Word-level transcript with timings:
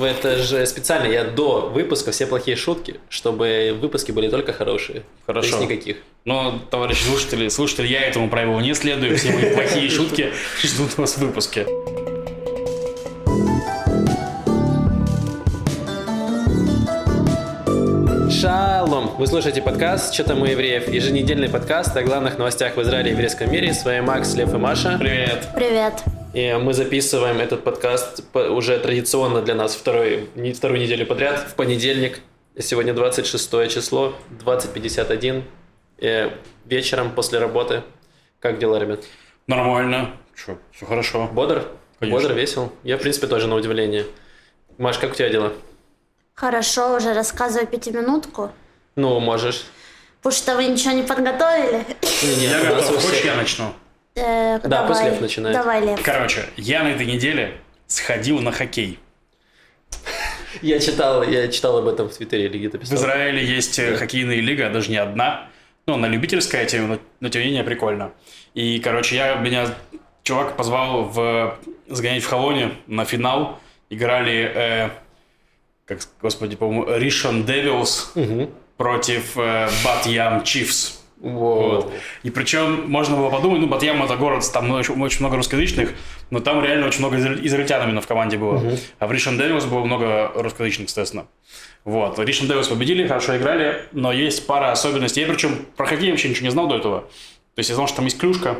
Это 0.00 0.38
же 0.38 0.66
специально 0.66 1.06
я 1.06 1.24
до 1.24 1.70
выпуска 1.72 2.12
все 2.12 2.26
плохие 2.26 2.56
шутки, 2.56 3.00
чтобы 3.08 3.76
выпуски 3.80 4.12
были 4.12 4.28
только 4.28 4.52
хорошие. 4.52 5.02
Хорошо. 5.26 5.50
То 5.50 5.56
есть 5.56 5.70
никаких. 5.70 5.96
Но, 6.24 6.60
товарищи 6.70 7.04
слушатели, 7.04 7.48
слушатели, 7.48 7.88
я 7.88 8.02
этому 8.02 8.30
правилу 8.30 8.60
не 8.60 8.74
следую. 8.74 9.16
Все 9.18 9.32
мои 9.32 9.52
плохие 9.52 9.90
шутки 9.90 10.32
ждут 10.62 10.96
вас 10.96 11.14
в 11.14 11.18
выпуске. 11.18 11.66
Шалом! 18.30 19.14
Вы 19.18 19.26
слушаете 19.26 19.62
подкаст 19.62 20.14
«Что 20.14 20.24
там 20.24 20.42
у 20.42 20.46
евреев?» 20.46 20.88
Еженедельный 20.88 21.48
подкаст 21.48 21.96
о 21.96 22.02
главных 22.02 22.38
новостях 22.38 22.76
в 22.76 22.82
Израиле 22.82 23.10
и 23.10 23.12
еврейском 23.12 23.50
мире. 23.52 23.72
С 23.72 23.84
вами 23.84 24.00
Макс, 24.00 24.34
Лев 24.34 24.52
и 24.52 24.56
Маша. 24.56 24.96
Привет. 24.98 25.48
Привет. 25.54 26.21
И 26.34 26.52
мы 26.60 26.72
записываем 26.72 27.40
этот 27.40 27.62
подкаст 27.62 28.24
по- 28.32 28.38
уже 28.50 28.78
традиционно 28.78 29.42
для 29.42 29.54
нас 29.54 29.74
второй, 29.74 30.30
вторую 30.56 30.80
неделю 30.80 31.06
подряд, 31.06 31.40
в 31.50 31.54
понедельник. 31.54 32.20
Сегодня 32.58 32.94
26 32.94 33.68
число, 33.68 34.14
20.51. 34.44 35.42
Э, 35.98 36.30
вечером 36.64 37.12
после 37.12 37.38
работы. 37.38 37.82
Как 38.40 38.58
дела, 38.58 38.78
ребят? 38.78 39.04
Нормально. 39.46 40.16
Что, 40.34 40.58
все 40.74 40.86
хорошо. 40.86 41.28
Бодр? 41.32 41.66
Конечно. 41.98 42.22
Бодр, 42.28 42.34
весел? 42.34 42.72
Я, 42.82 42.96
в 42.96 43.00
принципе, 43.02 43.26
тоже 43.26 43.46
на 43.46 43.54
удивление. 43.54 44.06
Маш, 44.78 44.98
как 44.98 45.12
у 45.12 45.14
тебя 45.14 45.28
дела? 45.28 45.52
Хорошо, 46.34 46.96
уже 46.96 47.12
рассказываю 47.12 47.66
пятиминутку. 47.66 48.50
Ну, 48.96 49.20
можешь. 49.20 49.64
Потому 50.22 50.34
что 50.34 50.56
вы 50.56 50.64
ничего 50.66 50.92
не 50.92 51.02
подготовили. 51.02 51.84
Не, 52.22 52.46
Я 52.46 52.64
готов. 52.74 53.04
Хочешь, 53.04 53.24
я 53.24 53.34
начну? 53.36 53.72
Э, 54.14 54.58
Да, 54.60 54.68
давай. 54.68 54.88
пусть 54.88 55.02
Лев 55.04 55.20
начинает. 55.20 55.56
Давай, 55.56 55.80
Лев. 55.84 56.00
Короче, 56.02 56.44
я 56.56 56.82
на 56.82 56.88
этой 56.88 57.06
неделе 57.06 57.54
сходил 57.86 58.40
на 58.40 58.52
хоккей. 58.52 58.98
Я 60.60 60.78
читал, 60.80 61.22
я 61.22 61.48
читал 61.48 61.78
об 61.78 61.86
этом 61.88 62.08
в 62.08 62.16
Твиттере 62.16 62.46
или 62.46 62.58
где-то 62.58 62.78
В 62.78 62.80
писал. 62.82 62.96
Израиле 62.98 63.44
есть 63.44 63.78
э, 63.78 63.96
хоккейная 63.96 64.36
лига, 64.40 64.68
даже 64.70 64.90
не 64.90 64.96
одна. 64.98 65.48
Ну, 65.86 65.94
она 65.94 66.08
любительская 66.08 66.64
тема, 66.66 66.86
но, 66.88 66.98
но 67.20 67.28
тем 67.28 67.40
не 67.42 67.48
менее 67.48 67.64
прикольно. 67.64 68.12
И, 68.54 68.78
короче, 68.80 69.16
я, 69.16 69.34
меня 69.36 69.66
чувак 70.22 70.56
позвал 70.56 71.04
в, 71.04 71.58
сгонять 71.88 72.22
в 72.22 72.28
Холоне 72.28 72.72
на 72.86 73.04
финал. 73.04 73.58
Играли, 73.90 74.52
э, 74.54 74.90
как, 75.86 76.00
господи, 76.20 76.56
по-моему, 76.56 76.86
Ришон 76.96 77.44
Девилс 77.44 78.12
против 78.76 79.36
э, 79.36 79.68
Бат-Ям 79.84 80.44
Чифс. 80.44 81.01
Вот. 81.22 81.92
И 82.24 82.30
причем 82.30 82.90
можно 82.90 83.16
было 83.16 83.30
подумать, 83.30 83.60
ну, 83.60 83.68
Батьям 83.68 84.02
это 84.02 84.16
город, 84.16 84.44
там 84.52 84.70
очень, 84.72 85.00
очень 85.00 85.20
много 85.20 85.36
русскоязычных, 85.36 85.94
но 86.30 86.40
там 86.40 86.62
реально 86.62 86.86
очень 86.88 86.98
много 86.98 87.16
изра- 87.16 87.38
израильтян 87.46 87.84
именно 87.84 88.00
в 88.00 88.06
команде 88.08 88.36
было. 88.36 88.60
А 88.98 89.06
в 89.06 89.12
Ришон 89.12 89.38
Девилс 89.38 89.64
было 89.66 89.84
много 89.84 90.32
русскоязычных, 90.34 90.88
естественно. 90.88 91.26
Вот. 91.84 92.18
Ришон 92.18 92.48
Девилс 92.48 92.66
победили, 92.66 93.06
хорошо 93.06 93.36
играли, 93.36 93.84
но 93.92 94.12
есть 94.12 94.46
пара 94.48 94.72
особенностей. 94.72 95.20
Я 95.20 95.28
причем 95.28 95.64
про 95.76 95.86
хоккей 95.86 96.10
вообще 96.10 96.28
ничего 96.28 96.46
не 96.46 96.50
знал 96.50 96.66
до 96.66 96.76
этого. 96.76 97.00
То 97.02 97.58
есть 97.58 97.70
я 97.70 97.76
знал, 97.76 97.86
что 97.86 97.96
там 97.96 98.06
есть 98.06 98.18
клюшка, 98.18 98.56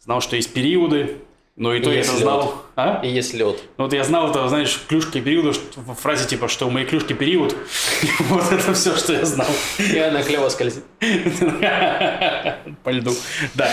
знал, 0.00 0.20
что 0.20 0.34
есть 0.34 0.52
периоды, 0.52 1.18
но 1.56 1.74
и 1.74 1.80
то 1.82 1.90
я 1.90 1.98
есть 1.98 2.08
это 2.08 2.18
знал. 2.18 2.42
лед. 2.42 2.54
А? 2.76 3.00
И 3.04 3.08
есть 3.08 3.34
лед. 3.34 3.62
Ну, 3.76 3.84
вот 3.84 3.92
я 3.92 4.04
знал 4.04 4.30
это, 4.30 4.48
знаешь, 4.48 4.80
клюшки 4.88 5.20
периода, 5.20 5.52
в 5.76 5.94
фразе 5.94 6.26
типа, 6.26 6.48
что 6.48 6.66
у 6.66 6.70
моей 6.70 6.86
клюшки 6.86 7.12
период. 7.12 7.54
Вот 8.20 8.50
это 8.50 8.72
все, 8.72 8.96
что 8.96 9.12
я 9.12 9.26
знал. 9.26 9.48
И 9.78 9.98
она 9.98 10.22
клево 10.22 10.48
скользит. 10.48 10.84
По 12.84 12.90
льду. 12.90 13.12
Да. 13.54 13.70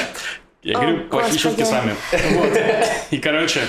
Я 0.61 0.73
говорю, 0.73 1.05
плохие 1.05 1.39
шутки 1.39 1.63
с 1.63 1.71
вами. 1.71 1.95
Вот. 2.31 2.59
И, 3.11 3.17
короче, 3.17 3.61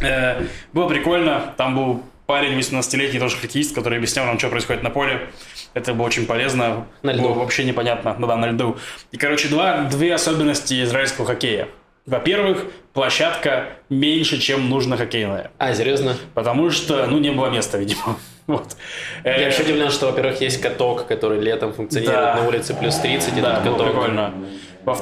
э, 0.00 0.46
было 0.72 0.88
прикольно. 0.88 1.54
Там 1.56 1.74
был 1.74 2.04
парень 2.26 2.56
18-летний, 2.56 3.18
тоже 3.18 3.36
хоккеист, 3.36 3.74
который 3.74 3.98
объяснял 3.98 4.26
нам, 4.26 4.38
что 4.38 4.48
происходит 4.48 4.84
на 4.84 4.90
поле. 4.90 5.28
Это 5.74 5.92
было 5.92 6.06
очень 6.06 6.24
полезно. 6.24 6.86
На 7.02 7.12
льду. 7.12 7.22
Было 7.24 7.32
вообще 7.32 7.64
непонятно. 7.64 8.14
Ну 8.16 8.28
да, 8.28 8.36
на 8.36 8.50
льду. 8.52 8.76
И, 9.10 9.16
короче, 9.16 9.48
два, 9.48 9.82
две 9.84 10.14
особенности 10.14 10.84
израильского 10.84 11.26
хоккея. 11.26 11.68
Во-первых, 12.08 12.64
площадка 12.94 13.68
меньше, 13.90 14.38
чем 14.38 14.68
нужно 14.70 14.96
хоккейная. 14.96 15.50
А, 15.58 15.74
серьезно? 15.74 16.16
Потому 16.34 16.70
что, 16.70 17.06
ну, 17.06 17.18
не 17.18 17.30
было 17.30 17.48
места, 17.50 17.78
видимо. 17.78 18.16
Вот. 18.48 18.76
Э, 19.24 19.40
Я 19.40 19.44
вообще 19.44 19.62
удивлен, 19.62 19.90
что, 19.90 20.06
во-первых, 20.06 20.40
есть 20.40 20.58
каток, 20.62 21.06
который 21.06 21.38
летом 21.38 21.74
функционирует 21.74 22.18
Да. 22.18 22.34
на 22.36 22.48
улице 22.48 22.74
плюс 22.74 22.96
30, 22.96 23.36
и 23.36 23.40
Да, 23.42 23.60
тут 23.60 23.72
каток. 23.76 23.86
прикольно. 23.92 24.32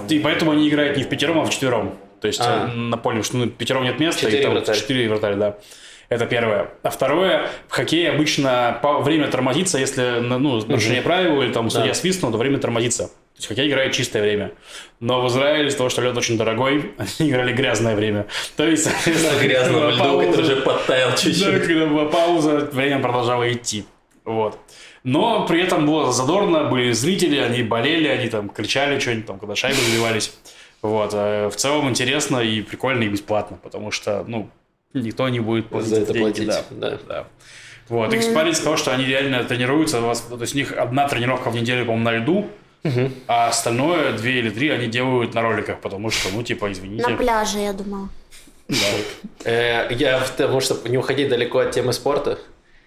И 0.09 0.19
поэтому 0.19 0.51
они 0.51 0.69
играют 0.69 0.97
не 0.97 1.05
в 1.05 1.09
пятером, 1.09 1.39
а 1.39 1.45
в 1.45 1.51
четвером. 1.51 1.95
То 2.21 2.27
есть 2.27 2.41
А. 2.41 2.69
э, 2.69 2.75
на 2.75 2.97
поле, 2.97 3.23
что 3.23 3.37
ну, 3.37 3.47
пятером 3.47 3.85
нет 3.85 4.01
места, 4.01 4.23
Четыре 4.23 4.41
и 4.41 4.43
там 4.43 4.53
вратаря. 4.55 4.77
четыре 4.77 5.09
вратаря, 5.09 5.37
да. 5.37 5.57
Это 6.09 6.27
первое. 6.27 6.71
А 6.83 6.91
второе, 6.91 7.49
в 7.69 7.73
хоккее 7.73 8.11
обычно 8.11 8.81
время 9.03 9.29
тормозится, 9.29 9.79
если 9.79 10.19
ну, 10.21 10.61
нарушение 10.67 11.03
правил 11.03 11.41
или 11.41 11.53
там 11.53 11.71
судья 11.71 11.89
Да. 11.89 11.95
свистнул, 11.95 12.33
то 12.33 12.39
время 12.39 12.59
тормозится. 12.59 13.11
То 13.37 13.41
есть 13.41 13.49
хоккей 13.49 13.69
играет 13.69 13.93
чистое 13.93 14.23
время. 14.23 14.53
Но 14.99 15.21
в 15.21 15.29
Израиле 15.29 15.69
из-за 15.69 15.77
того, 15.77 15.91
что 15.91 16.01
лед 16.01 16.17
очень 16.17 16.39
дорогой, 16.39 16.93
они 17.19 17.31
играли 17.31 17.53
грязное 17.53 17.95
время. 17.95 18.27
То 18.57 18.67
есть, 18.67 18.85
соответственно, 18.85 19.73
была 19.73 19.91
льду, 19.91 19.99
пауза. 19.99 20.27
который 20.29 20.43
уже 20.43 20.57
подтаял 20.63 21.11
Да, 21.11 21.17
чуть-чуть. 21.17 21.67
когда 21.67 21.87
была 21.87 22.07
пауза, 22.07 22.57
время 22.73 23.01
продолжало 23.01 23.53
идти. 23.53 23.85
Вот. 24.25 24.59
Но 25.05 25.47
при 25.47 25.63
этом 25.63 25.85
было 25.87 26.13
задорно, 26.13 26.65
были 26.65 26.93
зрители, 26.93 27.37
они 27.37 27.63
болели, 27.63 28.09
они 28.09 28.29
там 28.29 28.49
кричали 28.49 28.99
что-нибудь, 28.99 29.27
там, 29.27 29.39
когда 29.39 29.55
шайбы 29.55 29.79
забивались. 29.81 30.33
Вот. 30.81 31.11
А 31.13 31.51
В 31.51 31.57
целом 31.57 31.91
интересно 31.91 32.39
и 32.39 32.63
прикольно, 32.63 33.03
и 33.05 33.09
бесплатно, 33.09 33.59
потому 33.63 33.91
что, 33.91 34.25
ну, 34.27 34.49
никто 34.95 35.29
не 35.29 35.41
будет 35.41 35.69
платить 35.69 35.91
За 35.91 36.01
это 36.01 36.13
деньги, 36.15 36.23
платить, 36.25 36.47
да. 36.49 36.65
да. 36.71 36.99
Да. 37.07 37.27
Вот, 37.89 38.13
и 38.13 38.35
парень 38.35 38.55
сказал, 38.55 38.77
что 38.77 38.93
они 38.93 39.05
реально 39.05 39.45
тренируются, 39.45 40.01
то 40.01 40.41
есть 40.41 40.55
у 40.55 40.59
них 40.59 40.73
одна 40.73 41.07
тренировка 41.07 41.51
в 41.51 41.55
неделю, 41.55 41.85
по-моему, 41.85 42.05
на 42.05 42.13
льду, 42.17 42.51
а 43.27 43.49
остальное, 43.49 44.13
две 44.13 44.39
или 44.39 44.51
три, 44.51 44.71
они 44.71 44.87
делают 44.87 45.35
на 45.35 45.43
роликах, 45.43 45.81
потому 45.81 46.11
что, 46.11 46.29
ну, 46.33 46.43
типа, 46.43 46.71
извините. 46.73 47.07
На 47.09 47.17
пляже, 47.17 47.59
я 47.59 47.73
думала. 47.73 48.09
Э, 49.45 49.87
Я, 49.91 50.19
потому 50.21 50.61
что 50.61 50.77
не 50.89 50.99
уходить 50.99 51.29
далеко 51.29 51.59
от 51.61 51.71
темы 51.71 51.93
спорта, 51.93 52.39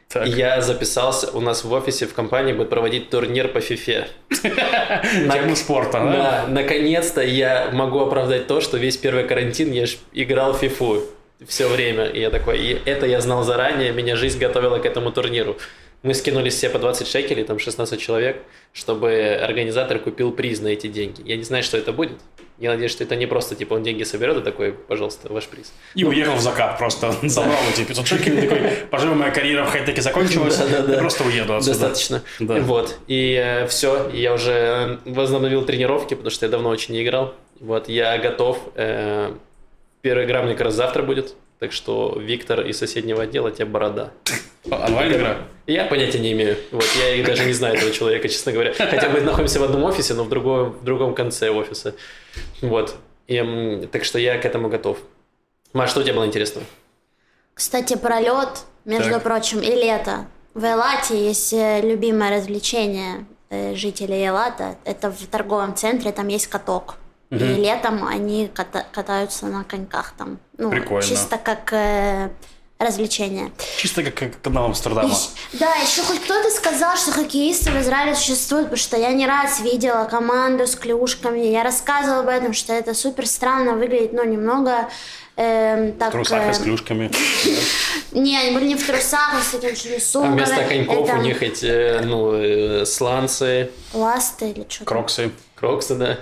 Так. 0.10 0.28
я 0.28 0.62
записался, 0.62 1.32
у 1.32 1.40
нас 1.42 1.64
в 1.64 1.72
офисе 1.72 2.06
в 2.06 2.14
компании 2.14 2.54
будет 2.54 2.70
проводить 2.70 3.10
турнир 3.10 3.48
по 3.48 3.62
фифе. 3.62 4.08
Тему 4.30 5.56
спорта, 5.56 6.00
да? 6.00 6.12
Да, 6.12 6.46
наконец-то 6.50 7.22
я 7.22 7.70
могу 7.72 8.00
оправдать 8.00 8.48
то, 8.48 8.60
что 8.62 8.78
весь 8.78 8.98
первый 8.98 9.24
карантин 9.26 9.72
я 9.72 9.86
ж 9.86 9.98
играл 10.14 10.54
в 10.54 10.58
фифу 10.60 11.04
все 11.48 11.68
время. 11.70 12.06
И 12.06 12.20
я 12.20 12.30
такой, 12.30 12.60
и 12.60 12.82
это 12.86 13.06
я 13.06 13.22
знал 13.22 13.44
заранее, 13.44 13.94
меня 13.94 14.16
жизнь 14.16 14.40
готовила 14.40 14.80
к 14.80 14.86
этому 14.86 15.12
турниру. 15.12 15.58
Мы 16.02 16.14
скинулись 16.14 16.56
все 16.56 16.70
по 16.70 16.80
20 16.80 17.08
шекелей, 17.08 17.44
там 17.44 17.60
16 17.60 18.00
человек, 18.00 18.42
чтобы 18.72 19.38
организатор 19.42 20.00
купил 20.00 20.32
приз 20.32 20.62
на 20.62 20.70
эти 20.70 20.88
деньги. 20.88 21.22
Я 21.26 21.36
не 21.36 21.44
знаю, 21.44 21.64
что 21.64 21.78
это 21.78 21.92
будет. 21.92 22.18
Я 22.58 22.72
надеюсь, 22.72 22.92
что 22.92 23.04
это 23.06 23.16
не 23.16 23.26
просто, 23.26 23.56
типа, 23.56 23.76
он 23.76 23.84
деньги 23.84 24.04
соберет 24.04 24.38
и 24.38 24.42
такой, 24.42 24.74
пожалуйста, 24.74 25.32
ваш 25.32 25.48
приз. 25.48 25.72
И 25.96 26.04
уехал 26.04 26.36
в 26.36 26.42
закат 26.42 26.78
просто. 26.78 27.14
Забрал 27.24 27.58
эти 27.74 27.86
500 27.86 28.08
шекелей, 28.08 28.48
такой, 28.48 28.62
пожалуй, 28.92 29.16
моя 29.16 29.32
карьера 29.32 29.66
в 29.66 29.72
хай-теке 29.72 30.02
закончилась, 30.02 30.60
я 30.60 30.98
просто 30.98 31.24
уеду 31.24 31.56
отсюда. 31.56 31.80
Достаточно. 31.80 32.24
Вот. 32.40 32.98
И 33.08 33.66
все, 33.70 34.10
я 34.14 34.34
уже 34.34 35.00
возобновил 35.06 35.64
тренировки, 35.66 36.16
потому 36.16 36.32
что 36.32 36.46
я 36.46 36.52
давно 36.52 36.70
очень 36.70 36.94
не 36.94 37.04
играл. 37.04 37.34
Вот, 37.60 37.88
я 37.90 38.18
готов. 38.18 38.58
Э, 38.76 39.34
Первая 40.02 40.26
игра 40.26 40.42
мне 40.44 40.54
как 40.54 40.66
раз 40.66 40.76
завтра 40.76 41.04
будет. 41.04 41.36
Так 41.60 41.74
что 41.74 42.18
Виктор 42.18 42.62
из 42.66 42.78
соседнего 42.78 43.24
отдела, 43.24 43.52
тебе 43.52 43.66
борода. 43.66 44.12
Онлайн-игра? 44.70 45.40
Я 45.68 45.86
понятия 45.86 46.20
не 46.20 46.32
имею. 46.32 46.58
Вот, 46.72 46.86
я 46.98 47.16
и 47.16 47.24
даже 47.24 47.44
не 47.46 47.54
знаю 47.54 47.76
этого 47.76 47.92
человека, 47.92 48.30
честно 48.30 48.54
говоря. 48.54 48.74
Хотя 48.74 49.10
мы 49.10 49.20
находимся 49.20 49.60
в 49.60 49.64
одном 49.64 49.84
офисе, 49.84 50.14
но 50.14 50.24
в 50.24 50.30
другом, 50.30 50.72
в 50.72 50.84
другом 50.84 51.14
конце 51.14 51.50
офиса. 51.50 51.96
Вот. 52.62 52.96
И, 53.28 53.88
так 53.92 54.06
что 54.06 54.20
я 54.20 54.38
к 54.38 54.46
этому 54.46 54.70
готов. 54.70 55.00
Маш, 55.74 55.92
что 55.92 56.00
у 56.00 56.04
тебя 56.04 56.14
было 56.14 56.26
интересного? 56.26 56.66
Кстати, 57.54 57.98
про 57.98 58.22
лед, 58.22 58.64
между 58.86 59.12
Так. 59.12 59.24
прочим, 59.24 59.60
и 59.60 59.70
лето. 59.70 60.28
В 60.54 60.64
Элате 60.64 61.28
есть 61.28 61.52
э, 61.54 61.82
любимое 61.82 62.38
развлечение 62.38 63.26
э, 63.50 63.76
жителей 63.76 64.26
Элата. 64.26 64.78
Это 64.86 65.12
в 65.12 65.28
торговом 65.28 65.76
центре, 65.76 66.12
там 66.14 66.30
есть 66.30 66.48
каток. 66.48 66.96
И 67.32 67.36
летом 67.38 68.08
они 68.08 68.48
ката- 68.54 68.86
катаются 68.92 69.46
на 69.46 69.64
коньках 69.64 70.14
там. 70.18 70.40
Ну, 70.58 70.72
Прикольно. 70.72 71.04
чисто 71.08 71.38
как 71.38 71.72
э, 71.74 72.30
развлечение. 72.80 73.52
Чисто 73.78 74.02
как, 74.04 74.16
как 74.16 74.42
канал 74.42 74.66
Амстердама. 74.66 75.10
И- 75.54 75.58
Да, 75.60 75.76
еще 75.76 76.02
хоть 76.02 76.20
кто-то 76.22 76.50
сказал, 76.50 76.98
что 76.98 77.12
хоккеисты 77.12 77.70
в 77.72 77.80
Израиле 77.82 78.16
существуют, 78.16 78.66
потому 78.66 78.78
что 78.80 78.98
я 78.98 79.12
не 79.14 79.28
раз 79.28 79.60
видела 79.60 80.06
команду 80.06 80.66
с 80.66 80.76
клюшками. 80.76 81.40
Я 81.40 81.64
рассказывала 81.64 82.22
об 82.22 82.30
этом, 82.30 82.54
что 82.54 82.74
это 82.74 82.96
супер 82.96 83.28
странно 83.28 83.74
выглядит, 83.74 84.12
но 84.14 84.24
немного 84.24 84.90
эм, 85.36 85.92
В 85.92 85.98
так... 86.00 86.12
трусах 86.12 86.48
и 86.48 86.50
э, 86.50 86.54
с 86.56 86.58
клюшками. 86.60 87.12
Не, 88.12 88.38
они 88.40 88.56
были 88.56 88.68
не 88.70 88.76
в 88.76 88.84
трусах, 88.88 89.36
а 89.36 89.42
с 89.44 89.54
этим 89.54 89.76
что 89.76 89.96
А 89.96 90.00
сумками. 90.00 90.34
вместо 90.36 90.64
коньков 90.66 91.14
у 91.14 91.18
них 91.18 91.44
эти, 91.44 92.00
ну, 92.04 92.34
э, 92.34 92.86
сланцы, 92.88 93.70
Ласты 93.94 94.50
или 94.50 94.66
что-то. 94.68 94.86
Кроксы. 94.86 95.32
кроксы, 95.56 95.94
да. 95.96 96.18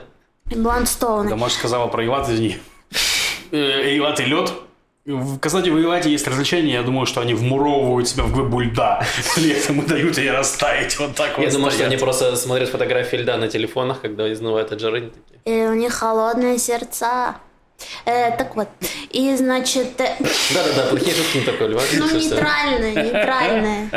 Бландстоуны. 0.49 1.29
Да, 1.29 1.35
Маша 1.35 1.55
сказала 1.55 1.87
про 1.87 2.05
Илат, 2.05 2.29
извини. 2.29 2.57
Э, 3.51 3.95
Илат 3.97 4.19
и 4.19 4.25
лед. 4.25 4.51
В, 5.05 5.39
кстати, 5.39 5.69
в 5.69 5.79
Илате 5.79 6.11
есть 6.11 6.27
развлечения, 6.27 6.73
я 6.73 6.83
думаю, 6.83 7.05
что 7.05 7.21
они 7.21 7.33
вмуровывают 7.33 8.09
себя 8.09 8.23
в 8.23 8.33
глыбу 8.33 8.59
льда. 8.59 9.05
Летом 9.37 9.81
и 9.81 9.85
дают 9.85 10.17
ей 10.17 10.31
растаять 10.31 10.99
вот 10.99 11.15
так 11.15 11.37
вот. 11.37 11.45
Я 11.45 11.51
думаю, 11.51 11.71
что 11.71 11.85
они 11.85 11.95
просто 11.95 12.35
смотрят 12.35 12.67
фотографии 12.69 13.17
льда 13.17 13.37
на 13.37 13.47
телефонах, 13.47 14.01
когда 14.01 14.31
изнывают 14.31 14.71
от 14.73 14.81
жары. 14.81 15.11
И 15.45 15.51
у 15.51 15.73
них 15.73 15.93
холодные 15.93 16.57
сердца. 16.57 17.37
Э, 18.05 18.35
так 18.35 18.55
вот, 18.55 18.67
и 19.11 19.35
значит, 19.37 20.01
э, 20.01 20.15
Да-да-да, 20.19 20.87
плохие 20.89 21.15
шутки 21.15 21.37
не 21.37 21.43
такой, 21.43 21.67
Льва. 21.69 21.81
ну 21.93 22.09
нейтральные, 22.17 22.95
нейтральные. 22.95 23.89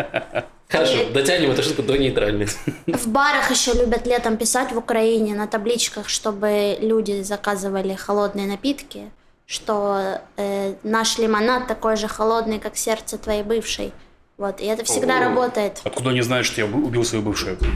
Хорошо, 0.70 1.10
дотянем 1.12 1.50
эту 1.50 1.62
шутку 1.62 1.82
до 1.82 1.96
нейтральной. 1.96 2.46
В 2.86 3.08
барах 3.08 3.50
еще 3.50 3.72
любят 3.72 4.06
летом 4.06 4.36
писать 4.36 4.70
в 4.72 4.78
Украине 4.78 5.34
на 5.34 5.46
табличках, 5.46 6.08
чтобы 6.08 6.76
люди 6.80 7.22
заказывали 7.22 7.94
холодные 7.94 8.46
напитки, 8.46 9.10
что 9.46 10.20
э, 10.36 10.74
наш 10.84 11.18
лимонад 11.18 11.66
такой 11.66 11.96
же 11.96 12.06
холодный, 12.06 12.60
как 12.60 12.76
сердце 12.76 13.18
твоей 13.18 13.42
бывшей. 13.42 13.92
Вот, 14.38 14.60
и 14.60 14.66
это 14.66 14.84
всегда 14.84 15.18
О. 15.18 15.20
работает. 15.24 15.80
Откуда 15.84 16.10
они 16.10 16.22
знают, 16.22 16.46
что 16.46 16.60
я 16.60 16.66
уб- 16.66 16.84
убил 16.86 17.04
свою 17.04 17.22
бывшую? 17.24 17.58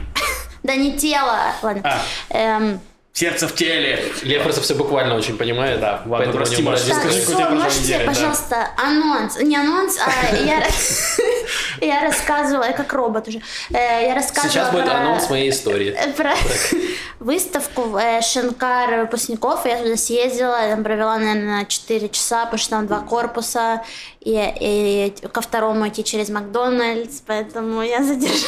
Да 0.63 0.75
не 0.77 0.97
тело, 0.97 1.37
ладно. 1.63 1.83
А. 1.85 2.01
Эм, 2.31 2.81
Сердце 3.13 3.47
в 3.47 3.55
теле. 3.55 4.03
Лев 4.23 4.43
просто 4.43 4.61
все 4.63 4.75
буквально 4.75 5.15
очень 5.15 5.37
понимает. 5.37 5.79
Да, 5.79 6.03
ладно, 6.07 6.33
прости, 6.33 6.63
Маша, 6.63 6.87
скажи, 6.95 7.49
можете, 7.51 8.01
пожалуйста, 8.07 8.71
анонс. 8.77 9.39
Не 9.41 9.57
анонс, 9.57 9.99
а 9.99 10.35
я, 10.45 10.67
я 11.81 12.03
рассказывала, 12.03 12.65
я 12.65 12.73
как 12.73 12.93
робот 12.93 13.29
уже. 13.29 13.41
Э, 13.71 14.07
Я 14.07 14.15
рассказывала 14.15 14.51
Сейчас 14.53 14.71
будет 14.73 14.85
про- 14.87 14.95
анонс 14.97 15.31
моей 15.31 15.51
истории. 15.51 15.97
про 16.17 16.33
выставку 17.21 17.97
э, 17.99 18.21
Шинкар 18.23 19.01
выпускников. 19.01 19.67
Я 19.67 19.79
туда 19.79 19.97
съездила, 19.97 20.63
я 20.63 20.75
там 20.75 20.85
провела, 20.85 21.17
наверное, 21.19 21.65
4 21.65 22.09
часа, 22.11 22.45
потому 22.45 22.59
что 22.59 22.71
там 22.71 22.87
два 22.87 23.01
корпуса, 23.01 23.83
и, 24.21 24.33
и 24.61 25.15
ко 25.29 25.41
второму 25.41 25.89
идти 25.89 26.03
через 26.05 26.29
Макдональдс, 26.31 27.21
поэтому 27.27 27.83
я 27.83 28.03
задержалась. 28.03 28.45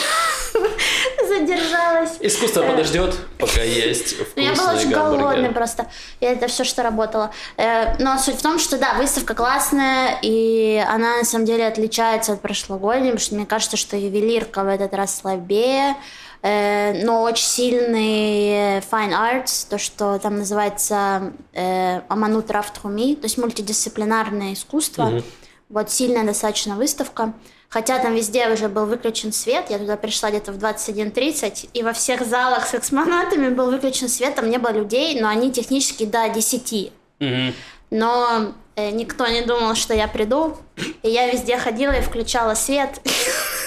задержалась. 1.28 2.10
Искусство 2.20 2.62
Э, 2.62 2.70
подождет, 2.70 3.14
пока 3.38 3.60
есть 3.62 4.14
ну, 4.36 4.42
я 4.42 4.52
была 4.54 4.72
очень 4.74 4.90
голодная 4.90 5.52
просто. 5.52 5.86
И 6.20 6.24
это 6.26 6.48
все, 6.48 6.64
что 6.64 6.82
работало. 6.82 7.30
Э, 7.56 7.94
Но 7.98 8.18
суть 8.18 8.36
в 8.36 8.42
том, 8.42 8.58
что 8.58 8.78
да, 8.78 8.94
выставка 8.94 9.34
классная, 9.34 10.18
и 10.22 10.82
она 10.88 11.18
на 11.18 11.24
самом 11.24 11.44
деле 11.44 11.66
отличается 11.66 12.32
от 12.32 12.40
прошлогодней, 12.86 13.10
потому 13.10 13.18
что 13.18 13.34
мне 13.34 13.46
кажется, 13.46 13.76
что 13.76 13.96
ювелирка 13.96 14.62
в 14.62 14.68
этот 14.68 14.94
раз 14.94 15.16
слабее, 15.16 15.96
э, 16.42 17.04
но 17.04 17.22
очень 17.22 17.44
сильный 17.44 18.78
fine 18.80 19.12
arts, 19.12 19.66
то, 19.68 19.78
что 19.78 20.18
там 20.18 20.38
называется 20.38 21.32
э, 21.52 22.00
Аманут 22.08 22.50
Рафтхуми, 22.50 23.14
то 23.14 23.24
есть 23.24 23.38
мультидисциплинарное 23.38 24.52
искусство. 24.52 25.22
Вот 25.68 25.90
сильная 25.90 26.24
достаточно 26.24 26.76
выставка. 26.76 27.32
Хотя 27.68 27.98
там 27.98 28.14
везде 28.14 28.48
уже 28.48 28.68
был 28.68 28.86
выключен 28.86 29.32
свет, 29.32 29.66
я 29.70 29.78
туда 29.78 29.96
пришла 29.96 30.30
где-то 30.30 30.52
в 30.52 30.58
21.30, 30.58 31.70
и 31.74 31.82
во 31.82 31.92
всех 31.92 32.24
залах 32.24 32.64
с 32.68 32.74
экспонатами 32.76 33.48
был 33.48 33.72
выключен 33.72 34.08
свет, 34.08 34.36
там 34.36 34.48
не 34.48 34.58
было 34.58 34.70
людей, 34.70 35.20
но 35.20 35.28
они 35.28 35.50
технически 35.50 36.06
до 36.06 36.28
10. 36.28 36.92
Мгм. 37.18 37.54
Но 37.90 38.52
э, 38.76 38.90
никто 38.92 39.26
не 39.26 39.42
думал, 39.42 39.74
что 39.74 39.94
я 39.94 40.06
приду, 40.06 40.56
и 41.02 41.08
я 41.08 41.30
везде 41.30 41.56
ходила 41.58 41.92
и 41.92 42.00
включала 42.00 42.54
свет. 42.54 43.00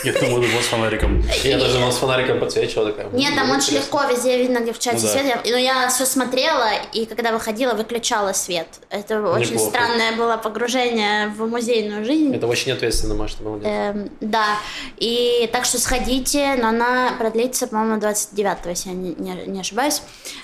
Я 0.04 0.14
думаю, 0.14 0.50
вот 0.54 0.64
с 0.64 0.68
фонариком. 0.68 1.22
Я 1.44 1.58
даже 1.60 1.74
думал, 1.74 1.92
с 1.92 1.98
фонариком 1.98 2.40
подсвечивал. 2.40 2.86
Такая, 2.88 3.08
Нет, 3.10 3.36
там 3.36 3.50
«М, 3.52 3.58
очень 3.58 3.74
интересно». 3.74 3.98
легко, 3.98 4.04
везде 4.14 4.38
видно, 4.38 4.60
где 4.60 4.72
в 4.72 4.80
чате 4.80 4.98
Ну 4.98 5.02
да. 5.02 5.08
свет. 5.10 5.26
Я- 5.46 5.52
Но 5.52 5.58
я 5.58 5.88
все 5.90 6.06
смотрела, 6.06 6.70
и 6.94 7.06
когда 7.06 7.34
выходила, 7.34 7.74
выключала 7.74 8.32
свет. 8.32 8.68
Это 8.90 9.22
очень 9.22 9.54
Неплохо. 9.56 9.70
странное 9.72 10.16
было 10.16 10.38
погружение 10.38 11.28
в 11.30 11.46
музейную 11.50 12.06
жизнь. 12.06 12.34
Это 12.34 12.48
очень 12.48 12.72
ответственно, 12.72 13.16
Маша, 13.16 13.38
ты 13.38 13.44
молодец. 13.44 13.68
Эм, 13.68 14.10
да, 14.22 14.46
и 14.98 15.50
так 15.52 15.66
что 15.66 15.80
сходите, 15.80 16.56
но 16.56 16.70
она 16.70 17.12
продлится, 17.20 17.68
по-моему, 17.68 18.00
29 18.00 18.70
если 18.70 18.90
я 18.90 18.96
не, 18.96 19.16
не- 19.16 19.48
не 19.48 19.60
ошибаюсь. 19.60 20.02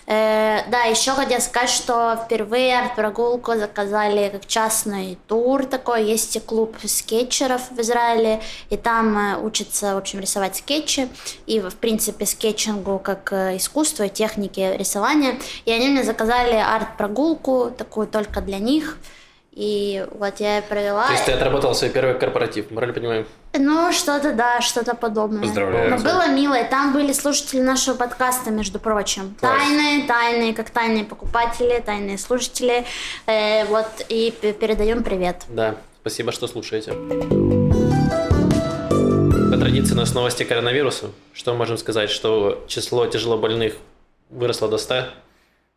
Э, 0.08 0.70
да, 0.70 0.84
еще 0.84 1.12
хотела 1.12 1.40
сказать, 1.40 1.70
что 1.70 2.20
впервые 2.26 2.78
арт-прогулку 2.80 3.56
заказали 3.56 4.30
как 4.30 4.46
частный 4.48 5.18
тур 5.28 5.66
такой. 5.66 6.04
Есть 6.04 6.36
и 6.36 6.40
клуб 6.56 6.78
скетчеров 6.86 7.70
в 7.70 7.82
Израиле, 7.82 8.40
и 8.70 8.78
там 8.78 9.18
э, 9.18 9.38
учатся, 9.38 9.96
в 9.96 9.98
общем, 9.98 10.22
рисовать 10.22 10.56
скетчи, 10.56 11.10
и, 11.46 11.60
в 11.60 11.76
принципе, 11.76 12.26
скетчингу 12.26 12.98
как 12.98 13.34
э, 13.34 13.58
искусство, 13.58 14.08
техники 14.08 14.74
рисования. 14.78 15.38
И 15.66 15.72
они 15.72 15.90
мне 15.90 16.04
заказали 16.04 16.56
арт-прогулку, 16.56 17.74
такую 17.78 18.08
только 18.08 18.40
для 18.40 18.60
них. 18.60 18.98
И 19.52 20.06
вот 20.12 20.40
я 20.40 20.60
и 20.60 20.62
провела. 20.62 21.08
То 21.08 21.12
есть 21.14 21.26
ты 21.26 21.34
отработал 21.34 21.76
свой 21.76 21.90
первый 21.90 22.18
корпоратив, 22.18 22.70
правильно 22.70 22.94
понимаем? 22.94 23.26
Ну, 23.54 23.92
что-то 23.92 24.34
да, 24.34 24.62
что-то 24.62 24.96
подобное. 24.96 25.42
Поздравляю. 25.42 25.92
Но 25.92 25.98
было 25.98 26.28
мило, 26.30 26.56
и 26.56 26.70
там 26.70 26.94
были 26.94 27.12
слушатели 27.12 27.60
нашего 27.60 27.96
подкаста, 27.96 28.50
между 28.50 28.80
прочим. 28.80 29.36
Класс. 29.42 29.58
Тайные, 29.58 30.08
тайные, 30.08 30.54
как 30.54 30.70
тайные 30.70 31.04
покупатели, 31.04 31.82
тайные 31.86 32.18
слушатели. 32.18 32.86
Э, 33.28 33.66
вот, 33.66 33.88
и 34.08 34.34
передаем 34.60 35.04
привет. 35.04 35.44
Да, 35.50 35.76
спасибо, 36.06 36.32
что 36.32 36.46
слушаете. 36.46 36.92
По 38.92 39.58
традиции 39.58 39.94
у 39.94 39.98
нас 39.98 40.14
новости 40.14 40.44
коронавируса. 40.44 41.08
Что 41.34 41.54
мы 41.54 41.58
можем 41.58 41.80
сказать? 41.80 42.12
Что 42.12 42.64
число 42.68 43.08
тяжелобольных 43.08 43.74
выросло 44.30 44.70
до 44.70 44.78
100. 44.78 45.06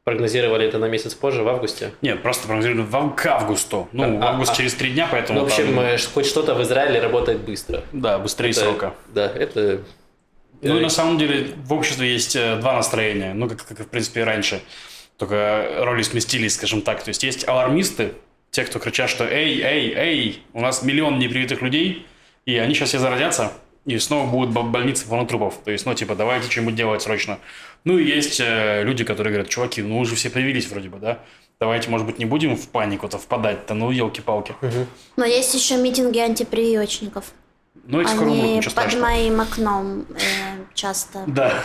Прогнозировали 0.04 0.66
это 0.66 0.76
на 0.76 0.84
месяц 0.84 1.14
позже, 1.14 1.42
в 1.42 1.48
августе. 1.48 1.92
Нет, 2.02 2.22
просто 2.22 2.46
прогнозировали 2.46 2.82
в 2.82 3.14
к 3.14 3.24
августу. 3.24 3.88
Ну, 3.92 4.04
А, 4.04 4.08
в 4.08 4.22
август 4.22 4.52
а, 4.52 4.54
через 4.56 4.74
три 4.74 4.90
дня, 4.90 5.08
поэтому 5.10 5.38
Ну, 5.38 5.44
в 5.46 5.48
общем, 5.48 5.64
там, 5.74 5.80
э, 5.80 5.96
хоть 6.12 6.26
что-то 6.26 6.54
в 6.54 6.62
Израиле 6.62 7.00
работает 7.00 7.40
быстро. 7.40 7.82
да, 7.92 8.18
быстрее 8.18 8.50
Это- 8.50 8.60
срока. 8.60 8.94
Да, 9.14 9.32
это... 9.34 9.80
Ну, 10.60 10.74
э, 10.76 10.78
и 10.78 10.82
на 10.82 10.90
самом 10.90 11.16
деле, 11.16 11.54
в 11.56 11.72
обществе 11.72 12.12
есть 12.12 12.36
э, 12.36 12.56
два 12.56 12.74
настроения, 12.74 13.32
ну, 13.32 13.48
как, 13.48 13.64
как, 13.66 13.80
в 13.80 13.88
принципе, 13.88 14.20
и 14.20 14.24
раньше. 14.24 14.60
Только 15.16 15.68
роли 15.78 16.02
сместились, 16.02 16.54
скажем 16.54 16.82
так. 16.82 17.02
То 17.02 17.08
есть 17.08 17.22
есть 17.22 17.48
алармисты, 17.48 18.12
те, 18.50 18.64
кто 18.64 18.78
кричат, 18.78 19.10
что 19.10 19.24
«Эй, 19.24 19.60
эй, 19.60 19.92
эй, 19.94 20.42
у 20.52 20.60
нас 20.60 20.82
миллион 20.82 21.18
непривитых 21.18 21.62
людей, 21.62 22.06
и 22.46 22.56
они 22.56 22.74
сейчас 22.74 22.90
все 22.90 22.98
заразятся, 22.98 23.52
и 23.84 23.98
снова 23.98 24.28
будут 24.30 24.50
бо- 24.50 24.62
больницы 24.62 25.06
полны 25.06 25.26
трупов». 25.26 25.54
То 25.64 25.70
есть, 25.70 25.86
ну, 25.86 25.94
типа, 25.94 26.14
давайте 26.14 26.50
что-нибудь 26.50 26.74
делать 26.74 27.02
срочно. 27.02 27.38
Ну, 27.84 27.98
и 27.98 28.04
есть 28.04 28.40
э, 28.40 28.82
люди, 28.84 29.04
которые 29.04 29.32
говорят, 29.32 29.50
чуваки, 29.50 29.82
ну, 29.82 29.98
уже 29.98 30.14
все 30.16 30.30
появились 30.30 30.68
вроде 30.68 30.88
бы, 30.88 30.98
да? 30.98 31.18
Давайте, 31.60 31.90
может 31.90 32.06
быть, 32.06 32.18
не 32.18 32.24
будем 32.24 32.56
в 32.56 32.68
панику-то 32.68 33.18
впадать-то, 33.18 33.74
ну, 33.74 33.90
елки-палки. 33.90 34.54
Но 35.16 35.24
есть 35.24 35.54
еще 35.54 35.76
митинги 35.76 36.18
антипрививочников. 36.18 37.32
Ну, 37.84 38.00
их 38.00 38.08
скоро 38.08 38.26
будет, 38.28 38.40
Они 38.42 38.56
ничего 38.56 38.62
под 38.62 38.70
страшного. 38.72 39.06
моим 39.06 39.40
окном 39.40 40.06
э, 40.10 40.64
часто. 40.74 41.24
Да. 41.26 41.62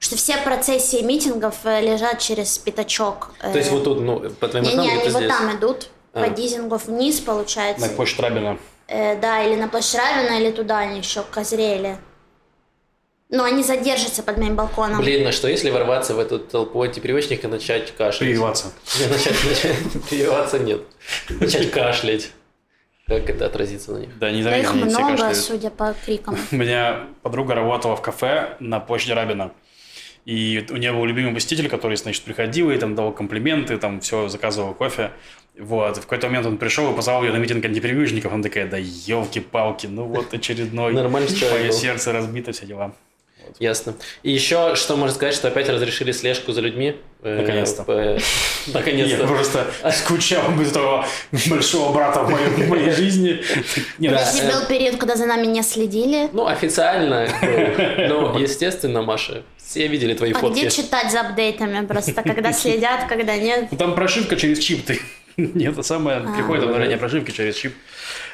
Что 0.00 0.16
все 0.16 0.38
процессии 0.38 1.02
митингов 1.02 1.56
э, 1.64 1.82
лежат 1.82 2.20
через 2.20 2.56
пятачок. 2.56 3.32
э, 3.42 3.52
То 3.52 3.58
есть 3.58 3.70
вот 3.70 3.84
тут, 3.84 4.00
ну, 4.00 4.30
по 4.30 4.48
твоим 4.48 4.64
Не-не, 4.64 4.78
окнам 4.78 4.98
они 4.98 5.10
вот 5.10 5.22
здесь. 5.22 5.28
там 5.28 5.56
идут, 5.56 5.88
А. 6.14 6.22
по 6.24 6.30
Дизингов 6.30 6.86
вниз, 6.86 7.20
получается. 7.20 7.86
На 7.86 7.92
почту 7.92 8.22
Рабина. 8.22 8.58
Э, 8.88 9.14
да, 9.20 9.44
или 9.44 9.60
на 9.60 9.68
площадь 9.68 9.96
Равина, 9.96 10.40
или 10.40 10.50
туда 10.52 10.78
они 10.78 10.98
еще 11.00 11.22
козрели. 11.22 11.98
Но 13.28 13.44
они 13.44 13.62
задержатся 13.62 14.22
под 14.22 14.38
моим 14.38 14.56
балконом. 14.56 15.02
Блин, 15.02 15.26
а 15.26 15.32
что 15.32 15.48
если 15.48 15.68
ворваться 15.68 16.14
в 16.14 16.18
эту 16.18 16.38
толпу 16.38 16.80
антипривычника 16.80 17.46
и 17.46 17.50
начать 17.50 17.94
кашлять? 17.94 18.30
Прививаться. 18.30 18.72
Не, 18.98 19.06
начать, 19.06 19.36
начать 19.44 19.76
прививаться 20.08 20.58
нет. 20.58 20.80
Начать 21.28 21.70
кашлять. 21.70 22.30
Как 23.06 23.28
это 23.28 23.44
отразится 23.46 23.92
на 23.92 23.98
них? 23.98 24.18
Да, 24.18 24.30
не 24.30 24.42
Но 24.42 24.48
их 24.56 24.66
завидуйте, 24.66 24.88
все 24.94 25.04
много, 25.04 25.34
судя 25.34 25.70
по 25.70 25.94
крикам. 26.06 26.38
У 26.52 26.56
меня 26.56 27.06
подруга 27.22 27.54
работала 27.54 27.96
в 27.96 28.02
кафе 28.02 28.56
на 28.60 28.80
площади 28.80 29.12
Рабина. 29.12 29.52
И 30.24 30.64
у 30.70 30.76
нее 30.76 30.92
был 30.92 31.04
любимый 31.04 31.32
посетитель, 31.32 31.68
который, 31.68 31.96
значит, 31.96 32.22
приходил 32.22 32.70
и 32.70 32.78
там 32.78 32.94
давал 32.94 33.12
комплименты, 33.12 33.78
там 33.78 34.00
все, 34.00 34.28
заказывал 34.28 34.74
кофе. 34.74 35.12
Вот. 35.58 35.96
В 35.96 36.02
какой-то 36.02 36.28
момент 36.28 36.46
он 36.46 36.58
пришел 36.58 36.92
и 36.92 36.96
позвал 36.96 37.24
ее 37.24 37.32
на 37.32 37.38
митинг 37.38 37.64
антипрививочников. 37.64 38.32
Она 38.32 38.42
такая, 38.42 38.66
да 38.66 38.76
елки-палки, 38.78 39.86
ну 39.86 40.04
вот 40.04 40.32
очередной. 40.34 40.92
Нормальный 40.92 41.34
человек 41.34 41.68
Мое 41.68 41.72
сердце 41.72 42.12
разбито, 42.12 42.52
все 42.52 42.66
дела. 42.66 42.94
Ясно. 43.58 43.94
И 44.22 44.30
еще, 44.30 44.74
что 44.76 44.96
можно 44.96 45.14
сказать, 45.14 45.34
что 45.34 45.48
опять 45.48 45.68
разрешили 45.68 46.12
слежку 46.12 46.52
за 46.52 46.60
людьми. 46.60 46.96
Э, 47.22 47.40
Наконец-то. 47.40 47.84
Я 47.92 48.18
Наконец-то. 48.74 49.26
просто 49.26 49.66
скучал 49.92 50.50
без 50.52 50.70
этого 50.70 51.04
большого 51.48 51.92
брата 51.92 52.22
в 52.22 52.30
моей, 52.68 52.90
жизни. 52.94 53.42
Да. 53.98 54.20
Если 54.20 54.46
был 54.50 54.66
период, 54.66 54.96
когда 54.96 55.16
за 55.16 55.26
нами 55.26 55.46
не 55.46 55.62
следили, 55.62 56.28
Ну, 56.32 56.46
официально. 56.46 57.28
Ну, 58.08 58.38
естественно, 58.38 59.02
Маша. 59.02 59.42
Все 59.56 59.86
видели 59.86 60.14
твои 60.14 60.32
а 60.32 60.38
фотки. 60.38 60.60
где 60.60 60.70
читать 60.70 61.12
за 61.12 61.20
апдейтами 61.20 61.86
просто, 61.86 62.22
когда 62.22 62.52
следят, 62.52 63.06
когда 63.08 63.36
нет? 63.36 63.68
Ну, 63.70 63.78
Там 63.78 63.94
прошивка 63.94 64.36
через 64.36 64.58
чип. 64.58 64.84
Ты... 64.84 65.00
Нет, 65.36 65.72
это 65.74 65.82
самое, 65.82 66.20
приходит 66.20 66.64
обновление 66.64 66.98
прошивки 66.98 67.30
через 67.30 67.54
чип. 67.56 67.74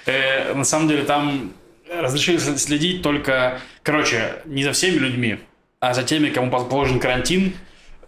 Э, 0.06 0.54
на 0.54 0.64
самом 0.64 0.88
деле 0.88 1.02
там 1.04 1.52
разрешили 1.90 2.38
следить 2.38 3.02
только, 3.02 3.60
короче, 3.82 4.42
не 4.44 4.62
за 4.62 4.72
всеми 4.72 4.96
людьми, 4.96 5.38
а 5.80 5.94
за 5.94 6.02
теми, 6.02 6.30
кому 6.30 6.50
положен 6.50 6.98
карантин, 6.98 7.54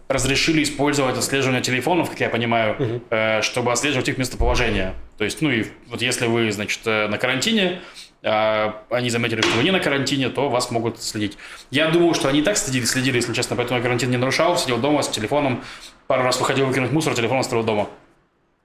разрешили 0.07 0.63
использовать 0.63 1.17
отслеживание 1.17 1.61
телефонов, 1.61 2.09
как 2.09 2.19
я 2.19 2.29
понимаю, 2.29 2.75
угу. 2.79 3.01
э, 3.11 3.41
чтобы 3.43 3.71
отслеживать 3.71 4.09
их 4.09 4.17
местоположение. 4.17 4.95
То 5.19 5.23
есть, 5.23 5.41
ну 5.41 5.51
и 5.51 5.65
вот 5.87 6.01
если 6.01 6.25
вы, 6.25 6.51
значит, 6.51 6.79
э, 6.85 7.07
на 7.07 7.19
карантине, 7.19 7.79
э, 8.23 8.71
они 8.89 9.11
заметили, 9.11 9.41
что 9.41 9.51
вы 9.51 9.63
не 9.63 9.69
на 9.69 9.79
карантине, 9.79 10.29
то 10.29 10.49
вас 10.49 10.71
могут 10.71 11.01
следить. 11.01 11.37
Я 11.69 11.89
думаю, 11.89 12.15
что 12.15 12.27
они 12.27 12.39
и 12.39 12.41
так 12.41 12.57
следили, 12.57 12.85
следили, 12.85 13.17
если 13.17 13.33
честно, 13.33 13.55
поэтому 13.55 13.77
я 13.77 13.83
карантин 13.83 14.09
не 14.09 14.17
нарушал, 14.17 14.57
сидел 14.57 14.79
дома 14.79 15.03
с 15.03 15.09
телефоном, 15.09 15.63
пару 16.07 16.23
раз 16.23 16.39
выходил 16.39 16.65
выкинуть 16.65 16.91
мусор, 16.91 17.13
телефон 17.13 17.37
оставил 17.37 17.63
дома. 17.63 17.87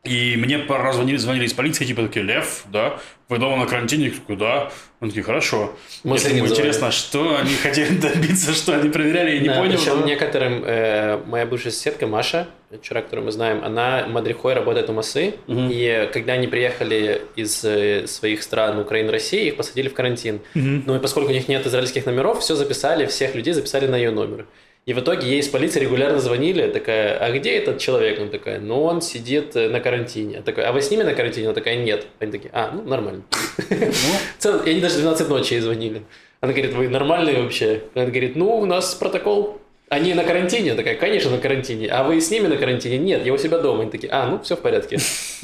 И 0.04 0.36
мне 0.36 0.58
пару 0.58 0.84
раз 0.84 0.96
звонили, 0.96 1.16
звонили 1.16 1.46
из 1.46 1.54
полиции, 1.54 1.86
типа 1.86 2.02
такие, 2.02 2.24
Лев, 2.24 2.64
да, 2.70 3.00
вы 3.30 3.38
дома 3.38 3.56
на 3.56 3.66
карантине? 3.66 4.06
Я 4.06 4.10
такой, 4.10 4.36
да. 4.36 4.70
Он 5.00 5.08
такие, 5.08 5.24
хорошо. 5.24 5.74
Мы 6.02 6.18
я 6.18 6.28
думаю, 6.28 6.50
интересно, 6.50 6.90
что 6.90 7.38
они 7.38 7.54
хотели 7.62 7.96
добиться, 7.96 8.52
что 8.52 8.74
они 8.74 8.90
проверяли, 8.90 9.36
я 9.36 9.40
не 9.40 9.48
да, 9.48 9.58
понял. 9.58 9.78
Причем 9.78 10.00
но... 10.00 10.06
некоторым, 10.06 10.62
э, 10.62 11.22
моя 11.26 11.46
бывшая 11.46 11.70
соседка 11.70 12.06
Маша, 12.06 12.48
человек, 12.82 13.06
которую 13.06 13.26
мы 13.26 13.32
знаем, 13.32 13.64
она 13.64 14.06
мадрихой 14.06 14.52
работает 14.52 14.90
у 14.90 14.92
Масы, 14.92 15.36
угу. 15.46 15.68
и 15.70 16.10
когда 16.12 16.34
они 16.34 16.48
приехали 16.48 17.22
из 17.34 17.64
э, 17.64 18.06
своих 18.06 18.42
стран, 18.42 18.78
Украины, 18.78 19.10
России, 19.10 19.46
их 19.46 19.56
посадили 19.56 19.88
в 19.88 19.94
карантин. 19.94 20.36
Угу. 20.54 20.82
Ну 20.86 20.96
и 20.96 20.98
поскольку 20.98 21.30
у 21.30 21.34
них 21.34 21.48
нет 21.48 21.66
израильских 21.66 22.04
номеров, 22.04 22.40
все 22.40 22.56
записали, 22.56 23.06
всех 23.06 23.34
людей 23.34 23.54
записали 23.54 23.86
на 23.86 23.96
ее 23.96 24.10
номер. 24.10 24.44
И 24.86 24.92
в 24.92 25.00
итоге 25.00 25.26
ей 25.26 25.40
из 25.40 25.48
полиции 25.48 25.80
регулярно 25.80 26.20
звонили, 26.20 26.68
такая, 26.68 27.16
а 27.16 27.32
где 27.32 27.56
этот 27.56 27.78
человек? 27.78 28.20
Он 28.20 28.28
такая, 28.28 28.60
ну 28.60 28.82
он 28.82 29.00
сидит 29.00 29.56
э, 29.56 29.70
на 29.70 29.80
карантине. 29.80 30.42
Такой, 30.42 30.64
а 30.64 30.72
вы 30.72 30.82
с 30.82 30.90
ними 30.90 31.02
на 31.02 31.14
карантине? 31.14 31.46
Она 31.46 31.54
такая, 31.54 31.76
нет. 31.76 32.06
Они 32.18 32.30
такие, 32.30 32.50
а, 32.52 32.70
ну 32.70 32.82
нормально. 32.82 33.22
Ну. 33.70 34.62
И 34.66 34.70
они 34.70 34.80
даже 34.80 34.98
12 34.98 35.28
ночи 35.30 35.54
ей 35.54 35.60
звонили. 35.60 36.02
Она 36.40 36.52
говорит, 36.52 36.74
вы 36.74 36.88
нормальные 36.88 37.42
вообще? 37.42 37.84
Она 37.94 38.04
говорит, 38.04 38.36
ну 38.36 38.58
у 38.58 38.66
нас 38.66 38.94
протокол 38.94 39.58
они 39.94 40.12
на 40.14 40.24
карантине? 40.24 40.74
Такая, 40.74 40.96
конечно, 40.96 41.30
на 41.30 41.38
карантине. 41.38 41.88
А 41.88 42.02
вы 42.02 42.20
с 42.20 42.30
ними 42.30 42.48
на 42.48 42.56
карантине? 42.56 42.98
Нет, 42.98 43.24
я 43.24 43.32
у 43.32 43.38
себя 43.38 43.58
дома. 43.58 43.82
Они 43.82 43.90
такие, 43.90 44.12
а, 44.12 44.26
ну, 44.26 44.40
все 44.42 44.56
в 44.56 44.60
порядке. 44.60 44.98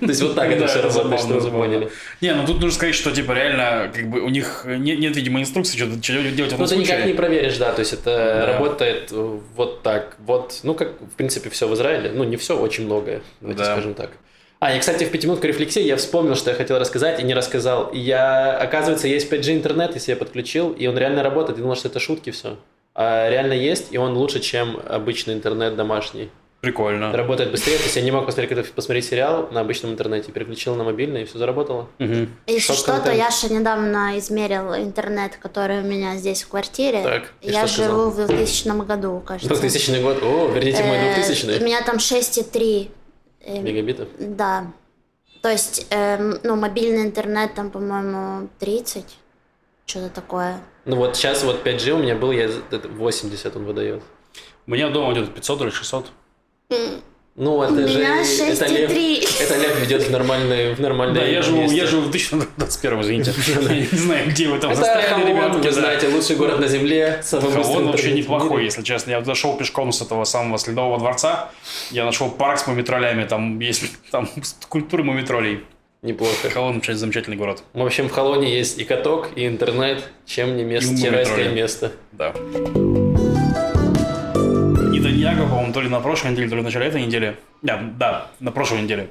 То 0.00 0.06
есть 0.06 0.22
вот 0.22 0.34
так 0.34 0.50
это 0.50 0.66
все 0.66 0.82
работает, 0.82 1.20
что 1.20 1.34
вы 1.34 1.50
поняли. 1.50 1.90
Не, 2.20 2.34
ну 2.34 2.46
тут 2.46 2.56
нужно 2.56 2.70
сказать, 2.70 2.94
что 2.94 3.10
типа 3.10 3.32
реально, 3.32 3.90
как 3.92 4.08
бы 4.08 4.20
у 4.20 4.28
них 4.28 4.64
нет, 4.66 5.16
видимо, 5.16 5.40
инструкции, 5.40 5.76
что 5.76 5.86
делать 5.86 6.52
в 6.52 6.54
этом 6.54 6.60
Ну, 6.60 6.66
ты 6.66 6.76
никак 6.76 7.06
не 7.06 7.12
проверишь, 7.12 7.56
да, 7.58 7.72
то 7.72 7.80
есть 7.80 7.92
это 7.92 8.44
работает 8.46 9.10
вот 9.10 9.82
так. 9.82 10.16
Вот, 10.24 10.60
ну, 10.62 10.74
как, 10.74 11.00
в 11.00 11.16
принципе, 11.16 11.50
все 11.50 11.66
в 11.66 11.74
Израиле. 11.74 12.10
Ну, 12.14 12.24
не 12.24 12.36
все, 12.36 12.58
очень 12.58 12.84
многое, 12.84 13.20
давайте 13.40 13.64
скажем 13.64 13.94
так. 13.94 14.10
А, 14.60 14.74
и, 14.74 14.80
кстати, 14.80 15.04
в 15.04 15.10
пятиминутку 15.10 15.46
рефлексии 15.46 15.82
я 15.82 15.96
вспомнил, 15.96 16.34
что 16.34 16.50
я 16.50 16.56
хотел 16.56 16.78
рассказать 16.78 17.20
и 17.20 17.22
не 17.22 17.32
рассказал. 17.32 17.92
Я, 17.92 18.56
оказывается, 18.56 19.06
есть 19.06 19.32
5G 19.32 19.54
интернет, 19.54 19.94
если 19.94 20.12
я 20.12 20.16
подключил, 20.16 20.72
и 20.72 20.86
он 20.88 20.98
реально 20.98 21.22
работает. 21.22 21.58
Я 21.58 21.62
думал, 21.62 21.76
что 21.76 21.88
это 21.88 22.00
шутки 22.00 22.30
все 22.30 22.56
реально 22.98 23.52
есть, 23.52 23.88
и 23.92 23.98
он 23.98 24.16
лучше, 24.16 24.40
чем 24.40 24.80
обычный 24.88 25.34
интернет 25.34 25.76
домашний. 25.76 26.30
Прикольно. 26.60 27.12
Работает 27.12 27.52
быстрее. 27.52 27.76
То 27.76 27.84
есть 27.84 27.94
я 27.94 28.02
не 28.02 28.10
мог 28.10 28.26
посмотреть, 28.26 28.72
посмотреть 28.72 29.04
сериал 29.04 29.48
на 29.52 29.60
обычном 29.60 29.92
интернете. 29.92 30.32
Переключил 30.32 30.74
на 30.74 30.82
мобильный, 30.82 31.22
и 31.22 31.24
все 31.24 31.38
заработало. 31.38 31.88
Угу. 32.00 32.26
Если 32.48 32.72
что, 32.72 32.98
то 33.00 33.12
Яша 33.12 33.52
недавно 33.52 34.18
измерил 34.18 34.74
интернет, 34.74 35.36
который 35.36 35.78
у 35.80 35.84
меня 35.84 36.16
здесь 36.16 36.42
в 36.42 36.48
квартире. 36.48 37.02
Так, 37.02 37.32
я 37.42 37.66
живу 37.68 38.10
в 38.10 38.26
2000 38.26 38.84
году, 38.84 39.22
кажется. 39.24 39.48
2000 39.48 40.02
год? 40.02 40.22
О, 40.22 40.50
верните 40.52 40.82
мой 40.82 40.98
2000 40.98 41.46
э, 41.46 41.60
У 41.60 41.64
меня 41.64 41.80
там 41.82 41.96
6,3 41.96 42.90
э, 43.42 43.60
мегабитов? 43.60 44.08
Да. 44.18 44.66
То 45.42 45.50
есть, 45.50 45.86
эм, 45.90 46.40
ну, 46.42 46.56
мобильный 46.56 47.02
интернет 47.02 47.54
там, 47.54 47.70
по-моему, 47.70 48.48
30 48.58 49.04
что-то 49.88 50.10
такое. 50.10 50.60
Ну 50.84 50.96
вот 50.96 51.16
сейчас 51.16 51.42
вот 51.42 51.66
5G 51.66 51.90
у 51.92 51.98
меня 51.98 52.14
был, 52.14 52.30
я 52.30 52.48
80 52.70 53.56
он 53.56 53.64
выдает. 53.64 54.02
У 54.66 54.70
меня 54.70 54.90
дома 54.90 55.12
где-то 55.12 55.30
500 55.30 55.62
или 55.62 55.70
600. 55.70 56.06
Ну, 57.40 57.62
это 57.62 57.86
же... 57.86 58.00
Это 58.00 58.66
лев, 58.66 58.90
это 59.40 59.56
лев 59.58 59.80
ведет 59.80 60.02
в 60.02 60.10
нормальные, 60.10 60.74
в 60.74 60.80
нормальные 60.80 61.20
Да, 61.20 61.24
я 61.24 61.40
живу, 61.40 61.70
я 61.70 61.86
живу 61.86 62.02
в 62.02 62.10
2021, 62.10 63.00
извините. 63.00 63.32
Не 63.92 63.98
знаю, 63.98 64.28
где 64.28 64.48
вы 64.48 64.58
там 64.58 64.74
застряли, 64.74 65.24
ребята. 65.24 65.58
Вы 65.58 65.70
знаете, 65.70 66.08
лучший 66.08 66.34
город 66.34 66.58
на 66.58 66.66
земле. 66.66 67.22
Хамон 67.30 67.86
вообще 67.86 68.12
неплохой, 68.12 68.64
если 68.64 68.82
честно. 68.82 69.12
Я 69.12 69.20
дошел 69.20 69.56
пешком 69.56 69.92
с 69.92 70.02
этого 70.02 70.24
самого 70.24 70.58
Следового 70.58 70.98
дворца. 70.98 71.50
Я 71.92 72.04
нашел 72.04 72.28
парк 72.28 72.58
с 72.58 72.66
мумитролями. 72.66 73.24
Там 73.24 73.60
есть 73.60 73.84
там 74.10 74.28
скульптуры 74.42 75.04
мумитролей. 75.04 75.64
Неплохо. 76.00 76.48
Холон 76.48 76.76
вообще 76.76 76.94
замечательный 76.94 77.36
город. 77.36 77.64
В 77.72 77.84
общем, 77.84 78.08
в 78.08 78.12
Холоне 78.12 78.56
есть 78.56 78.78
и 78.78 78.84
каток, 78.84 79.30
и 79.34 79.44
интернет, 79.48 80.08
чем 80.26 80.56
не 80.56 80.62
место, 80.62 81.10
райское 81.10 81.48
место. 81.50 81.90
Да. 82.12 82.32
Нетаньяго, 84.92 85.42
по-моему, 85.48 85.72
то 85.72 85.80
ли 85.80 85.88
на 85.88 85.98
прошлой 85.98 86.30
неделе, 86.30 86.48
то 86.48 86.54
ли 86.54 86.60
в 86.60 86.64
начале 86.64 86.86
этой 86.86 87.04
недели. 87.04 87.36
Да, 87.62 87.82
да, 87.98 88.30
на 88.38 88.52
прошлой 88.52 88.82
неделе. 88.82 89.08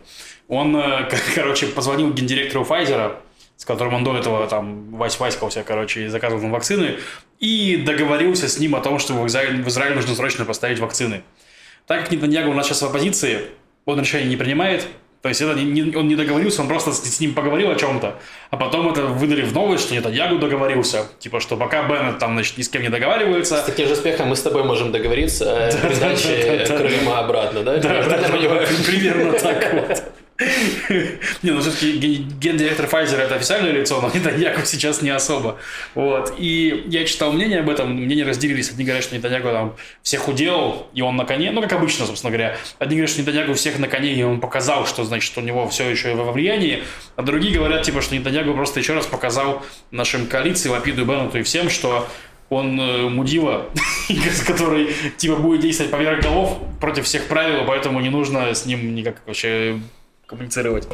Он, 0.47 0.77
э, 0.77 1.09
короче, 1.35 1.67
позвонил 1.67 2.13
гендиректору 2.13 2.63
Pfizer, 2.63 3.17
с 3.57 3.65
которым 3.65 3.95
он 3.95 4.05
до 4.05 4.15
этого 4.17 4.47
там 4.47 4.95
вась 4.95 5.19
васькался, 5.19 5.63
короче, 5.63 6.05
и 6.05 6.07
заказывал 6.07 6.41
там 6.41 6.51
вакцины, 6.51 6.99
и 7.39 7.83
договорился 7.85 8.47
с 8.47 8.59
ним 8.59 8.75
о 8.75 8.79
том, 8.79 8.99
что 8.99 9.13
в 9.13 9.27
Израиль, 9.27 9.61
в 9.61 9.67
Израиль 9.67 9.93
нужно 9.93 10.15
срочно 10.15 10.45
поставить 10.45 10.79
вакцины. 10.79 11.23
Так 11.85 12.03
как 12.03 12.11
Нетаньяго 12.11 12.47
у 12.47 12.53
нас 12.53 12.65
сейчас 12.65 12.81
в 12.81 12.85
оппозиции, 12.85 13.41
он 13.83 13.99
решение 13.99 14.29
не 14.29 14.37
принимает, 14.37 14.87
то 15.27 15.29
есть 15.29 15.41
это 15.41 15.55
не, 15.55 15.65
не, 15.65 15.93
он 15.93 16.07
не 16.07 16.15
договорился, 16.15 16.61
он 16.61 16.69
просто 16.69 16.93
с, 16.93 17.03
с 17.03 17.19
ним 17.19 17.33
поговорил 17.33 17.69
о 17.69 17.75
чем-то, 17.75 18.15
а 18.49 18.55
потом 18.55 18.89
это 18.89 19.07
выдали 19.07 19.41
в 19.41 19.53
новость, 19.53 19.83
что 19.83 19.93
нет, 19.93 20.09
Ягу 20.09 20.37
договорился. 20.37 21.05
Типа, 21.19 21.41
что 21.41 21.57
пока 21.57 21.83
Беннет 21.83 22.17
там, 22.17 22.31
значит, 22.31 22.57
ни 22.57 22.61
с 22.61 22.69
кем 22.69 22.81
не 22.81 22.87
договаривается... 22.87 23.57
С 23.57 23.63
таким 23.63 23.87
же 23.87 23.93
успехом 23.93 24.29
мы 24.29 24.37
с 24.37 24.41
тобой 24.41 24.63
можем 24.63 24.93
договориться 24.93 25.67
о 25.67 25.71
передаче 25.81 26.65
Крыма 26.65 27.19
обратно, 27.19 27.61
да? 27.61 27.75
Да, 27.75 28.03
примерно 28.85 29.33
так 29.33 29.73
вот. 29.73 30.03
Не, 30.39 31.51
ну 31.51 31.61
все-таки 31.61 31.93
гендиректор 32.39 32.85
Pfizer 32.85 33.17
это 33.17 33.35
официальное 33.35 33.71
лицо, 33.71 33.99
но 34.01 34.11
Нетаньяку 34.13 34.61
сейчас 34.65 35.01
не 35.01 35.09
особо. 35.09 35.57
Вот. 35.95 36.35
И 36.37 36.83
я 36.87 37.05
читал 37.05 37.33
мнение 37.33 37.59
об 37.61 37.69
этом, 37.69 37.93
мнения 37.95 38.23
разделились. 38.23 38.69
Одни 38.69 38.85
говорят, 38.85 39.03
что 39.03 39.15
Нетаньяку 39.15 39.47
там 39.49 39.75
всех 40.03 40.27
уделал, 40.27 40.89
и 40.93 41.01
он 41.01 41.15
на 41.15 41.25
коне, 41.25 41.51
ну, 41.51 41.61
как 41.61 41.73
обычно, 41.73 42.05
собственно 42.05 42.31
говоря. 42.31 42.55
Одни 42.77 42.97
говорят, 42.97 43.09
что 43.09 43.21
Нетаньяку 43.21 43.53
всех 43.53 43.79
на 43.79 43.87
коне, 43.87 44.13
и 44.13 44.21
он 44.21 44.39
показал, 44.39 44.85
что, 44.85 45.03
значит, 45.03 45.35
у 45.37 45.41
него 45.41 45.67
все 45.69 45.89
еще 45.89 46.13
во 46.13 46.31
влиянии. 46.31 46.83
А 47.15 47.23
другие 47.23 47.55
говорят, 47.55 47.81
типа, 47.83 48.01
что 48.01 48.15
Нетаньяку 48.15 48.53
просто 48.53 48.79
еще 48.79 48.93
раз 48.93 49.07
показал 49.07 49.65
нашим 49.89 50.27
коалиции, 50.27 50.69
Лапиду 50.69 51.01
и 51.01 51.05
Беннету 51.05 51.39
и 51.39 51.43
всем, 51.43 51.69
что 51.71 52.07
он 52.49 52.79
э, 52.79 53.09
мудила, 53.09 53.65
который 54.47 54.93
типа 55.17 55.35
будет 55.35 55.61
действовать 55.61 55.91
поверх 55.91 56.21
голов 56.21 56.59
против 56.79 57.05
всех 57.05 57.27
правил, 57.27 57.65
поэтому 57.65 57.99
не 57.99 58.09
нужно 58.09 58.53
с 58.53 58.65
ним 58.65 58.95
никак 58.95 59.21
вообще 59.25 59.79
коммуницировать. 60.27 60.85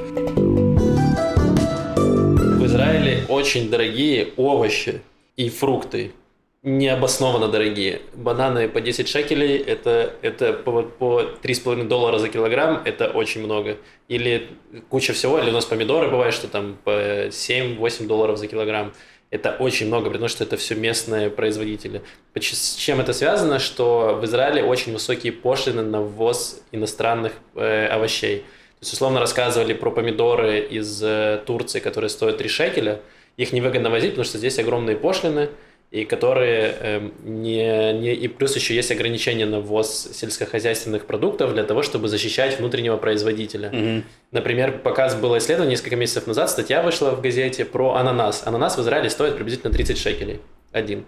В 2.53 2.65
Израиле 2.65 3.25
очень 3.27 3.69
дорогие 3.69 4.29
овощи 4.37 5.01
и 5.35 5.49
фрукты. 5.49 6.13
Необоснованно 6.61 7.49
дорогие. 7.49 8.01
Бананы 8.13 8.69
по 8.69 8.79
10 8.79 9.05
шекелей, 9.09 9.57
это, 9.57 10.13
это 10.21 10.53
по, 10.53 10.83
по 10.83 11.21
3,5 11.43 11.89
доллара 11.89 12.19
за 12.19 12.29
килограмм, 12.29 12.81
это 12.85 13.09
очень 13.09 13.43
много. 13.43 13.75
Или 14.07 14.47
куча 14.87 15.11
всего, 15.11 15.39
или 15.39 15.49
у 15.49 15.53
нас 15.53 15.65
помидоры 15.65 16.09
бывает, 16.09 16.33
что 16.33 16.47
там 16.47 16.77
по 16.85 17.27
7-8 17.27 18.07
долларов 18.07 18.37
за 18.37 18.47
килограмм. 18.47 18.93
Это 19.29 19.57
очень 19.59 19.87
много, 19.87 20.09
потому 20.09 20.29
что 20.29 20.45
это 20.45 20.55
все 20.55 20.75
местные 20.75 21.29
производители. 21.29 22.01
С 22.39 22.75
чем 22.75 23.01
это 23.01 23.11
связано? 23.11 23.59
Что 23.59 24.17
в 24.21 24.23
Израиле 24.23 24.63
очень 24.63 24.93
высокие 24.93 25.33
пошлины 25.33 25.81
на 25.81 26.01
ввоз 26.01 26.61
иностранных 26.71 27.33
э, 27.55 27.87
овощей 27.87 28.45
условно 28.91 29.19
рассказывали 29.19 29.73
про 29.73 29.91
помидоры 29.91 30.59
из 30.59 31.01
э, 31.01 31.41
Турции, 31.45 31.79
которые 31.79 32.09
стоят 32.09 32.37
3 32.37 32.49
шекеля. 32.49 32.99
Их 33.37 33.53
невыгодно 33.53 33.89
возить, 33.89 34.11
потому 34.11 34.25
что 34.25 34.37
здесь 34.37 34.59
огромные 34.59 34.95
пошлины, 34.95 35.49
и 35.93 36.05
которые 36.05 36.75
э, 36.79 37.09
не, 37.23 37.93
не... 37.93 38.13
И 38.15 38.27
плюс 38.27 38.55
еще 38.55 38.73
есть 38.75 38.91
ограничения 38.91 39.45
на 39.45 39.59
ввоз 39.59 40.09
сельскохозяйственных 40.11 41.05
продуктов 41.05 41.53
для 41.53 41.63
того, 41.63 41.83
чтобы 41.83 42.07
защищать 42.07 42.57
внутреннего 42.57 42.97
производителя. 42.97 43.69
Mm-hmm. 43.69 44.03
Например, 44.31 44.79
показ 44.79 45.15
было 45.15 45.37
исследование 45.37 45.73
несколько 45.73 45.95
месяцев 45.95 46.25
назад, 46.25 46.49
статья 46.49 46.81
вышла 46.81 47.11
в 47.11 47.21
газете 47.21 47.63
про 47.63 47.93
ананас. 47.93 48.41
Ананас 48.45 48.75
в 48.75 48.81
Израиле 48.81 49.11
стоит 49.11 49.35
приблизительно 49.35 49.71
30 49.71 49.97
шекелей. 49.99 50.39
Один. 50.71 51.05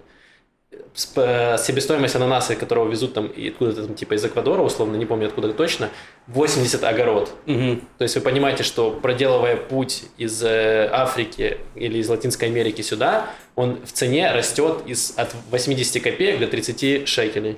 Э, 1.17 1.57
себестоимость 1.57 2.15
ананаса, 2.15 2.55
которого 2.55 2.89
везут 2.89 3.13
там 3.13 3.25
откуда-то 3.25 3.87
там, 3.87 3.95
типа 3.95 4.13
из 4.13 4.23
Эквадора, 4.23 4.61
условно, 4.61 4.95
не 4.95 5.05
помню 5.05 5.27
откуда 5.27 5.51
точно, 5.51 5.89
80 6.27 6.81
огород. 6.85 7.31
Угу. 7.47 7.81
То 7.97 8.03
есть 8.03 8.15
вы 8.15 8.21
понимаете, 8.21 8.63
что 8.63 8.91
проделывая 8.91 9.57
путь 9.57 10.03
из 10.17 10.41
э, 10.41 10.89
Африки 10.89 11.57
или 11.75 11.97
из 11.97 12.07
Латинской 12.07 12.47
Америки 12.47 12.81
сюда, 12.81 13.27
он 13.55 13.81
в 13.85 13.91
цене 13.91 14.31
растет 14.31 14.83
из, 14.85 15.13
от 15.17 15.35
80 15.51 16.01
копеек 16.01 16.39
до 16.39 16.47
30 16.47 17.07
шекелей. 17.09 17.57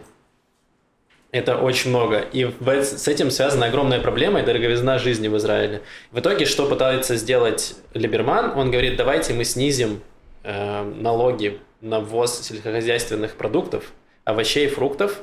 Это 1.32 1.58
очень 1.58 1.92
много. 1.92 2.20
И 2.20 2.50
с 2.66 3.08
этим 3.08 3.30
связана 3.30 3.68
огромная 3.68 4.00
проблема 4.00 4.40
и 4.40 4.46
дороговизна 4.46 4.98
жизни 4.98 5.28
в 5.28 5.38
Израиле. 5.38 5.84
В 6.12 6.20
итоге, 6.20 6.46
что 6.46 6.68
пытается 6.68 7.18
сделать 7.18 7.76
Либерман? 7.94 8.58
Он 8.58 8.72
говорит, 8.72 8.96
давайте 8.96 9.34
мы 9.34 9.44
снизим 9.44 10.02
э, 10.44 10.84
налоги 10.84 11.60
на 11.82 12.00
ввоз 12.00 12.42
сельскохозяйственных 12.42 13.36
продуктов, 13.36 13.92
овощей, 14.24 14.68
фруктов, 14.68 15.22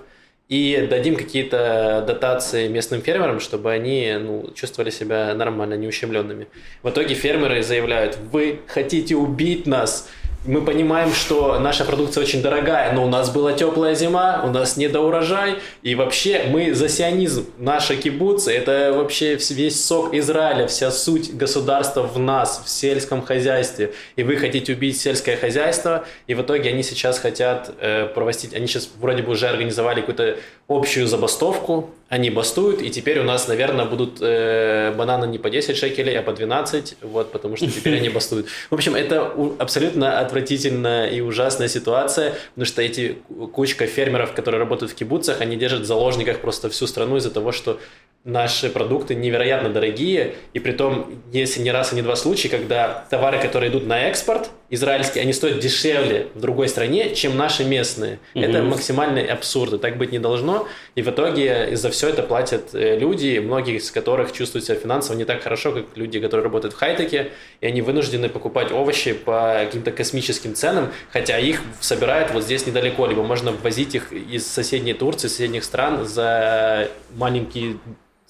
и 0.49 0.87
дадим 0.91 1.17
какие-то 1.17 2.05
дотации 2.07 2.69
местным 2.69 3.01
фермерам, 3.01 3.41
чтобы 3.41 3.73
они 3.73 4.15
ну, 4.21 4.51
чувствовали 4.55 4.91
себя 4.91 5.35
нормально, 5.35 5.75
неущемленными. 5.75 6.49
В 6.83 6.91
итоге 6.91 7.15
фермеры 7.15 7.63
заявляют, 7.63 8.19
вы 8.31 8.61
хотите 8.67 9.17
убить 9.17 9.67
нас, 9.67 10.09
мы 10.47 10.63
понимаем, 10.63 11.13
что 11.13 11.59
наша 11.59 11.85
продукция 11.85 12.23
очень 12.23 12.43
дорогая, 12.43 12.93
но 12.93 13.05
у 13.05 13.09
нас 13.09 13.31
была 13.31 13.55
теплая 13.55 13.95
зима, 13.95 14.43
у 14.45 14.51
нас 14.51 14.77
недоурожай, 14.77 15.57
и 15.83 15.95
вообще 15.95 16.45
мы 16.51 16.75
за 16.75 16.89
сионизм. 16.89 17.47
Наши 17.59 17.97
кибуцы– 17.97 18.53
это 18.55 18.93
вообще 18.95 19.39
весь 19.51 19.83
сок 19.83 20.13
Израиля, 20.15 20.67
вся 20.67 20.91
суть 20.91 21.35
государства 21.35 22.03
в 22.03 22.19
нас, 22.19 22.63
в 22.65 22.69
сельском 22.69 23.23
хозяйстве. 23.23 23.93
И 24.17 24.23
вы 24.23 24.37
хотите 24.37 24.75
убить 24.75 25.01
сельское 25.01 25.37
хозяйство, 25.37 26.05
и 26.27 26.35
в 26.35 26.43
итоге 26.43 26.71
они 26.71 26.83
сейчас 26.83 27.19
хотят 27.19 27.73
э, 27.81 28.07
проводить, 28.07 28.55
они 28.55 28.67
сейчас 28.67 28.91
вроде 29.01 29.23
бы 29.23 29.33
уже 29.33 29.49
организовали 29.49 30.01
какую-то 30.01 30.37
общую 30.69 31.07
забастовку, 31.07 31.91
они 32.09 32.31
бастуют, 32.31 32.81
и 32.81 32.91
теперь 32.91 33.19
у 33.19 33.25
нас, 33.25 33.49
наверное, 33.49 33.85
будут 33.87 34.19
э, 34.21 34.95
бананы 34.97 35.27
не 35.27 35.39
по 35.39 35.51
10 35.51 35.77
шекелей, 35.77 36.19
а 36.19 36.23
по 36.23 36.33
12, 36.33 36.97
вот, 37.03 37.33
потому 37.33 37.57
что 37.57 37.67
теперь 37.67 37.97
они 37.97 38.09
бастуют. 38.09 38.47
В 38.71 38.75
общем, 38.75 38.95
это 38.95 39.33
абсолютно 39.59 40.21
отвратительная 40.21 41.09
и 41.09 41.21
ужасная 41.21 41.69
ситуация, 41.69 42.35
потому 42.55 42.67
что 42.67 42.83
эти 42.83 43.19
кучка 43.53 43.87
фермеров, 43.87 44.33
которые 44.33 44.59
работают 44.59 44.93
в 44.93 44.95
кибуцах, 44.95 45.41
они 45.41 45.57
держат 45.57 45.83
в 45.83 45.87
заложниках 45.87 46.39
просто 46.39 46.71
всю 46.71 46.87
страну 46.87 47.17
из-за 47.17 47.31
того, 47.31 47.53
что 47.53 47.81
наши 48.25 48.71
продукты 48.71 49.15
невероятно 49.15 49.69
дорогие, 49.69 50.35
и 50.55 50.59
при 50.59 50.73
том, 50.73 51.11
если 51.33 51.61
не 51.61 51.71
раз 51.71 51.93
и 51.93 51.97
не 51.97 52.03
два 52.03 52.17
случая, 52.17 52.49
когда 52.49 53.05
товары, 53.11 53.39
которые 53.39 53.71
идут 53.71 53.87
на 53.87 54.09
экспорт, 54.09 54.51
израильские, 54.71 55.23
они 55.23 55.33
стоят 55.33 55.59
дешевле 55.59 56.29
в 56.35 56.41
другой 56.41 56.69
стране, 56.69 57.15
чем 57.15 57.37
наши 57.37 57.65
местные. 57.65 58.19
Угу. 58.35 58.45
Это 58.45 58.63
максимальный 58.63 59.25
абсурд, 59.25 59.75
и 59.75 59.79
так 59.79 59.97
быть 59.97 60.13
не 60.13 60.19
должно, 60.19 60.67
и 60.95 61.03
в 61.03 61.09
итоге 61.09 61.77
за 61.77 61.91
все 61.91 62.09
это 62.09 62.23
платят 62.23 62.75
э, 62.75 62.99
люди, 62.99 63.39
многие 63.39 63.77
из 63.77 63.91
которых 63.91 64.33
чувствуют 64.33 64.65
себя 64.65 64.77
финансово 64.77 65.17
не 65.17 65.25
так 65.25 65.43
хорошо, 65.43 65.73
как 65.73 65.85
люди, 65.97 66.21
которые 66.21 66.45
работают 66.45 66.75
в 66.75 66.79
хай-теке, 66.79 67.31
и 67.61 67.67
они 67.67 67.83
вынуждены 67.83 68.29
покупать 68.29 68.73
овощи 68.73 69.13
по 69.13 69.61
каким-то 69.65 69.93
космическим 69.93 70.55
ценам, 70.55 70.93
хотя 71.13 71.39
их 71.39 71.61
собирают 71.81 72.33
вот 72.33 72.45
здесь 72.45 72.67
недалеко, 72.67 73.07
либо 73.07 73.23
можно 73.23 73.53
ввозить 73.53 73.95
их 73.95 74.13
из 74.13 74.47
соседней 74.47 74.95
Турции, 74.95 75.29
соседних 75.29 75.65
стран 75.65 76.05
за 76.07 76.89
маленькие 77.17 77.77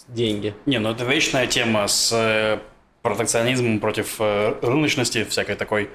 деньги. 0.08 0.54
Не, 0.66 0.78
ну 0.78 0.90
это 0.90 1.04
вечная 1.04 1.46
тема 1.46 1.86
с 1.86 2.12
э, 2.12 2.58
протекционизмом 3.02 3.80
против 3.80 4.16
э, 4.18 4.54
рыночности 4.62 5.24
всякой 5.24 5.56
такой. 5.56 5.90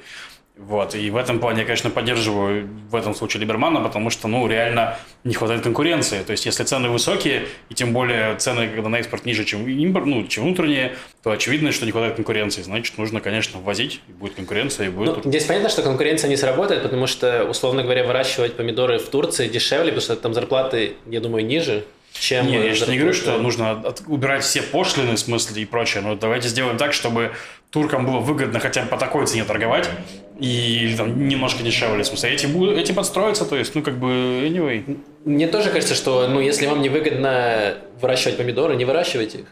Вот, 0.59 0.93
и 0.93 1.09
в 1.09 1.15
этом 1.15 1.39
плане 1.39 1.61
я, 1.61 1.65
конечно, 1.65 1.89
поддерживаю 1.89 2.67
в 2.89 2.95
этом 2.95 3.15
случае 3.15 3.39
Либермана, 3.39 3.79
потому 3.79 4.09
что, 4.09 4.27
ну, 4.27 4.45
реально 4.45 4.97
не 5.23 5.33
хватает 5.33 5.63
конкуренции. 5.63 6.21
То 6.21 6.31
есть, 6.31 6.45
если 6.45 6.65
цены 6.65 6.89
высокие, 6.89 7.47
и 7.69 7.73
тем 7.73 7.93
более 7.93 8.35
цены, 8.35 8.67
когда 8.67 8.89
на 8.89 8.97
экспорт 8.97 9.25
ниже, 9.25 9.45
чем 9.45 9.65
импорт, 9.65 10.05
ну, 10.05 10.27
чем 10.27 10.43
внутренние, 10.43 10.95
то 11.23 11.31
очевидно, 11.31 11.71
что 11.71 11.85
не 11.85 11.93
хватает 11.93 12.15
конкуренции. 12.17 12.61
Значит, 12.61 12.97
нужно, 12.97 13.21
конечно, 13.21 13.57
ввозить, 13.61 14.01
и 14.09 14.11
будет 14.11 14.33
конкуренция, 14.33 14.87
и 14.87 14.89
будет... 14.89 15.23
Ну, 15.23 15.31
здесь 15.31 15.45
понятно, 15.45 15.69
что 15.69 15.81
конкуренция 15.81 16.29
не 16.29 16.35
сработает, 16.35 16.83
потому 16.83 17.07
что, 17.07 17.45
условно 17.45 17.83
говоря, 17.83 18.03
выращивать 18.03 18.57
помидоры 18.57 18.99
в 18.99 19.07
Турции 19.07 19.47
дешевле, 19.47 19.93
потому 19.93 20.01
что 20.01 20.15
там 20.17 20.33
зарплаты, 20.33 20.97
я 21.07 21.21
думаю, 21.21 21.45
ниже, 21.45 21.85
чем... 22.13 22.47
Не, 22.47 22.65
я 22.65 22.73
же 22.73 22.87
не 22.87 22.97
говорю, 22.97 23.13
что 23.13 23.37
нужно 23.37 23.71
от, 23.71 24.01
убирать 24.07 24.43
все 24.43 24.61
пошлины, 24.61 25.15
в 25.15 25.19
смысле, 25.19 25.61
и 25.61 25.65
прочее, 25.65 26.03
но 26.03 26.15
давайте 26.15 26.47
сделаем 26.49 26.77
так, 26.77 26.93
чтобы 26.93 27.33
туркам 27.69 28.05
было 28.05 28.19
выгодно 28.19 28.59
хотя 28.59 28.83
бы 28.83 28.87
по 28.87 28.97
такой 28.97 29.25
цене 29.27 29.43
торговать, 29.43 29.89
и 30.39 30.93
там 30.97 31.27
немножко 31.27 31.63
дешевле, 31.63 32.03
в 32.03 32.07
смысле, 32.07 32.31
эти, 32.31 32.79
эти 32.79 32.91
подстроятся, 32.91 33.45
то 33.45 33.55
есть, 33.55 33.75
ну, 33.75 33.81
как 33.81 33.97
бы, 33.97 34.07
anyway. 34.09 34.99
Мне 35.25 35.47
тоже 35.47 35.69
кажется, 35.69 35.95
что, 35.95 36.27
ну, 36.27 36.39
если 36.39 36.65
вам 36.65 36.81
не 36.81 36.89
выгодно 36.89 37.77
выращивать 38.01 38.37
помидоры, 38.37 38.75
не 38.75 38.85
выращивайте 38.85 39.39
их. 39.39 39.45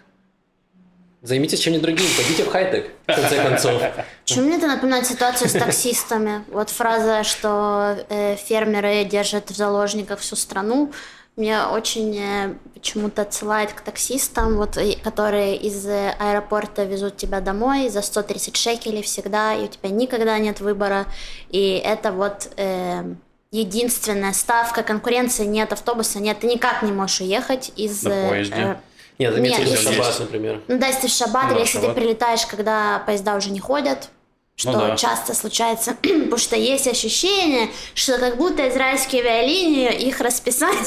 Займитесь 1.23 1.59
чем-нибудь 1.59 1.83
другим, 1.83 2.05
пойдите 2.15 2.43
в 2.43 2.49
хай-тек, 2.49 2.91
в 3.07 3.13
конце 3.13 3.43
концов. 3.43 3.81
Почему 4.23 4.45
мне 4.45 4.57
это 4.57 4.67
напоминает 4.67 5.07
ситуацию 5.07 5.49
с 5.49 5.53
таксистами? 5.53 6.43
Вот 6.51 6.69
фраза, 6.69 7.23
что 7.23 7.97
э, 8.09 8.35
фермеры 8.35 9.03
держат 9.03 9.50
в 9.50 9.55
заложниках 9.55 10.20
всю 10.20 10.35
страну 10.35 10.93
меня 11.37 11.69
очень 11.69 12.17
э, 12.17 12.55
почему-то 12.73 13.21
отсылает 13.21 13.71
к 13.71 13.81
таксистам, 13.81 14.57
вот, 14.57 14.77
которые 15.03 15.55
из 15.55 15.85
э, 15.85 16.15
аэропорта 16.19 16.83
везут 16.83 17.17
тебя 17.17 17.41
домой 17.41 17.89
за 17.89 18.01
130 18.01 18.55
шекелей 18.55 19.03
всегда, 19.03 19.53
и 19.53 19.65
у 19.65 19.67
тебя 19.67 19.89
никогда 19.89 20.37
нет 20.39 20.59
выбора. 20.61 21.05
И 21.50 21.81
это 21.83 22.11
вот 22.11 22.50
э, 22.57 23.03
единственная 23.51 24.33
ставка, 24.33 24.83
конкуренции 24.83 25.45
нет 25.45 25.71
автобуса, 25.71 26.19
нет, 26.19 26.39
ты 26.39 26.47
никак 26.47 26.81
не 26.81 26.91
можешь 26.91 27.21
уехать 27.21 27.71
из... 27.75 28.03
На 28.03 28.09
э, 28.09 28.29
поезде. 28.29 28.55
Э, 28.55 28.75
нет, 29.19 29.37
нет, 29.37 29.59
если 29.59 29.91
шаббат, 29.91 30.19
например. 30.19 30.61
Ну 30.67 30.77
да, 30.77 30.87
если 30.87 31.07
в 31.07 31.11
шаббат, 31.11 31.51
или 31.51 31.59
если 31.59 31.79
шаббат. 31.79 31.95
ты 31.95 32.01
прилетаешь, 32.01 32.45
когда 32.45 33.03
поезда 33.05 33.35
уже 33.35 33.51
не 33.51 33.59
ходят, 33.59 34.09
что 34.57 34.72
ну, 34.72 34.79
да. 34.79 34.96
часто 34.96 35.35
случается, 35.35 35.93
потому 36.01 36.37
что 36.37 36.55
есть 36.55 36.87
ощущение, 36.87 37.70
что 37.93 38.17
как 38.17 38.37
будто 38.37 38.67
израильские 38.67 39.22
авиалинии, 39.22 39.93
их 39.93 40.20
расписание, 40.20 40.81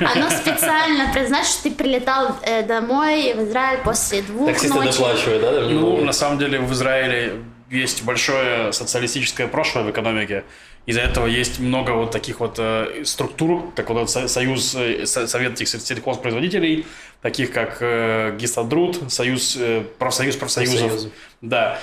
оно 0.14 0.28
специально 0.28 1.10
признает, 1.14 1.46
что 1.46 1.62
ты 1.62 1.70
прилетал 1.70 2.36
э, 2.42 2.62
домой 2.62 3.32
в 3.32 3.48
Израиль 3.48 3.80
после 3.82 4.20
двух 4.20 4.48
Таксисты 4.48 4.76
ночи. 4.76 4.92
доплачивают, 4.92 5.40
да? 5.40 5.60
Ну, 5.62 6.04
на 6.04 6.12
самом 6.12 6.38
деле 6.38 6.60
в 6.60 6.70
Израиле 6.74 7.42
есть 7.70 8.04
большое 8.04 8.74
социалистическое 8.74 9.48
прошлое 9.48 9.84
в 9.84 9.90
экономике. 9.90 10.44
Из-за 10.84 11.00
этого 11.00 11.26
есть 11.26 11.58
много 11.58 11.92
вот 11.92 12.10
таких 12.10 12.40
вот 12.40 12.56
э, 12.58 13.02
структур, 13.06 13.72
как 13.74 13.88
вот 13.88 14.10
этот 14.10 14.30
союз, 14.30 14.74
э, 14.74 15.06
совет 15.06 15.54
этих 15.54 15.68
сельхозпроизводителей, 15.68 16.86
таких 17.22 17.50
как 17.50 17.78
э, 17.80 18.36
Гистадрут, 18.38 19.10
союз, 19.10 19.56
э, 19.58 19.84
профсоюз 19.98 20.36
профсоюзов. 20.36 20.80
Профсоюзы. 20.80 21.10
Да. 21.40 21.80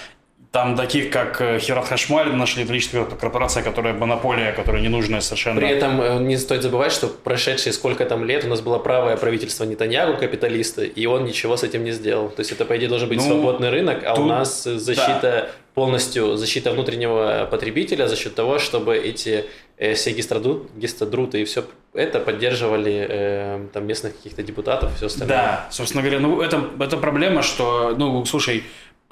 Там 0.54 0.76
таких, 0.76 1.10
как 1.10 1.42
Хират 1.60 1.88
Хашмаль, 1.88 2.32
наша 2.32 2.60
электрическая 2.60 3.06
корпорация, 3.06 3.64
которая 3.64 3.96
монополия, 3.96 4.52
которая 4.52 4.84
ненужная 4.84 5.20
совершенно. 5.20 5.60
При 5.60 5.68
этом 5.68 6.00
э, 6.00 6.20
не 6.20 6.38
стоит 6.38 6.62
забывать, 6.62 6.92
что 6.92 7.08
прошедшие 7.08 7.74
сколько 7.74 8.06
там 8.06 8.24
лет 8.24 8.46
у 8.46 8.50
нас 8.50 8.62
было 8.62 8.78
правое 8.78 9.18
правительство 9.18 9.64
Нетаньягу, 9.64 10.16
капиталиста, 10.16 10.84
и 10.84 11.08
он 11.08 11.26
ничего 11.26 11.58
с 11.58 11.64
этим 11.64 11.84
не 11.84 11.90
сделал. 11.90 12.30
То 12.30 12.42
есть 12.42 12.52
это, 12.52 12.66
по 12.66 12.78
идее, 12.78 12.88
должен 12.88 13.10
быть 13.10 13.18
ну, 13.18 13.24
свободный 13.24 13.72
рынок, 13.72 14.04
а 14.06 14.14
тут... 14.14 14.26
у 14.26 14.28
нас 14.28 14.64
защита 14.64 15.22
да. 15.24 15.50
полностью, 15.74 16.38
защита 16.38 16.70
внутреннего 16.70 17.48
потребителя 17.50 18.08
за 18.08 18.16
счет 18.16 18.36
того, 18.36 18.60
чтобы 18.60 18.96
эти 18.96 19.46
э, 19.78 19.96
все 19.96 20.12
гистадруты, 20.12 20.68
гистадруты 20.76 21.42
и 21.42 21.46
все 21.46 21.66
это 21.96 22.20
поддерживали 22.20 23.08
э, 23.10 23.68
там 23.74 23.88
местных 23.88 24.16
каких-то 24.16 24.44
депутатов 24.44 24.94
и 24.94 24.98
все 24.98 25.08
остальное. 25.08 25.36
Да, 25.36 25.68
собственно 25.72 26.04
говоря, 26.04 26.20
ну 26.20 26.42
это, 26.42 26.64
это 26.80 26.98
проблема, 26.98 27.42
что, 27.42 27.96
ну, 27.98 28.24
слушай, 28.26 28.64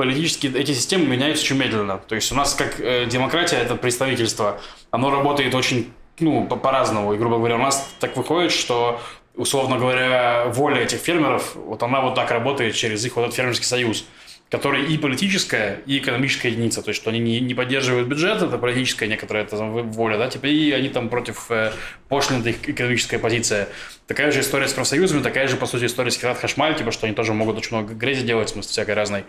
политически 0.01 0.47
эти 0.47 0.73
системы 0.73 1.05
меняются 1.05 1.43
очень 1.43 1.57
медленно. 1.57 1.99
То 1.99 2.15
есть 2.15 2.31
у 2.31 2.35
нас 2.35 2.55
как 2.55 2.79
э, 2.79 3.05
демократия, 3.05 3.57
это 3.57 3.75
представительство, 3.75 4.59
оно 4.89 5.11
работает 5.11 5.53
очень, 5.53 5.93
ну, 6.19 6.47
по- 6.47 6.55
по-разному. 6.55 7.13
И, 7.13 7.17
грубо 7.17 7.37
говоря, 7.37 7.57
у 7.57 7.59
нас 7.59 7.87
так 7.99 8.17
выходит, 8.17 8.51
что 8.51 8.99
условно 9.35 9.77
говоря, 9.77 10.45
воля 10.47 10.81
этих 10.81 10.97
фермеров, 10.97 11.55
вот 11.55 11.83
она 11.83 12.01
вот 12.01 12.15
так 12.15 12.31
работает 12.31 12.73
через 12.73 13.05
их 13.05 13.15
вот 13.15 13.25
этот 13.25 13.35
фермерский 13.35 13.65
союз 13.67 14.05
которая 14.51 14.83
и 14.83 14.97
политическая, 14.97 15.79
и 15.85 15.97
экономическая 15.99 16.49
единица. 16.49 16.81
То 16.81 16.89
есть, 16.89 16.99
что 16.99 17.09
они 17.09 17.19
не, 17.19 17.39
не 17.39 17.53
поддерживают 17.53 18.09
бюджет, 18.09 18.41
это 18.41 18.57
политическая 18.57 19.07
некоторая 19.07 19.45
это, 19.45 19.55
воля, 19.55 20.17
да, 20.17 20.27
типа, 20.27 20.47
и 20.47 20.71
они 20.71 20.89
там 20.89 21.07
против 21.07 21.49
э, 21.49 21.71
пошлин, 22.09 22.41
это 22.41 22.49
их 22.49 22.67
экономическая 22.67 23.17
позиция. 23.17 23.69
Такая 24.07 24.29
же 24.33 24.41
история 24.41 24.67
с 24.67 24.73
профсоюзами, 24.73 25.23
такая 25.23 25.47
же, 25.47 25.55
по 25.55 25.65
сути, 25.65 25.85
история 25.85 26.11
с 26.11 26.19
Хират 26.19 26.37
Хашмаль, 26.37 26.75
типа, 26.75 26.91
что 26.91 27.05
они 27.05 27.15
тоже 27.15 27.33
могут 27.33 27.57
очень 27.57 27.77
много 27.77 27.93
грязи 27.93 28.25
делать, 28.25 28.49
в 28.49 28.51
смысле, 28.51 28.71
всякой 28.71 28.95
разной. 28.95 29.23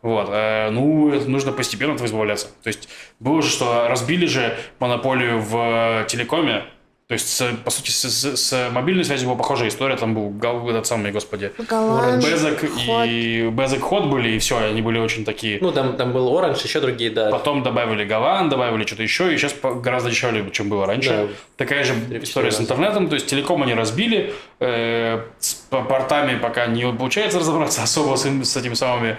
Вот. 0.00 0.28
Э, 0.30 0.70
ну, 0.70 1.10
нужно 1.26 1.50
постепенно 1.50 1.94
от 1.94 2.00
избавляться. 2.00 2.46
То 2.62 2.68
есть, 2.68 2.88
было 3.18 3.42
же, 3.42 3.50
что 3.50 3.88
разбили 3.88 4.26
же 4.26 4.56
монополию 4.78 5.40
в 5.40 6.06
телекоме, 6.08 6.62
то 7.08 7.14
есть, 7.14 7.42
по 7.64 7.70
сути, 7.70 7.90
с, 7.90 8.04
с, 8.04 8.36
с 8.36 8.70
мобильной 8.70 9.02
связью 9.02 9.28
была 9.28 9.38
похожая 9.38 9.70
история. 9.70 9.96
Там 9.96 10.12
был 10.12 10.68
этот 10.68 10.86
самый, 10.86 11.10
господи, 11.10 11.52
Безок 11.56 12.64
и 13.06 13.48
Безок 13.50 13.80
Ход 13.80 14.08
были, 14.08 14.32
и 14.32 14.38
все, 14.38 14.58
они 14.58 14.82
были 14.82 14.98
очень 14.98 15.24
такие. 15.24 15.56
Ну, 15.62 15.72
там, 15.72 15.96
там 15.96 16.12
был 16.12 16.36
Оранж, 16.36 16.60
еще 16.62 16.80
другие, 16.80 17.10
да. 17.10 17.30
Потом 17.30 17.62
добавили 17.62 18.04
Галан, 18.04 18.50
добавили 18.50 18.84
что-то 18.84 19.04
еще, 19.04 19.32
и 19.32 19.38
сейчас 19.38 19.56
гораздо 19.62 20.10
дешевле, 20.10 20.50
чем 20.52 20.68
было 20.68 20.84
раньше. 20.84 21.08
Да. 21.08 21.64
Такая 21.64 21.82
же 21.82 21.94
история 22.22 22.52
с 22.52 22.60
интернетом. 22.60 23.08
То 23.08 23.14
есть, 23.14 23.26
телеком 23.26 23.62
они 23.62 23.72
разбили, 23.72 24.34
э, 24.60 25.22
с 25.38 25.54
портами 25.70 26.38
пока 26.38 26.66
не 26.66 26.92
получается 26.92 27.38
разобраться 27.38 27.82
особо 27.84 28.16
с, 28.16 28.26
с 28.26 28.54
этими 28.54 28.74
самыми 28.74 29.16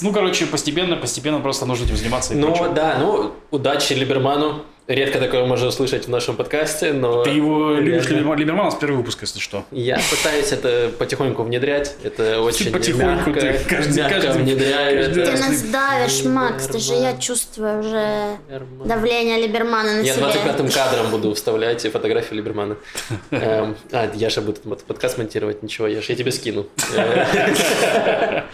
ну, 0.00 0.12
короче, 0.12 0.46
постепенно, 0.46 0.96
постепенно 0.96 1.40
просто 1.40 1.66
нужно 1.66 1.84
этим 1.84 1.96
заниматься. 1.96 2.34
ну, 2.34 2.72
да, 2.72 2.96
ну, 2.98 3.34
удачи 3.50 3.92
Либерману. 3.92 4.64
Редко 4.86 5.18
такое 5.18 5.46
можно 5.46 5.68
услышать 5.68 6.04
в 6.04 6.10
нашем 6.10 6.36
подкасте, 6.36 6.92
но... 6.92 7.22
Ты 7.24 7.30
его 7.30 7.72
любишь 7.76 8.06
Реально. 8.06 8.34
Либермана 8.34 8.70
с 8.70 8.74
первого 8.74 8.98
выпуска, 8.98 9.22
если 9.24 9.38
что. 9.38 9.64
Я 9.70 9.98
пытаюсь 10.10 10.52
это 10.52 10.90
потихоньку 10.98 11.42
внедрять. 11.42 11.96
Это 12.04 12.42
очень 12.42 12.70
потихоньку 12.70 13.30
мягко, 13.30 13.40
ты 13.40 13.58
каждый- 13.66 13.96
мягко 13.96 14.20
каждый- 14.20 14.42
внедряю. 14.42 15.04
каждый 15.06 15.22
это. 15.22 15.32
Ты 15.32 15.38
нас 15.42 15.62
давишь, 15.62 16.24
Макс, 16.24 16.66
ты 16.66 16.78
же 16.78 16.92
я 16.96 17.16
чувствую 17.16 17.78
уже 17.80 18.36
Либерман. 18.50 18.86
давление 18.88 19.38
Либермана 19.38 19.90
на 19.94 20.00
Я 20.02 20.12
себе. 20.16 20.26
25-м 20.26 20.68
кадром 20.68 21.10
буду 21.10 21.32
вставлять 21.32 21.80
фотографию 21.90 22.36
Либермана. 22.36 22.76
Эм, 23.30 23.76
А, 23.90 24.10
Яша 24.14 24.42
будет 24.42 24.66
этот 24.66 24.84
подкаст 24.84 25.16
монтировать. 25.16 25.62
Ничего, 25.62 25.86
Яша, 25.86 26.12
я 26.12 26.18
тебе 26.18 26.30
скину. 26.30 26.66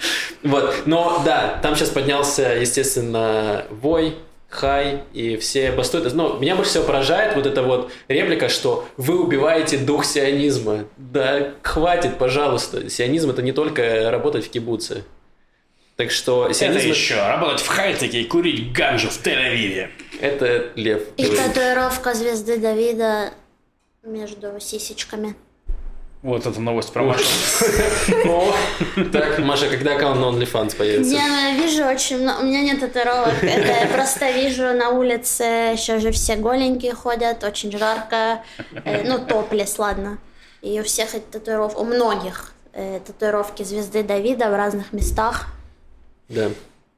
Вот, 0.43 0.75
но 0.87 1.21
да, 1.25 1.59
там 1.63 1.77
сейчас 1.77 1.91
поднялся, 1.91 2.55
естественно, 2.59 3.65
вой, 3.71 4.15
хай 4.51 5.05
и 5.15 5.37
все 5.37 5.73
бастуют. 5.73 6.13
Но 6.15 6.37
меня 6.39 6.57
больше 6.57 6.73
всего 6.73 6.85
поражает 6.85 7.37
вот 7.37 7.47
эта 7.47 7.63
вот 7.63 7.91
реплика, 8.09 8.49
что 8.49 8.87
вы 8.97 9.19
убиваете 9.23 9.79
дух 9.79 10.05
сионизма. 10.05 10.85
Да 10.99 11.55
хватит, 11.63 12.19
пожалуйста. 12.19 12.91
Сионизм 12.91 13.31
это 13.31 13.43
не 13.43 13.53
только 13.53 14.11
работать 14.11 14.45
в 14.45 14.51
кибуце. 14.51 15.05
Так 15.97 16.11
что 16.11 16.47
Это 16.47 16.55
сионизм 16.55 16.89
еще 16.89 17.17
работать 17.17 17.61
в 17.61 17.69
хай-теке 17.69 18.23
и 18.23 18.25
курить 18.25 18.73
ганжу 18.73 19.09
в 19.09 19.23
Тель-Авиве. 19.23 19.89
это 20.21 20.71
лев. 20.75 21.03
И 21.17 21.25
говорит. 21.25 21.47
татуировка 21.47 22.15
звезды 22.15 22.57
Давида 22.59 23.33
между 24.03 24.59
сисечками. 24.61 25.35
Вот 26.23 26.47
эта 26.47 26.61
новость 26.61 26.93
про 26.93 27.03
Машу. 27.03 27.23
Так, 29.13 29.39
Маша, 29.39 29.69
когда 29.69 29.95
аккаунт 29.97 30.21
на 30.21 30.27
OnlyFans 30.27 30.77
появится? 30.77 31.13
Я 31.15 31.55
вижу 31.57 31.85
очень 31.85 32.23
много... 32.23 32.41
У 32.41 32.45
меня 32.45 32.63
нет 32.63 32.81
татуировок. 32.81 33.35
Это 33.43 33.67
я 33.67 33.87
просто 33.93 34.31
вижу 34.31 34.73
на 34.73 34.91
улице, 34.91 35.75
сейчас 35.77 36.03
же 36.03 36.11
все 36.11 36.37
голенькие 36.37 36.95
ходят, 36.95 37.45
очень 37.45 37.71
жарко. 37.77 38.43
Э, 38.85 39.03
Ну, 39.05 39.19
топлес, 39.19 39.79
ладно. 39.79 40.19
И 40.63 40.79
у 40.81 40.85
всех 40.85 41.15
эти 41.15 41.25
татуировки, 41.25 41.79
у 41.79 41.85
многих 41.85 42.53
э, 42.73 43.01
татуировки 43.07 43.63
звезды 43.63 44.03
Давида 44.03 44.51
в 44.51 44.57
разных 44.57 44.93
местах. 44.93 45.47
Да. 46.29 46.49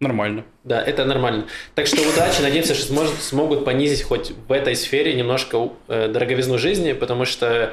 Нормально. 0.01 0.45
Да, 0.65 0.83
это 0.83 1.05
нормально. 1.05 1.47
Так 1.77 1.87
что 1.87 2.03
удачи, 2.03 2.41
надеемся, 2.43 2.75
что 2.75 2.89
сможет, 2.89 3.23
смогут 3.23 3.65
понизить 3.65 4.03
хоть 4.03 4.33
в 4.49 4.51
этой 4.51 4.75
сфере 4.75 5.15
немножко 5.15 5.71
э, 5.87 6.09
дороговизну 6.09 6.59
жизни, 6.59 6.93
потому 6.93 7.25
что 7.25 7.73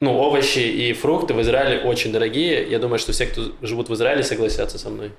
ну, 0.00 0.16
овощи 0.16 0.60
и 0.60 0.92
фрукты 0.92 1.34
в 1.34 1.40
Израиле 1.40 1.80
очень 1.80 2.12
дорогие. 2.12 2.68
Я 2.68 2.78
думаю, 2.78 2.98
что 2.98 3.12
все, 3.12 3.26
кто 3.26 3.52
живут 3.62 3.88
в 3.88 3.94
Израиле, 3.94 4.22
согласятся 4.22 4.78
со 4.78 4.90
мной. 4.90 5.12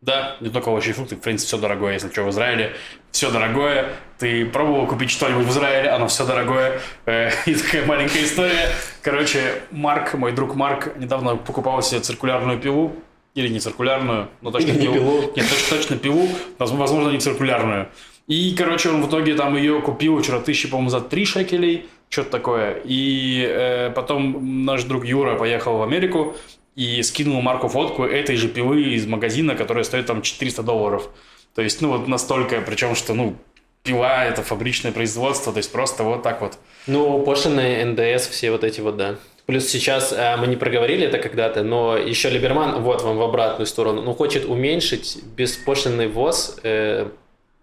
Да, 0.00 0.36
не 0.40 0.48
только 0.48 0.68
овощи 0.68 0.88
и 0.88 0.92
фрукты, 0.92 1.14
в 1.14 1.20
принципе, 1.20 1.46
все 1.48 1.58
дорогое. 1.58 1.92
Если 1.94 2.10
что, 2.10 2.24
в 2.24 2.30
Израиле 2.30 2.74
все 3.12 3.30
дорогое. 3.30 3.92
Ты 4.18 4.44
пробовал 4.46 4.86
купить 4.86 5.10
что-нибудь 5.10 5.46
в 5.46 5.50
Израиле, 5.50 5.90
оно 5.90 6.08
все 6.08 6.26
дорогое. 6.26 6.80
Э, 7.06 7.30
И 7.46 7.54
такая 7.54 7.86
маленькая 7.86 8.24
история. 8.24 8.68
Короче, 9.00 9.62
Марк, 9.70 10.14
мой 10.14 10.32
друг 10.32 10.56
Марк, 10.56 10.96
недавно 10.96 11.36
покупал 11.36 11.82
себе 11.82 12.00
циркулярную 12.00 12.58
пилу. 12.58 12.96
Или 13.34 13.48
не 13.48 13.60
циркулярную, 13.60 14.28
но 14.42 14.50
точно 14.50 14.68
Или 14.72 14.78
не 14.80 14.92
пилу. 14.92 14.94
пилу. 14.94 15.32
Нет, 15.36 15.46
точно, 15.48 15.76
точно 15.76 15.96
пилу, 15.96 16.28
возможно, 16.58 17.08
не 17.08 17.18
циркулярную. 17.18 17.88
И, 18.26 18.54
короче, 18.56 18.90
он 18.90 19.02
в 19.02 19.08
итоге 19.08 19.34
там 19.34 19.56
ее 19.56 19.80
купил 19.80 20.20
вчера 20.20 20.40
тысячи, 20.40 20.68
по-моему, 20.68 20.90
за 20.90 21.00
3 21.00 21.24
шекелей, 21.24 21.86
что-то 22.12 22.30
такое. 22.30 22.80
И 22.84 23.44
э, 23.48 23.90
потом 23.90 24.64
наш 24.64 24.84
друг 24.84 25.04
Юра 25.06 25.34
поехал 25.36 25.78
в 25.78 25.82
Америку 25.82 26.36
и 26.76 27.02
скинул 27.02 27.40
Марку 27.40 27.68
фотку 27.68 28.04
этой 28.04 28.36
же 28.36 28.48
пилы 28.48 28.82
из 28.82 29.06
магазина, 29.06 29.54
которая 29.54 29.82
стоит 29.82 30.06
там 30.06 30.20
400 30.20 30.62
долларов. 30.62 31.08
То 31.54 31.62
есть, 31.62 31.80
ну, 31.80 31.88
вот 31.88 32.08
настолько, 32.08 32.60
причем, 32.60 32.94
что, 32.94 33.14
ну, 33.14 33.36
пила– 33.82 34.24
это 34.26 34.42
фабричное 34.42 34.92
производство, 34.92 35.52
то 35.52 35.58
есть 35.58 35.72
просто 35.72 36.02
вот 36.04 36.22
так 36.22 36.40
вот. 36.42 36.58
Ну, 36.86 37.22
пошлины, 37.22 37.84
НДС, 37.84 38.28
все 38.28 38.50
вот 38.50 38.62
эти 38.62 38.80
вот, 38.80 38.96
да. 38.96 39.16
Плюс 39.46 39.66
сейчас 39.66 40.12
э, 40.12 40.36
мы 40.36 40.46
не 40.46 40.56
проговорили 40.56 41.06
это 41.06 41.18
когда-то, 41.18 41.62
но 41.62 41.96
еще 41.96 42.28
Либерман, 42.28 42.82
вот 42.82 43.02
вам 43.02 43.16
в 43.16 43.22
обратную 43.22 43.66
сторону, 43.66 44.02
ну, 44.02 44.14
хочет 44.14 44.44
уменьшить 44.44 45.18
беспошлинный 45.34 46.08
ввоз. 46.08 46.58
э, 46.62 47.08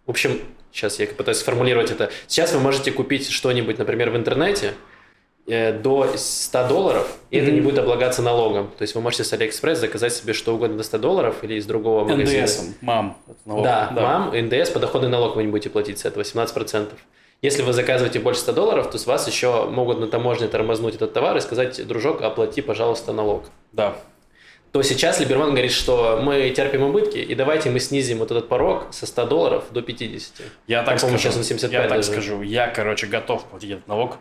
в 0.05 0.09
общем, 0.09 0.39
сейчас 0.71 0.99
я 0.99 1.07
пытаюсь 1.07 1.37
сформулировать 1.37 1.91
это. 1.91 2.11
Сейчас 2.27 2.53
вы 2.53 2.59
можете 2.59 2.91
купить 2.91 3.29
что-нибудь, 3.29 3.77
например, 3.77 4.09
в 4.09 4.15
интернете 4.15 4.73
э, 5.47 5.73
до 5.73 6.11
100 6.15 6.67
долларов, 6.67 7.17
и 7.31 7.37
это 7.37 7.51
не 7.51 7.61
будет 7.61 7.79
облагаться 7.79 8.21
налогом. 8.21 8.71
То 8.77 8.83
есть 8.83 8.95
вы 8.95 9.01
можете 9.01 9.23
с 9.23 9.33
Алиэкспресс 9.33 9.79
заказать 9.79 10.13
себе 10.13 10.33
что 10.33 10.55
угодно 10.55 10.77
до 10.77 10.83
100 10.83 10.97
долларов 10.97 11.35
или 11.43 11.55
из 11.55 11.65
другого 11.65 12.05
магазина. 12.05 12.43
НДСом, 12.43 12.75
מע״מ. 12.81 13.17
это 13.27 13.39
налог. 13.45 13.63
Да, 13.63 13.89
מע״מ, 13.91 14.31
НДС, 14.33 14.69
подоходный 14.69 15.09
налог 15.09 15.35
вы 15.35 15.43
не 15.43 15.49
будете 15.49 15.69
платить 15.69 15.99
с 15.99 16.05
этого, 16.05 16.23
17%. 16.23 16.89
Если 17.41 17.61
вы 17.61 17.71
заказываете 17.71 18.19
больше 18.19 18.41
100 18.41 18.51
долларов, 18.51 18.91
то 18.91 18.97
с 18.97 19.07
вас 19.07 19.25
еще 19.25 19.65
могут 19.65 19.99
на 19.99 20.07
таможне 20.07 20.47
тормознуть 20.49 20.95
этот 20.95 21.13
товар 21.13 21.37
и 21.37 21.39
сказать, 21.39 21.87
дружок, 21.87 22.21
оплати, 22.21 22.61
пожалуйста, 22.61 23.13
налог. 23.13 23.45
Да. 23.71 23.95
То 24.71 24.83
сейчас 24.83 25.19
Либерман 25.19 25.49
говорит, 25.51 25.71
что 25.71 26.19
мы 26.23 26.49
терпим 26.51 26.83
убытки, 26.83 27.17
и 27.17 27.33
давайте 27.33 27.71
мы 27.71 27.79
снизим 27.79 28.19
вот 28.19 28.29
этот 28.29 28.47
порог 28.49 28.87
со 28.91 29.07
100 29.07 29.25
долларов 29.25 29.63
до 29.71 29.81
50. 29.81 30.45
Я 30.67 30.83
так 30.83 30.99
скажу, 30.99 31.17
сейчас 31.17 31.37
он 31.37 31.43
75 31.43 31.71
я 31.83 31.87
так 31.87 31.97
даже. 31.97 32.11
скажу, 32.11 32.41
я, 32.43 32.67
короче, 32.67 33.07
готов 33.07 33.45
платить 33.45 33.71
этот 33.71 33.87
налог, 33.87 34.17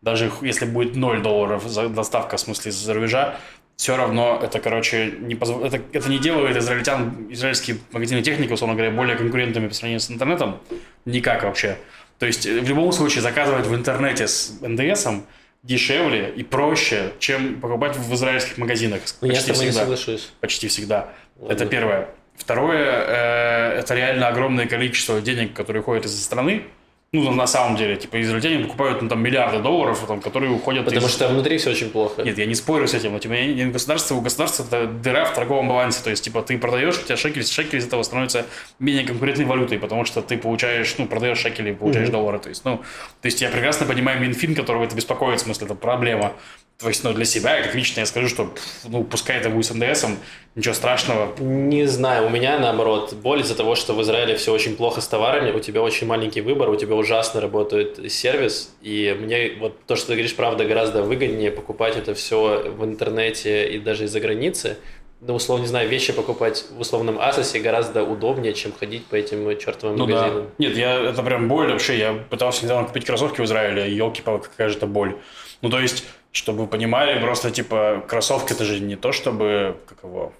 даже 0.00 0.30
если 0.42 0.66
будет 0.66 0.94
0 0.94 1.20
долларов 1.20 1.64
за 1.66 1.88
доставка, 1.88 2.36
в 2.36 2.40
смысле, 2.40 2.70
из-за 2.70 2.94
рубежа, 2.94 3.36
все 3.74 3.96
равно 3.96 4.38
это, 4.42 4.60
короче, 4.60 5.14
не 5.18 5.34
позв- 5.34 5.64
это, 5.64 5.80
это 5.92 6.08
не 6.08 6.18
делает 6.18 6.56
израильтян, 6.56 7.26
израильские 7.30 7.78
магазины 7.90 8.22
техники, 8.22 8.52
условно 8.52 8.76
говоря, 8.76 8.92
более 8.92 9.16
конкурентными 9.16 9.68
по 9.68 9.74
сравнению 9.74 10.00
с 10.00 10.10
интернетом, 10.10 10.60
никак 11.04 11.42
вообще. 11.42 11.76
То 12.20 12.26
есть, 12.26 12.46
э, 12.46 12.60
в 12.60 12.68
любом 12.68 12.92
случае, 12.92 13.22
заказывать 13.22 13.66
в 13.66 13.74
интернете 13.74 14.26
с 14.28 14.58
НДСом 14.60 15.26
дешевле 15.62 16.32
и 16.34 16.42
проще, 16.42 17.12
чем 17.18 17.60
покупать 17.60 17.96
в 17.96 18.14
израильских 18.14 18.58
магазинах. 18.58 19.02
Ну, 19.20 19.28
я 19.28 19.34
почти 19.34 19.52
тобой 19.52 19.64
не 19.64 19.70
всегда. 19.70 19.84
соглашусь. 19.84 20.32
Почти 20.40 20.68
всегда. 20.68 21.12
Ладно. 21.38 21.52
Это 21.52 21.66
первое. 21.66 22.08
Второе, 22.36 22.86
э, 22.86 23.78
это 23.80 23.94
реально 23.94 24.28
огромное 24.28 24.66
количество 24.66 25.20
денег, 25.20 25.54
которые 25.54 25.82
уходят 25.82 26.06
из 26.06 26.22
страны. 26.22 26.64
Ну, 27.10 27.30
на 27.32 27.46
самом 27.46 27.76
деле, 27.76 27.96
типа, 27.96 28.20
израильтяне 28.20 28.62
покупают 28.64 29.00
ну, 29.00 29.08
там 29.08 29.22
миллиарды 29.22 29.60
долларов, 29.60 30.04
там, 30.06 30.20
которые 30.20 30.52
уходят 30.52 30.84
Потому 30.84 31.06
из... 31.06 31.12
что 31.12 31.28
внутри 31.28 31.56
все 31.56 31.70
очень 31.70 31.88
плохо. 31.88 32.20
Нет, 32.22 32.36
я 32.36 32.44
не 32.44 32.54
спорю 32.54 32.86
с 32.86 32.92
этим, 32.92 33.12
но 33.12 33.18
типа, 33.18 33.32
я 33.32 33.46
не- 33.46 33.64
государство, 33.72 34.14
у 34.14 34.20
государства 34.20 34.64
это 34.64 34.86
дыра 34.86 35.24
в 35.24 35.32
торговом 35.32 35.68
балансе, 35.68 36.04
то 36.04 36.10
есть, 36.10 36.22
типа, 36.22 36.42
ты 36.42 36.58
продаешь, 36.58 36.98
у 36.98 37.02
тебя 37.02 37.16
шекель, 37.16 37.46
шекель 37.46 37.78
из 37.78 37.86
этого 37.86 38.02
становится 38.02 38.44
менее 38.78 39.04
конкурентной 39.06 39.46
валютой, 39.46 39.78
потому 39.78 40.04
что 40.04 40.20
ты 40.20 40.36
получаешь, 40.36 40.94
ну, 40.98 41.06
продаешь 41.06 41.38
шекели, 41.38 41.72
получаешь 41.72 42.10
доллары, 42.10 42.40
то 42.40 42.50
есть, 42.50 42.66
ну, 42.66 42.76
то 42.76 43.26
есть, 43.26 43.40
я 43.40 43.48
прекрасно 43.48 43.86
понимаю 43.86 44.20
Минфин, 44.20 44.54
которого 44.54 44.84
это 44.84 44.94
беспокоит, 44.94 45.40
в 45.40 45.44
смысле, 45.44 45.64
это 45.64 45.74
проблема, 45.74 46.34
то 46.78 46.86
есть, 46.86 47.02
ну, 47.02 47.12
для 47.12 47.24
себя, 47.24 47.60
как 47.60 47.74
лично 47.74 48.00
я 48.00 48.06
скажу, 48.06 48.28
что, 48.28 48.54
ну, 48.84 49.02
пускай 49.02 49.38
это 49.38 49.50
будет 49.50 49.66
с 49.66 49.74
НДСом, 49.74 50.16
ничего 50.54 50.74
страшного, 50.74 51.34
Не 51.40 51.86
знаю, 51.86 52.26
у 52.26 52.30
меня 52.30 52.56
наоборот 52.60 53.14
боль 53.14 53.40
из-за 53.40 53.56
того, 53.56 53.74
что 53.74 53.94
в 53.94 54.02
Израиле 54.02 54.36
все 54.36 54.52
очень 54.52 54.76
плохо 54.76 55.00
с 55.00 55.08
товарами, 55.08 55.50
у 55.50 55.58
тебя 55.58 55.82
очень 55.82 56.06
маленький 56.06 56.40
выбор, 56.40 56.68
у 56.68 56.76
тебя 56.76 56.94
ужасно 56.94 57.40
работает 57.40 58.12
сервис, 58.12 58.72
и 58.80 59.16
мне 59.18 59.54
вот 59.58 59.76
то, 59.86 59.96
что 59.96 60.08
ты 60.08 60.12
говоришь, 60.12 60.36
правда, 60.36 60.66
гораздо 60.66 61.02
выгоднее 61.02 61.50
покупать 61.50 61.96
это 61.96 62.14
все 62.14 62.70
в 62.70 62.84
интернете 62.84 63.68
и 63.68 63.80
даже 63.80 64.04
из-за 64.04 64.20
границы. 64.20 64.76
Да, 65.20 65.34
условно, 65.34 65.62
не 65.62 65.68
знаю, 65.68 65.88
вещи 65.88 66.12
покупать 66.12 66.64
в 66.70 66.80
условном 66.80 67.18
Асосе 67.18 67.58
гораздо 67.58 68.04
удобнее, 68.04 68.54
чем 68.54 68.72
ходить 68.72 69.04
по 69.06 69.16
этим 69.16 69.58
чертовым 69.58 69.96
Ну 69.96 70.06
да. 70.06 70.14
магазинам. 70.14 70.50
Нет, 70.58 70.76
я, 70.76 71.10
это 71.10 71.24
прям 71.24 71.48
боль 71.48 71.72
вообще. 71.72 71.98
Я 71.98 72.12
пытался 72.12 72.64
недавно 72.64 72.86
купить 72.86 73.04
кроссовки 73.04 73.40
в 73.40 73.44
Израиле, 73.44 73.92
елки-палки, 73.92 74.44
какая 74.44 74.68
же 74.68 74.76
это 74.76 74.86
боль. 74.86 75.16
Ну, 75.60 75.70
то 75.70 75.80
есть, 75.80 76.04
чтобы 76.32 76.62
вы 76.62 76.66
понимали, 76.66 77.20
просто, 77.20 77.50
типа, 77.50 78.04
кроссовки 78.08 78.52
это 78.52 78.64
же 78.64 78.80
не 78.80 78.96
то, 78.96 79.12
чтобы, 79.12 79.76
как 79.88 80.02
его, 80.02 80.32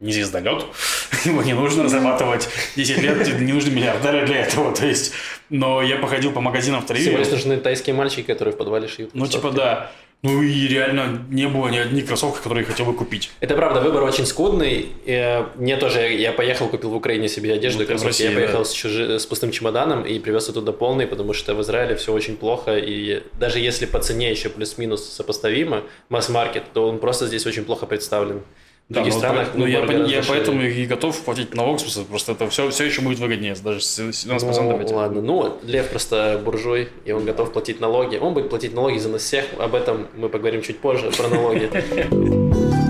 не 0.00 0.12
звездолет. 0.12 0.66
Его 1.24 1.42
не 1.42 1.52
нужно 1.52 1.88
зарабатывать 1.88 2.48
10 2.74 2.98
лет, 2.98 3.40
не 3.40 3.52
нужны 3.52 3.70
миллиардеры 3.70 4.26
для 4.26 4.40
этого. 4.40 4.74
То 4.74 4.86
есть, 4.86 5.12
но 5.48 5.80
я 5.80 5.96
походил 5.96 6.32
по 6.32 6.40
магазинам 6.40 6.82
в 6.82 6.92
Всего 6.92 7.16
Тель-Авиве. 7.16 7.18
лишь 7.18 7.28
нужны 7.28 7.56
тайские 7.58 7.94
мальчики, 7.94 8.22
которые 8.22 8.52
в 8.52 8.58
подвале 8.58 8.88
шьют. 8.88 9.10
Ну, 9.14 9.26
типа, 9.26 9.50
да. 9.52 9.92
Ну, 10.24 10.40
и 10.40 10.68
реально 10.68 11.24
не 11.30 11.48
было 11.48 11.66
ни 11.68 11.78
одних 11.78 12.06
кроссовок, 12.06 12.36
которые 12.40 12.64
я 12.64 12.70
хотел 12.70 12.86
бы 12.86 12.94
купить. 12.94 13.32
Это 13.40 13.56
правда, 13.56 13.80
выбор 13.80 14.04
очень 14.04 14.24
скудный. 14.24 14.86
Э, 15.04 15.46
Мне 15.56 15.76
тоже, 15.76 16.12
я 16.12 16.32
поехал, 16.32 16.68
купил 16.68 16.90
в 16.90 16.94
Украине 16.94 17.26
себе 17.28 17.52
одежду, 17.52 17.80
и 17.80 17.82
Ну, 17.82 17.88
кроссовки. 17.88 18.06
России, 18.08 18.28
я 18.28 18.34
поехал 18.34 18.58
да. 18.60 18.64
с, 18.64 18.72
чужи- 18.72 19.18
с 19.18 19.26
пустым 19.26 19.50
чемоданом 19.50 20.04
и 20.04 20.20
привез 20.20 20.48
оттуда 20.48 20.70
полный, 20.72 21.08
потому 21.08 21.32
что 21.32 21.56
в 21.56 21.60
Израиле 21.62 21.96
все 21.96 22.12
очень 22.12 22.36
плохо. 22.36 22.76
И 22.78 23.24
даже 23.40 23.58
если 23.58 23.84
по 23.86 23.98
цене 23.98 24.30
еще 24.30 24.48
плюс-минус 24.48 25.04
сопоставимо, 25.12 25.82
масс-маркет, 26.08 26.62
то 26.72 26.88
он 26.88 27.00
просто 27.00 27.26
здесь 27.26 27.44
очень 27.44 27.64
плохо 27.64 27.86
представлен. 27.86 28.42
В 28.88 28.94
Да, 28.94 29.00
других 29.00 29.14
ну, 29.14 29.18
странах 29.20 29.48
ну, 29.54 29.66
я, 29.66 29.80
гораздо 29.80 30.06
я 30.06 30.22
поэтому 30.28 30.62
и 30.62 30.84
готов 30.86 31.18
платить 31.22 31.54
налог, 31.54 31.78
в 31.78 31.80
смысле, 31.80 32.04
просто 32.04 32.32
это 32.32 32.48
все, 32.50 32.68
все 32.70 32.84
еще 32.84 33.00
будет 33.00 33.20
выгоднее, 33.20 33.54
даже 33.62 33.80
с 33.80 33.98
17% 34.00 34.62
Ну, 34.62 34.80
этим. 34.80 34.96
ладно, 34.96 35.22
ну, 35.22 35.58
Лев 35.62 35.88
просто 35.88 36.40
буржуй, 36.44 36.88
и 37.04 37.12
он 37.12 37.24
готов 37.24 37.52
платить 37.52 37.80
налоги. 37.80 38.16
Он 38.16 38.34
будет 38.34 38.50
платить 38.50 38.74
налоги 38.74 38.98
за 38.98 39.08
нас 39.08 39.22
всех, 39.22 39.46
об 39.58 39.74
этом 39.74 40.08
мы 40.16 40.28
поговорим 40.28 40.62
чуть 40.62 40.78
позже, 40.78 41.10
про 41.10 41.28
налоги. 41.28 41.70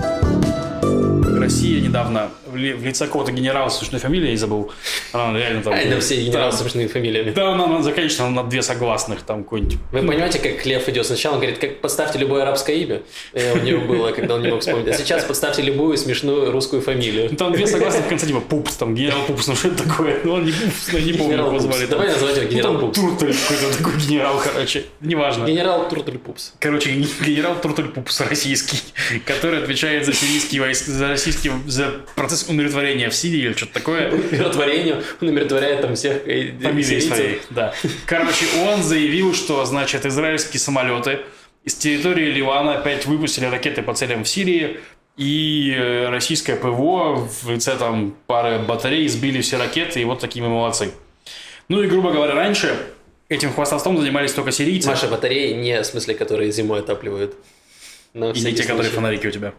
Россия 1.53 1.81
недавно 1.81 2.31
в, 2.47 2.55
ли- 2.55 2.73
в 2.73 2.83
лице 2.83 3.05
какого-то 3.05 3.31
генерала 3.31 3.69
с 3.69 3.77
смешной 3.77 4.01
фамилией, 4.01 4.31
я 4.31 4.37
забыл. 4.37 4.71
Она 5.11 5.37
реально 5.37 5.61
там... 5.61 5.73
Ай, 5.73 5.87
да 5.87 5.99
все 5.99 6.19
генералы 6.19 6.51
с 6.51 6.57
смешными 6.59 6.87
фамилиями. 6.87 7.29
Да, 7.29 7.53
она, 7.53 7.65
она 7.65 7.83
заканчивается 7.83 8.27
на 8.29 8.43
две 8.43 8.63
согласных, 8.63 9.21
там 9.21 9.43
какой-нибудь. 9.43 9.77
Вы 9.91 9.99
понимаете, 9.99 10.39
как 10.39 10.65
Лев 10.65 10.89
идет? 10.89 11.05
Сначала 11.05 11.35
он 11.35 11.41
говорит, 11.41 11.59
как 11.59 11.79
подставьте 11.79 12.17
любое 12.17 12.41
арабское 12.41 12.75
имя. 12.77 13.03
У 13.33 13.57
него 13.59 13.81
было, 13.85 14.11
когда 14.11 14.33
он 14.35 14.41
не 14.41 14.47
мог 14.49 14.61
вспомнить. 14.61 14.87
А 14.87 14.93
сейчас 14.93 15.23
подставьте 15.25 15.61
любую 15.61 15.95
смешную 15.97 16.51
русскую 16.51 16.81
фамилию. 16.81 17.29
Там 17.35 17.53
две 17.53 17.67
согласных 17.67 18.05
в 18.05 18.09
конце, 18.09 18.25
типа 18.25 18.39
Пупс, 18.39 18.75
там 18.75 18.95
генерал 18.95 19.19
Пупс, 19.27 19.47
ну 19.47 19.55
что 19.55 19.67
это 19.67 19.83
такое? 19.83 20.21
Ну 20.23 20.33
он 20.33 20.45
не 20.45 20.51
Пупс, 20.51 20.89
ну, 20.91 20.99
не 20.99 21.13
помню, 21.13 21.37
его 21.37 21.59
звали. 21.59 21.85
Давай 21.85 22.07
называть 22.07 22.35
его 22.37 22.45
Ну, 22.45 22.51
генерал 22.51 22.79
Пупс. 22.79 22.99
Туртель 22.99 23.35
какой-то 23.35 23.77
такой 23.77 23.93
генерал, 23.99 24.41
короче. 24.43 24.85
Неважно. 25.01 25.45
Генерал 25.45 25.87
Туртуль 25.87 26.17
Пупс. 26.17 26.53
Короче, 26.59 26.89
ген- 26.91 27.07
генерал 27.23 27.55
Туртуль 27.61 27.89
Пупс 27.89 28.19
российский, 28.21 28.79
который 29.25 29.61
отвечает 29.61 30.05
за 30.07 30.13
сирийские 30.13 30.61
войска, 30.61 30.91
за 30.91 31.15
российский, 31.43 31.69
за 31.69 32.01
процесс 32.15 32.47
умиротворения 32.47 33.09
в 33.09 33.15
Сирии 33.15 33.39
или 33.39 33.53
что-то 33.53 33.73
такое. 33.73 34.11
Умиротворению. 34.11 35.03
Он 35.21 35.27
умиротворяет 35.29 35.81
там 35.81 35.95
всех 35.95 36.27
э, 36.27 36.51
Фамилии 36.61 36.99
своей, 36.99 37.41
да. 37.49 37.73
Короче, 38.05 38.45
он 38.67 38.83
заявил, 38.83 39.33
что, 39.33 39.63
значит, 39.65 40.05
израильские 40.05 40.59
самолеты 40.59 41.19
из 41.63 41.75
территории 41.75 42.31
Ливана 42.31 42.75
опять 42.79 43.05
выпустили 43.05 43.45
ракеты 43.45 43.81
по 43.81 43.93
целям 43.93 44.23
в 44.23 44.29
Сирии, 44.29 44.79
и 45.15 45.73
э, 45.75 46.09
российское 46.09 46.55
ПВО 46.55 47.27
в 47.27 47.49
лице 47.49 47.75
там 47.77 48.15
пары 48.27 48.59
батарей 48.59 49.07
сбили 49.07 49.41
все 49.41 49.57
ракеты, 49.57 50.01
и 50.01 50.05
вот 50.05 50.19
такие 50.19 50.43
мы 50.43 50.49
молодцы. 50.49 50.91
Ну 51.69 51.81
и, 51.81 51.87
грубо 51.87 52.11
говоря, 52.11 52.33
раньше 52.33 52.75
этим 53.29 53.53
хвастовством 53.53 53.97
занимались 53.97 54.33
только 54.33 54.51
сирийцы. 54.51 54.89
Маша, 54.89 55.07
батареи 55.07 55.53
не 55.53 55.81
в 55.81 55.85
смысле, 55.85 56.15
которые 56.15 56.51
зимой 56.51 56.79
отапливают. 56.79 57.35
На 58.13 58.31
и 58.31 58.41
не 58.41 58.53
те, 58.53 58.63
которые 58.63 58.83
случай. 58.83 58.95
фонарики 58.95 59.27
у 59.27 59.31
тебя. 59.31 59.53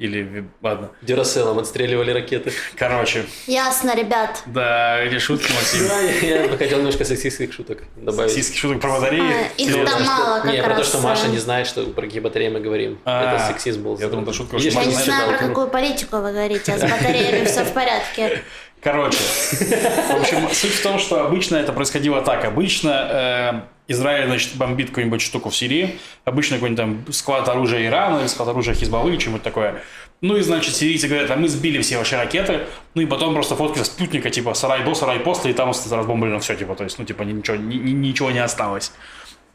Или, 0.00 0.46
ладно. 0.62 0.88
Дюраселом 1.02 1.58
отстреливали 1.58 2.10
ракеты. 2.10 2.54
Короче, 2.74 3.26
Ясно, 3.46 3.94
ребят. 3.94 4.42
да, 4.46 4.98
эти 4.98 5.18
шутки, 5.18 5.52
Максим. 5.54 5.88
Да, 5.88 6.00
я, 6.00 6.42
я 6.44 6.48
бы 6.48 6.56
хотел 6.56 6.78
немножко 6.78 7.04
сексистских 7.04 7.52
шуток 7.52 7.82
добавить. 7.96 8.32
Сиськи 8.32 8.56
шуток 8.56 8.80
про 8.80 8.92
батареи. 8.92 9.20
А, 9.20 9.60
их 9.60 9.68
Или- 9.68 9.84
там 9.84 10.02
мало 10.02 10.40
как 10.40 10.52
не, 10.52 10.62
про 10.62 10.74
то, 10.74 10.84
что 10.84 10.96
э. 10.96 11.00
Маша 11.02 11.28
не 11.28 11.36
знает, 11.36 11.66
что 11.66 11.84
про 11.84 12.00
какие 12.00 12.20
батареи 12.20 12.48
мы 12.48 12.60
говорим. 12.60 12.98
А, 13.04 13.34
это 13.34 13.52
сексизм 13.52 13.82
был. 13.82 13.98
я 13.98 14.08
думал, 14.08 14.22
это 14.22 14.32
шутка, 14.32 14.56
Я 14.56 14.84
не 14.86 14.94
знаю, 14.94 15.28
про 15.28 15.48
какую 15.48 15.68
политику 15.68 16.16
вы 16.16 16.32
говорите, 16.32 16.72
а 16.72 16.78
с 16.78 16.80
батареями 16.80 17.44
все 17.44 17.64
в 17.64 17.72
порядке. 17.74 18.42
Короче, 18.82 19.18
в 19.18 20.18
общем, 20.18 20.48
суть 20.54 20.72
в 20.72 20.82
том, 20.82 20.98
что 20.98 21.22
обычно 21.26 21.56
это 21.56 21.74
происходило 21.74 22.22
так. 22.22 22.46
Обычно 22.46 22.88
э, 22.88 23.60
Израиль, 23.90 24.26
значит, 24.26 24.54
бомбит 24.54 24.88
какую-нибудь 24.88 25.20
штуку 25.20 25.50
в 25.50 25.56
Сирии. 25.56 25.98
Обычно 26.24 26.56
какой-нибудь 26.56 26.80
там 27.06 27.12
склад 27.12 27.48
оружия 27.48 27.84
Ирана 27.86 28.20
или 28.20 28.26
склад 28.28 28.48
оружия 28.48 28.74
Хизбаллы, 28.74 29.16
чему-то 29.16 29.44
такое. 29.44 29.82
Ну 30.20 30.36
и, 30.36 30.42
значит, 30.42 30.74
сирийцы 30.76 31.08
говорят, 31.08 31.30
а 31.30 31.36
мы 31.36 31.48
сбили 31.48 31.80
все 31.80 31.96
ваши 31.98 32.14
ракеты. 32.16 32.60
Ну 32.94 33.02
и 33.02 33.06
потом 33.06 33.32
просто 33.34 33.56
фотки 33.56 33.78
со 33.78 33.84
спутника, 33.86 34.30
типа, 34.30 34.54
сарай 34.54 34.84
до, 34.84 34.94
сарай 34.94 35.18
после, 35.20 35.50
и 35.50 35.54
там 35.54 35.70
разбомблено 35.70 36.38
все, 36.40 36.54
типа, 36.54 36.74
то 36.74 36.84
есть, 36.84 36.98
ну, 36.98 37.04
типа, 37.04 37.22
ничего, 37.22 37.56
ни- 37.56 37.76
ни- 37.76 37.90
ничего 37.92 38.30
не 38.30 38.38
осталось. 38.40 38.92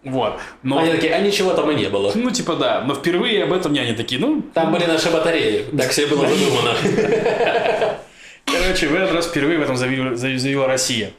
Вот. 0.04 0.40
Но, 0.64 0.80
Они 0.80 0.92
такие, 0.92 1.14
а 1.16 1.20
ничего 1.20 1.54
там 1.54 1.70
и 1.72 1.76
не 1.76 1.88
было. 1.90 2.12
ну, 2.16 2.30
типа, 2.32 2.56
да. 2.56 2.82
Но 2.82 2.94
впервые 2.96 3.44
об 3.44 3.54
этом 3.54 3.74
не 3.74 3.80
они 3.80 3.94
такие, 3.94 4.20
ну, 4.20 4.42
Там 4.54 4.72
были 4.72 4.86
наши 4.86 5.10
батареи. 5.12 5.66
Так 5.78 5.90
все 5.92 6.08
было 6.08 6.28
задумано. 6.28 6.74
Короче, 8.46 8.88
в 8.88 8.96
этот 8.96 9.12
раз 9.14 9.28
впервые 9.28 9.58
в 9.60 9.62
этом 9.64 9.76
заявила, 9.76 10.16
заявила 10.16 10.68
Россия. 10.68 11.12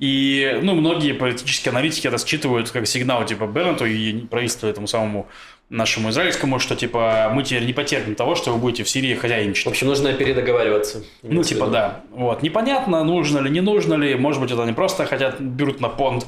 И, 0.00 0.58
ну, 0.62 0.74
многие 0.74 1.12
политические 1.12 1.70
аналитики 1.70 2.06
это 2.06 2.16
считывают 2.18 2.70
как 2.70 2.86
сигнал, 2.86 3.24
типа, 3.26 3.46
Беннету 3.46 3.84
и 3.84 4.20
правительству 4.26 4.66
этому 4.66 4.86
самому 4.86 5.28
нашему 5.68 6.08
израильскому, 6.08 6.58
что, 6.58 6.74
типа, 6.74 7.30
мы 7.34 7.44
теперь 7.44 7.64
не 7.66 7.74
потерпим 7.74 8.14
того, 8.14 8.34
что 8.34 8.50
вы 8.52 8.58
будете 8.58 8.82
в 8.82 8.88
Сирии 8.88 9.14
В 9.14 9.20
хозяйничать. 9.20 9.66
общем, 9.66 9.86
нужно 9.88 10.12
передоговариваться. 10.14 11.04
Ну, 11.22 11.44
типа, 11.44 11.66
да. 11.66 12.00
Вот. 12.12 12.42
Непонятно, 12.42 13.04
нужно 13.04 13.38
ли, 13.38 13.50
не 13.50 13.60
нужно 13.60 13.94
ли. 13.94 14.14
Может 14.14 14.40
быть, 14.40 14.50
это 14.50 14.62
они 14.62 14.72
просто 14.72 15.04
хотят, 15.04 15.38
берут 15.38 15.80
на 15.80 15.90
понт 15.90 16.26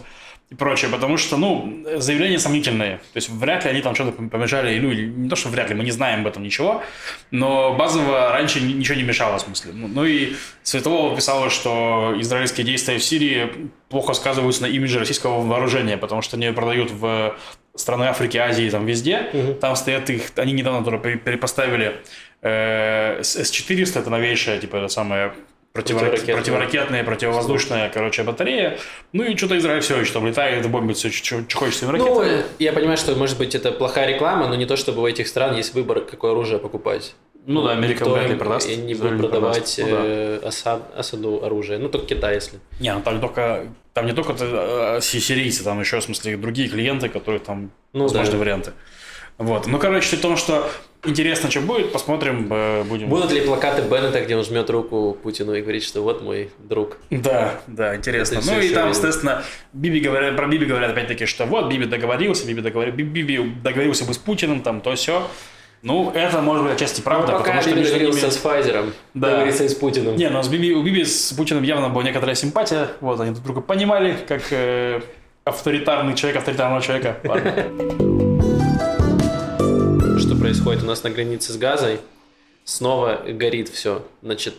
и 0.53 0.55
прочее. 0.55 0.91
Потому 0.91 1.17
что, 1.17 1.37
ну, 1.37 1.85
заявления 1.97 2.39
сомнительные. 2.39 2.97
То 2.99 3.17
есть, 3.17 3.29
вряд 3.31 3.65
ли 3.65 3.71
они 3.71 3.81
там 3.81 3.95
что-то 3.95 4.13
помешали. 4.13 4.79
Ну, 4.79 4.93
не 4.93 5.29
то, 5.29 5.37
что 5.37 5.49
вряд 5.49 5.71
ли, 5.71 5.75
мы 5.75 5.85
не 5.85 5.91
знаем 5.91 6.21
об 6.21 6.27
этом 6.27 6.43
ничего. 6.43 6.83
Но 7.31 7.75
базово 7.75 8.31
раньше 8.31 8.61
ни- 8.61 8.73
ничего 8.75 8.97
не 8.97 9.03
мешало, 9.03 9.39
в 9.39 9.41
смысле. 9.41 9.73
Ну, 9.75 9.89
ну 9.89 10.05
и 10.05 10.35
Светлова 10.63 11.17
писала, 11.17 11.51
что 11.51 12.15
израильские 12.19 12.67
действия 12.67 12.99
в 12.99 13.05
Сирии 13.05 13.51
плохо 13.89 14.13
сказываются 14.13 14.63
на 14.63 14.67
имидже 14.67 14.99
российского 14.99 15.41
вооружения, 15.41 15.97
потому 15.97 16.23
что 16.23 16.37
они 16.37 16.51
продают 16.53 16.91
в 16.91 17.35
страны 17.75 18.05
Африки, 18.05 18.37
Азии, 18.37 18.69
там 18.71 18.85
везде. 18.87 19.57
Там 19.61 19.77
стоят 19.77 20.11
их, 20.11 20.31
они 20.37 20.53
недавно 20.53 20.99
перепоставили 20.99 22.01
э, 22.43 23.23
С- 23.23 23.37
С-400, 23.37 24.01
это 24.01 24.11
новейшая, 24.11 24.59
типа, 24.59 24.77
это 24.77 24.89
самая 24.89 25.33
противорак- 25.73 26.25
Противоракетная. 26.35 27.05
противовоздушная, 27.05 27.89
короче, 27.91 28.23
батарея. 28.23 28.79
Ну 29.13 29.25
и 29.25 29.37
что-то 29.37 29.57
Израиль 29.59 29.81
все 29.81 29.99
еще 30.01 30.13
там 30.13 30.27
летает, 30.27 30.69
бомбит 30.71 30.97
все, 30.97 31.11
что 31.11 31.43
хочет 31.55 31.77
своими 31.77 31.99
Ну, 31.99 32.05
ракетами. 32.21 32.41
э, 32.41 32.45
я 32.59 32.73
понимаю, 32.73 32.97
что, 32.99 33.15
может 33.15 33.39
быть, 33.39 33.55
это 33.55 33.73
плохая 33.73 34.07
реклама, 34.07 34.49
но 34.49 34.55
не 34.55 34.67
то, 34.67 34.77
чтобы 34.77 35.03
у 35.03 35.07
этих 35.07 35.29
стран 35.29 35.57
есть 35.57 35.75
выбор, 35.75 36.01
какое 36.03 36.33
оружие 36.33 36.59
покупать. 36.59 37.15
Ну, 37.45 37.63
да, 37.65 37.73
Америка 37.73 38.05
вряд 38.09 38.29
ли 38.31 38.37
продаст. 38.37 38.69
и 38.69 38.77
не 38.77 38.95
будет 38.95 39.13
не 39.15 39.19
продавать 39.19 39.55
продаст. 39.57 39.79
Ну 39.79 39.87
да. 39.91 40.01
э, 40.05 40.41
Асад- 40.45 40.95
Асаду 40.97 41.45
оружие. 41.45 41.79
Ну, 41.79 41.89
только 41.89 42.07
Китай, 42.15 42.37
если. 42.37 42.61
Не, 42.79 42.95
ну 42.95 43.01
там 43.03 43.15
не 43.17 43.21
только, 43.21 43.67
там 43.95 44.07
не 44.07 44.13
только 44.13 44.35
э, 44.39 45.01
си- 45.01 45.19
сирийцы, 45.21 45.65
там 45.65 45.81
еще, 45.81 45.99
в 45.99 46.05
смысле, 46.05 46.37
другие 46.37 46.69
клиенты, 46.69 47.09
которые 47.09 47.41
там, 47.41 47.73
Ну 47.93 48.05
возможны 48.05 48.33
да. 48.33 48.39
варианты. 48.39 48.73
Вот. 49.39 49.67
Ну, 49.67 49.79
короче, 49.81 50.17
в 50.17 50.21
том, 50.21 50.37
что 50.37 50.71
интересно, 51.05 51.51
что 51.51 51.61
будет, 51.61 51.93
посмотрим, 51.93 52.49
э, 52.51 52.85
будем... 52.85 53.09
Будут 53.09 53.33
ли 53.33 53.41
плакаты 53.41 53.83
Беннета, 53.83 54.21
где 54.21 54.37
он 54.37 54.45
жмет 54.45 54.69
руку 54.71 55.17
Путину 55.23 55.55
и 55.55 55.61
говорит, 55.63 55.83
что 55.83 56.01
вот 56.03 56.23
мой 56.23 56.51
друг? 56.59 56.99
Да, 57.11 57.61
да, 57.67 57.97
интересно. 57.97 58.39
Это 58.39 58.47
ну 58.53 58.61
и 58.61 58.69
там, 58.71 58.89
естественно, 58.91 59.43
Биби 59.73 60.01
говорят, 60.01 60.37
про 60.37 60.47
Биби 60.47 60.67
говорят 60.67 60.91
опять-таки, 60.93 61.27
что 61.27 61.45
вот 61.47 61.69
Биби 61.71 61.87
договорился, 61.87 62.47
Биби, 62.47 62.61
договор... 62.63 62.91
Би- 62.91 63.03
Биби 63.05 63.39
договорился 63.63 64.05
бы 64.05 64.15
с 64.15 64.19
Путиным, 64.19 64.63
там 64.63 64.81
то 64.81 64.95
все. 64.95 65.27
Ну, 65.83 66.13
это 66.15 66.41
может 66.41 66.63
быть 66.65 66.75
отчасти 66.75 67.01
правда, 67.01 67.33
Ну, 67.33 67.39
пока 67.39 67.45
потому 67.51 67.63
что 67.63 67.71
между 67.75 67.93
договорился 67.95 68.27
ними- 68.27 68.31
с 68.31 68.37
Файзером, 68.37 68.93
Да. 69.15 69.29
договорился 69.31 69.65
и 69.65 69.69
с 69.69 69.75
Путиным. 69.75 70.15
Не, 70.15 70.29
но 70.31 70.41
с 70.43 70.49
Биби, 70.49 70.73
у 70.75 70.83
Биби 70.85 71.05
с 71.05 71.33
Путиным 71.33 71.65
явно 71.65 71.89
была 71.89 72.05
некоторая 72.05 72.37
симпатия. 72.37 72.89
Вот, 73.01 73.19
они 73.21 73.33
друг 73.33 73.43
друга 73.45 73.61
понимали, 73.63 74.17
как 74.29 74.43
э, 74.53 75.01
авторитарный 75.45 76.15
человек, 76.15 76.39
авторитарного 76.39 76.81
человека. 76.81 77.17
Ладно. 77.25 78.29
Происходит 80.43 80.83
у 80.83 80.87
нас 80.87 81.05
на 81.05 81.11
границе 81.11 81.53
с 81.53 81.57
Газой? 81.57 82.01
Снова 82.65 83.21
горит 83.29 83.69
все. 83.69 84.05
Значит, 84.23 84.55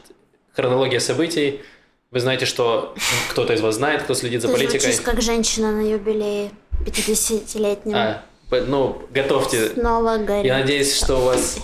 хронология 0.56 1.02
событий. 1.02 1.62
Вы 2.10 2.22
знаете, 2.22 2.46
что 2.46 2.96
кто-то 3.30 3.52
из 3.52 3.60
вас 3.60 3.76
знает, 3.76 4.04
кто 4.04 4.14
следит 4.14 4.42
за 4.42 4.48
Ты 4.48 4.54
политикой. 4.54 4.80
звучишь 4.80 5.02
как 5.02 5.22
женщина 5.22 5.74
на 5.74 5.82
юбилее 5.82 6.52
50-летнем. 6.86 7.96
А, 7.98 8.24
ну, 8.50 9.02
готовьте. 9.12 9.72
Снова 9.72 10.20
горит. 10.20 10.46
Я 10.46 10.60
надеюсь, 10.60 10.96
что 10.96 11.18
у 11.18 11.26
вас 11.26 11.58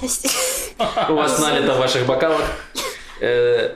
у 1.08 1.14
вас 1.14 1.40
налито 1.40 1.76
в 1.76 1.78
ваших 1.80 2.06
бокалах. 2.06 2.44
Э, 3.22 3.74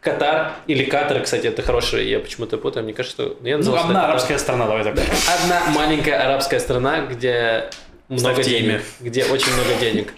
Катар 0.00 0.52
или 0.66 0.84
Катар, 0.84 1.22
кстати, 1.22 1.48
это 1.48 1.60
хорошее, 1.60 2.10
я 2.10 2.18
почему-то 2.18 2.56
путаю, 2.56 2.84
мне 2.84 2.94
кажется, 2.94 3.24
что 3.24 3.36
я 3.46 3.58
Ну, 3.58 3.58
назвал, 3.58 3.78
что 3.78 3.88
одна 3.88 4.06
арабская 4.06 4.38
страна, 4.38 4.66
давай 4.66 4.84
так. 4.84 4.98
Одна 5.42 5.66
маленькая 5.68 6.24
арабская 6.24 6.60
страна, 6.60 7.04
где 7.04 7.68
много 8.12 8.42
денег, 8.42 8.82
где 9.00 9.24
очень 9.24 9.52
много 9.52 9.74
денег. 9.80 10.12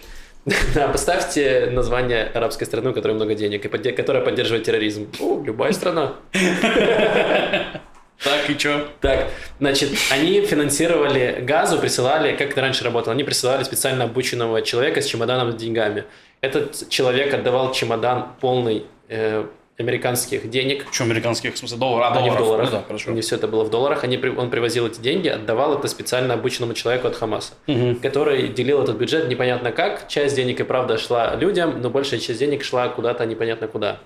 Да, 0.75 0.89
поставьте 0.89 1.69
название 1.71 2.25
арабской 2.25 2.65
страны, 2.65 2.91
у 2.91 2.93
которой 2.93 3.13
много 3.13 3.33
денег, 3.33 3.65
и 3.65 3.67
подде- 3.67 3.93
которая 3.93 4.23
поддерживает 4.23 4.63
терроризм. 4.63 5.09
О, 5.19 5.41
любая 5.43 5.71
страна. 5.71 6.13
Так, 8.23 8.49
и 8.49 8.57
чё? 8.57 8.87
Так, 9.01 9.27
значит, 9.59 9.89
они 10.09 10.41
финансировали 10.41 11.39
газу, 11.41 11.77
присылали, 11.79 12.35
как 12.35 12.51
это 12.51 12.61
раньше 12.61 12.83
работало, 12.85 13.13
они 13.13 13.23
присылали 13.25 13.63
специально 13.63 14.05
обученного 14.05 14.61
человека 14.61 15.01
с 15.01 15.05
чемоданом 15.05 15.51
с 15.51 15.55
деньгами. 15.55 16.05
Этот 16.39 16.87
человек 16.89 17.33
отдавал 17.33 17.73
чемодан 17.73 18.29
полный 18.39 18.85
э, 19.09 19.45
американских 19.77 20.49
денег, 20.49 20.85
Что, 20.91 21.03
американских, 21.03 21.53
в 21.53 21.57
смысле, 21.57 21.77
долларов? 21.77 22.07
А, 22.11 22.19
а 22.19 22.21
не 22.21 22.29
в 22.31 22.37
долларах. 22.37 22.71
Ну 22.71 22.77
да, 22.77 22.83
хорошо. 22.85 23.11
Не 23.11 23.21
все 23.21 23.35
это 23.35 23.47
было 23.47 23.63
в 23.63 23.69
долларах. 23.69 24.03
Они, 24.03 24.17
он 24.17 24.49
привозил 24.49 24.87
эти 24.87 24.99
деньги, 25.01 25.27
отдавал 25.27 25.77
это 25.77 25.87
специально 25.87 26.33
обученному 26.33 26.73
человеку 26.73 27.07
от 27.07 27.15
Хамаса, 27.15 27.53
Мгм. 27.67 27.97
который 27.97 28.47
делил 28.47 28.81
этот 28.83 28.97
бюджет 28.97 29.27
непонятно 29.27 29.71
как. 29.71 30.07
Часть 30.07 30.35
денег 30.35 30.59
и 30.59 30.63
правда 30.63 30.97
шла 30.97 31.35
людям, 31.35 31.81
но 31.81 31.89
большая 31.89 32.19
часть 32.19 32.39
денег 32.39 32.63
шла 32.63 32.87
куда-то 32.87 33.25
непонятно 33.25 33.67
куда. 33.67 33.99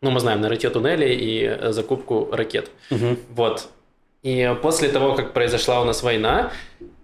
Ну, 0.00 0.10
мы 0.10 0.18
знаем, 0.18 0.40
на 0.40 0.48
рытье 0.48 0.68
туннелей 0.70 1.14
и 1.14 1.44
э, 1.44 1.72
закупку 1.72 2.28
ракет. 2.32 2.70
Мгм. 2.90 3.18
Вот. 3.30 3.68
И 4.22 4.54
после 4.62 4.88
того, 4.88 5.14
как 5.14 5.32
произошла 5.32 5.80
у 5.80 5.84
нас 5.84 6.02
война, 6.02 6.52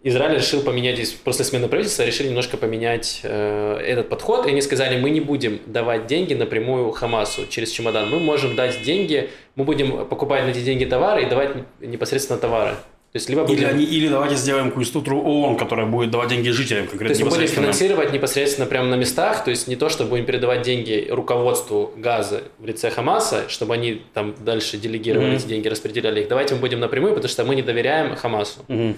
Израиль 0.05 0.37
решил 0.37 0.63
поменять, 0.63 1.19
после 1.25 1.45
смены 1.45 1.67
правительства, 1.67 2.05
решили 2.05 2.29
немножко 2.29 2.57
поменять 2.57 3.21
э, 3.25 3.79
этот 3.79 4.09
подход. 4.09 4.47
И 4.47 4.51
они 4.51 4.61
сказали, 4.61 5.01
мы 5.01 5.11
не 5.11 5.21
будем 5.21 5.59
давать 5.67 6.07
деньги 6.07 6.35
напрямую 6.35 6.93
Хамасу 6.93 7.49
через 7.49 7.71
чемодан. 7.71 8.09
Мы 8.09 8.21
можем 8.21 8.55
дать 8.55 8.83
деньги, 8.83 9.31
мы 9.57 9.65
будем 9.65 10.07
покупать 10.07 10.45
на 10.45 10.51
эти 10.51 10.61
деньги 10.61 10.85
товары 10.85 11.25
и 11.25 11.27
давать 11.27 11.57
непосредственно 11.81 12.39
товары. 12.39 12.77
То 13.13 13.17
есть, 13.17 13.31
либо 13.31 13.45
Или, 13.51 13.65
они, 13.65 13.85
или 13.85 14.09
давайте 14.09 14.37
сделаем 14.37 14.69
какую-то 14.69 14.91
структуру 14.91 15.23
ООН, 15.23 15.57
которая 15.57 15.87
будет 15.87 16.11
давать 16.11 16.29
деньги 16.29 16.51
жителям 16.51 16.85
То 16.85 16.91
конкретно 16.91 17.13
есть 17.13 17.25
мы 17.25 17.31
будем 17.31 17.47
финансировать 17.49 18.13
непосредственно 18.13 18.67
прямо 18.67 18.89
на 18.89 18.97
местах, 18.97 19.45
то 19.45 19.51
есть 19.51 19.67
не 19.67 19.77
то, 19.77 19.89
что 19.89 20.05
будем 20.05 20.27
передавать 20.27 20.61
деньги 20.61 21.07
руководству 21.09 21.91
газа 21.97 22.43
в 22.59 22.67
лице 22.67 22.91
Хамаса, 22.91 23.49
чтобы 23.49 23.73
они 23.75 24.03
там 24.13 24.35
дальше 24.45 24.77
делегировали 24.77 25.29
Мгм. 25.29 25.37
эти 25.37 25.47
деньги, 25.47 25.69
распределяли 25.69 26.21
их. 26.21 26.29
Давайте 26.29 26.55
мы 26.55 26.61
будем 26.61 26.81
напрямую, 26.81 27.15
потому 27.15 27.31
что 27.31 27.45
мы 27.45 27.55
не 27.55 27.63
доверяем 27.63 28.15
Хамасу. 28.15 28.61
Мгм. 28.69 28.97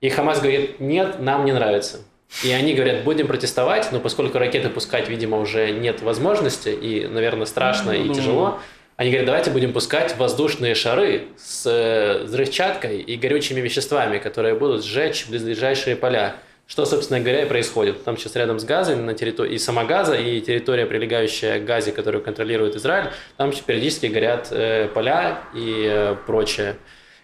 И 0.00 0.08
Хамас 0.08 0.40
говорит, 0.40 0.78
нет, 0.78 1.18
нам 1.18 1.44
не 1.44 1.52
нравится. 1.52 1.98
И 2.44 2.52
они 2.52 2.74
говорят, 2.74 3.02
будем 3.02 3.26
протестовать, 3.26 3.90
но 3.90 3.98
поскольку 3.98 4.38
ракеты 4.38 4.68
пускать, 4.68 5.08
видимо, 5.08 5.40
уже 5.40 5.70
нет 5.70 6.02
возможности, 6.02 6.68
и, 6.68 7.08
наверное, 7.08 7.46
страшно 7.46 7.90
и 7.90 8.04
Ну, 8.04 8.14
тяжело, 8.14 8.60
они 8.98 9.10
говорят, 9.10 9.26
давайте 9.26 9.52
будем 9.52 9.72
пускать 9.72 10.16
воздушные 10.16 10.74
шары 10.74 11.28
с 11.38 11.64
э, 11.66 12.24
взрывчаткой 12.24 13.00
и 13.00 13.16
горючими 13.16 13.60
веществами, 13.60 14.18
которые 14.18 14.56
будут 14.56 14.84
сжечь 14.84 15.28
близлежащие 15.28 15.94
поля. 15.94 16.34
Что, 16.66 16.84
собственно 16.84 17.20
говоря, 17.20 17.42
и 17.42 17.46
происходит. 17.46 18.02
Там 18.02 18.18
сейчас 18.18 18.34
рядом 18.34 18.58
с 18.58 18.64
Газой, 18.64 18.96
на 18.96 19.14
территории 19.14 19.54
и 19.54 19.58
сама 19.58 19.84
Газа, 19.84 20.16
и 20.16 20.40
территория, 20.40 20.84
прилегающая 20.84 21.60
к 21.60 21.64
Газе, 21.64 21.92
которую 21.92 22.24
контролирует 22.24 22.74
Израиль, 22.74 23.10
там 23.36 23.52
периодически 23.52 24.06
горят 24.06 24.48
э, 24.50 24.88
поля 24.92 25.42
и 25.54 25.86
э, 25.88 26.16
прочее. 26.26 26.74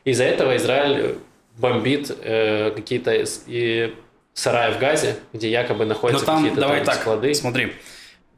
Из-за 0.04 0.24
этого 0.24 0.56
Израиль 0.56 1.16
бомбит 1.58 2.16
э, 2.22 2.70
какие-то 2.70 3.24
и 3.48 3.92
сараи 4.32 4.72
в 4.72 4.78
Газе, 4.78 5.16
где 5.32 5.50
якобы 5.50 5.86
находятся 5.86 6.24
там, 6.24 6.36
какие-то 6.36 6.60
давай 6.60 6.78
там 6.78 6.86
так, 6.86 7.00
склады. 7.00 7.34
смотри, 7.34 7.72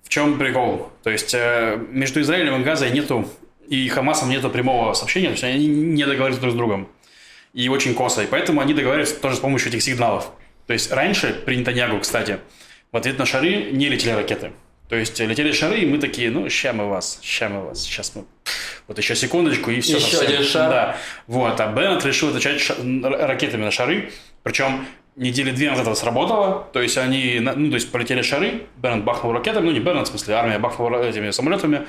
в 0.06 0.08
чем 0.08 0.38
прикол? 0.38 0.92
То 1.02 1.10
есть 1.10 1.34
э, 1.34 1.84
между 1.90 2.20
Израилем 2.20 2.60
и 2.60 2.64
Газой 2.64 2.92
нету, 2.92 3.28
и 3.68 3.88
Хамасом 3.88 4.30
нету 4.30 4.48
прямого 4.50 4.94
сообщения, 4.94 5.26
то 5.26 5.32
есть 5.32 5.42
они 5.44 5.66
не 5.66 6.04
договариваются 6.04 6.40
друг 6.40 6.54
с 6.54 6.56
другом. 6.56 6.88
И 7.52 7.68
очень 7.68 7.92
косо. 7.94 8.22
И 8.22 8.26
поэтому 8.26 8.60
они 8.60 8.72
договариваются 8.72 9.16
тоже 9.16 9.36
с 9.36 9.40
помощью 9.40 9.70
этих 9.70 9.82
сигналов. 9.82 10.30
То 10.68 10.74
есть 10.74 10.92
раньше, 10.92 11.42
при 11.44 11.56
Нетаньягу, 11.56 11.98
кстати, 11.98 12.38
в 12.92 12.96
ответ 12.96 13.18
на 13.18 13.26
шары 13.26 13.72
не 13.72 13.88
летели 13.88 14.12
ракеты. 14.12 14.52
То 14.88 14.94
есть 14.94 15.18
летели 15.18 15.50
шары, 15.50 15.80
и 15.80 15.86
мы 15.86 15.98
такие, 15.98 16.30
ну, 16.30 16.48
ща 16.48 16.72
мы 16.72 16.88
вас, 16.88 17.18
ща 17.22 17.48
мы 17.48 17.64
вас, 17.64 17.82
сейчас 17.82 18.14
мы... 18.14 18.24
Вот 18.86 18.98
еще 18.98 19.16
секундочку, 19.16 19.72
и 19.72 19.80
все. 19.80 19.96
Еще 19.96 20.20
один 20.20 20.44
шар. 20.44 20.70
Да. 20.70 20.96
Вот, 21.26 21.60
а 21.60 21.66
Беннет 21.72 22.04
решил 22.04 22.28
отвечать 22.28 22.60
ша- 22.60 22.76
ракетами 23.02 23.64
на 23.64 23.72
шары, 23.72 24.12
причем 24.44 24.86
недели 25.16 25.50
две 25.50 25.70
назад 25.70 25.86
это 25.86 25.96
сработало, 25.96 26.66
то 26.72 26.80
есть 26.80 26.96
они, 26.98 27.40
ну, 27.40 27.70
то 27.70 27.74
есть 27.76 27.90
полетели 27.90 28.22
шары, 28.22 28.62
Беннет 28.76 29.04
бахнул 29.04 29.32
ракетами, 29.32 29.66
ну, 29.66 29.72
не 29.72 29.80
Беннет, 29.80 30.06
в 30.06 30.10
смысле, 30.10 30.34
армия 30.34 30.58
бахнула 30.58 31.02
этими 31.02 31.30
самолетами, 31.30 31.86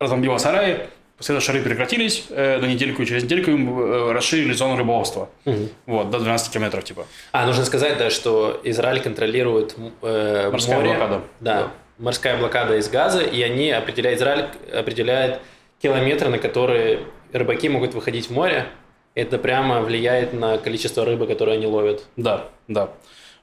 разбомбила 0.00 0.38
сараи, 0.38 0.88
после 1.16 1.34
этого 1.36 1.44
шары 1.44 1.62
прекратились 1.62 2.26
э, 2.30 2.58
на 2.58 2.66
недельку, 2.66 3.02
и 3.02 3.06
через 3.06 3.24
недельку 3.24 3.50
им 3.50 3.78
э, 3.80 4.12
расширили 4.12 4.52
зону 4.52 4.76
рыболовства. 4.76 5.28
Мгм. 5.44 5.68
Вот, 5.86 6.10
до 6.10 6.18
12 6.18 6.52
километров, 6.52 6.84
типа. 6.84 7.06
А, 7.32 7.46
нужно 7.46 7.64
сказать, 7.64 7.98
да, 7.98 8.10
что 8.10 8.60
Израиль 8.64 9.00
контролирует 9.00 9.74
э, 10.02 10.50
Морская 10.50 10.76
море. 10.76 10.90
блокада. 10.90 11.22
Да, 11.40 11.60
Да. 11.62 11.70
морская 11.98 12.36
блокада 12.38 12.76
из 12.76 12.88
Газа, 12.88 13.20
и 13.22 13.40
они 13.42 13.70
определяют, 13.70 14.18
Израиль 14.20 14.46
определяет 14.72 15.40
километры, 15.82 16.28
на 16.28 16.38
которые 16.38 17.00
рыбаки 17.32 17.68
могут 17.68 17.94
выходить 17.94 18.26
в 18.28 18.32
море. 18.32 18.66
Это 19.18 19.36
прямо 19.38 19.80
влияет 19.80 20.32
на 20.32 20.58
количество 20.58 21.04
рыбы, 21.04 21.26
которую 21.26 21.56
они 21.56 21.66
ловят. 21.66 22.04
Да, 22.16 22.48
да. 22.68 22.90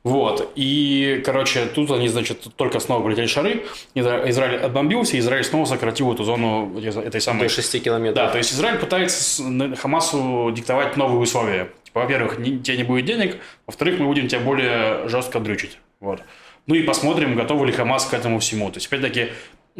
Вот. 0.03 0.51
И, 0.55 1.21
короче, 1.25 1.65
тут 1.65 1.91
они, 1.91 2.07
значит, 2.07 2.47
только 2.55 2.79
снова 2.79 3.03
полетели 3.03 3.25
шары. 3.25 3.65
Изра- 3.95 4.29
Израиль 4.29 4.59
отбомбился, 4.59 5.17
и 5.17 5.19
Израиль 5.19 5.43
снова 5.43 5.65
сократил 5.65 6.13
эту 6.13 6.23
зону 6.23 6.79
этой- 6.79 7.19
самой... 7.19 7.43
До 7.43 7.49
6 7.49 7.83
километров. 7.83 8.15
Да, 8.15 8.31
то 8.31 8.37
есть 8.37 8.53
Израиль 8.53 8.77
пытается 8.77 9.43
Хамасу 9.81 10.51
диктовать 10.55 10.95
новые 10.95 11.19
условия. 11.19 11.69
Типа, 11.83 12.01
во-первых, 12.01 12.37
тебе 12.37 12.77
не 12.77 12.83
будет 12.83 13.05
денег, 13.05 13.37
во-вторых, 13.67 13.99
мы 13.99 14.05
будем 14.05 14.27
тебя 14.29 14.39
более 14.39 15.09
жестко 15.09 15.39
дрючить. 15.39 15.77
Вот. 15.99 16.21
Ну 16.67 16.75
и 16.75 16.83
посмотрим, 16.83 17.35
готовы 17.35 17.65
ли 17.65 17.73
Хамас 17.73 18.05
к 18.05 18.13
этому 18.13 18.39
всему. 18.39 18.69
То 18.69 18.77
есть, 18.77 18.87
опять-таки, 18.87 19.29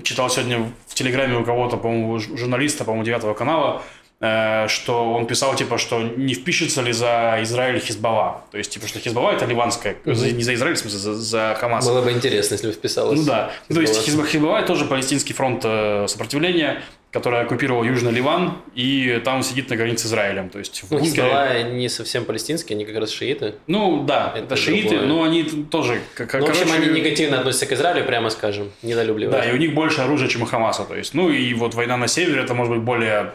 читал 0.04 0.30
сегодня 0.30 0.72
в 0.88 0.96
Телеграме 0.96 1.38
у 1.38 1.44
кого-то, 1.46 1.78
по-моему, 1.78 2.20
журналиста, 2.20 2.84
по-моему, 2.84 3.06
девятого 3.06 3.34
канала, 3.34 3.82
что 4.20 5.14
он 5.14 5.28
писал, 5.28 5.56
типа, 5.56 5.78
что 5.78 6.02
не 6.02 6.34
впишется 6.34 6.82
ли 6.82 6.92
за 6.94 7.38
Израиль 7.42 7.80
Хизбалла. 7.80 8.44
То 8.52 8.58
есть, 8.58 8.72
типа, 8.72 8.88
что 8.88 9.00
Хизбалла 9.00 9.32
это 9.32 9.46
ливанская, 9.46 9.98
не 10.06 10.44
за 10.44 10.54
Израиль, 10.54 10.76
в 10.76 10.80
смысле, 10.80 11.00
за, 11.00 11.14
за 11.16 11.58
Хамас. 11.60 11.86
Было 11.88 12.02
бы 12.02 12.12
интересно, 12.12 12.54
если 12.56 12.68
бы 12.68 12.74
вписалось. 12.74 13.20
Ну 13.20 13.26
да. 13.26 13.52
То 13.70 13.82
есть 13.82 14.02
Хизбалла. 14.02 14.28
Хизбалла 14.28 14.62
тоже 14.64 14.86
палестинский 14.86 15.34
фронт 15.34 15.62
э, 15.66 16.06
сопротивления, 16.08 16.82
который 17.12 17.42
оккупировал 17.42 17.84
Южный 17.84 18.12
Ливан, 18.12 18.58
и 18.74 19.22
там 19.24 19.42
сидит 19.44 19.70
на 19.70 19.76
границе 19.78 20.04
с 20.04 20.08
Израилем. 20.08 20.50
То 20.50 20.60
есть 20.60 20.84
в 20.84 20.92
Ну, 20.92 20.98
бункере. 21.00 21.24
Хизбалла 21.24 21.64
не 21.64 21.90
совсем 21.90 22.26
палестинские, 22.26 22.76
они 22.76 22.86
как 22.86 22.98
раз 22.98 23.12
шииты. 23.12 23.56
Ну 23.68 24.04
да, 24.04 24.32
это, 24.36 24.46
Это 24.46 24.56
шииты, 24.58 24.90
другое. 24.90 25.08
но 25.08 25.24
они 25.24 25.44
тоже, 25.44 26.02
как, 26.14 26.34
Ну, 26.34 26.46
в 26.46 26.50
общем, 26.50 26.72
они 26.72 26.88
негативно 26.88 27.40
относятся 27.40 27.66
к 27.68 27.72
Израилю, 27.74 28.06
прямо 28.06 28.30
скажем, 28.30 28.72
недолюбливо. 28.82 29.32
Да, 29.32 29.46
и 29.46 29.54
у 29.54 29.58
них 29.58 29.74
больше 29.74 30.02
оружия, 30.02 30.28
чем 30.28 30.42
у 30.42 30.46
Хамаса. 30.46 30.84
То 30.84 30.96
есть, 30.96 31.14
ну 31.14 31.30
и 31.30 31.54
вот 31.54 31.74
война 31.74 31.96
на 31.98 32.08
севере, 32.08 32.42
это 32.42 32.54
может 32.54 32.74
быть 32.74 32.84
более 32.84 33.32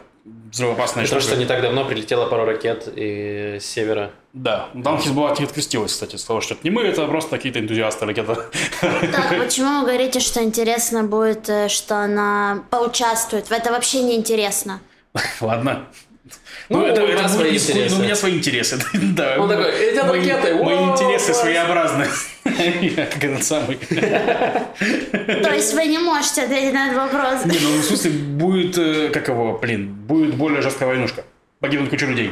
взрывоопасная 0.53 1.05
Потому 1.05 1.21
штука. 1.21 1.35
что 1.35 1.41
не 1.41 1.47
так 1.47 1.63
давно 1.63 1.85
прилетело 1.85 2.27
пару 2.27 2.45
ракет 2.45 2.89
и 2.95 3.59
с 3.61 3.65
севера. 3.67 4.11
Да, 4.33 4.69
там 4.85 4.99
Хизбалла 5.01 5.35
не 5.39 5.45
открестилась, 5.45 5.93
кстати, 5.93 6.17
с 6.17 6.25
того, 6.25 6.41
что 6.41 6.55
это 6.55 6.63
не 6.65 6.71
мы, 6.71 6.83
это 6.83 7.07
просто 7.07 7.31
какие-то 7.37 7.59
энтузиасты 7.61 8.07
ракеты. 8.07 8.37
Так, 8.81 9.39
почему 9.39 9.81
вы 9.81 9.87
говорите, 9.87 10.21
что 10.21 10.43
интересно 10.43 11.05
будет, 11.05 11.49
э, 11.49 11.69
что 11.69 11.99
она 11.99 12.65
поучаствует? 12.71 13.51
Это 13.51 13.71
вообще 13.73 14.03
не 14.03 14.17
интересно. 14.17 14.81
Ладно. 15.41 15.87
Ну, 16.71 16.79
у 16.85 17.23
вас 17.23 17.35
свои 17.35 17.51
не 17.51 17.57
ск- 17.59 17.71
интересы. 17.73 17.95
ну, 17.95 18.01
у 18.01 18.05
меня 18.05 18.15
свои 18.17 18.37
интересы. 18.39 18.79
да. 18.95 19.37
Он 19.39 19.49
такой, 19.49 19.91
«Летят 19.91 20.07
мои, 20.09 20.21
ракеты, 20.21 20.55
мои 20.55 20.77
интересы 20.85 21.27
класс!» 21.33 21.41
своеобразные. 21.41 22.09
Я 22.81 23.07
Как 23.07 23.25
этот 23.25 23.45
самый. 23.45 23.77
То 23.77 25.55
есть 25.55 25.75
вы 25.75 25.87
не 25.87 25.99
можете 25.99 26.43
ответить 26.43 26.73
на 26.73 26.87
этот 26.89 26.99
вопрос. 27.13 27.45
Не, 27.45 27.59
ну 27.59 27.79
в 27.81 27.85
смысле 27.85 28.11
будет, 28.13 28.79
э, 28.79 29.09
как 29.13 29.29
его, 29.29 29.59
блин, 29.59 29.93
будет 29.95 30.35
более 30.35 30.63
жесткая 30.63 30.89
войнушка. 30.89 31.25
Погибнут 31.61 31.91
куча 31.91 32.07
людей. 32.07 32.31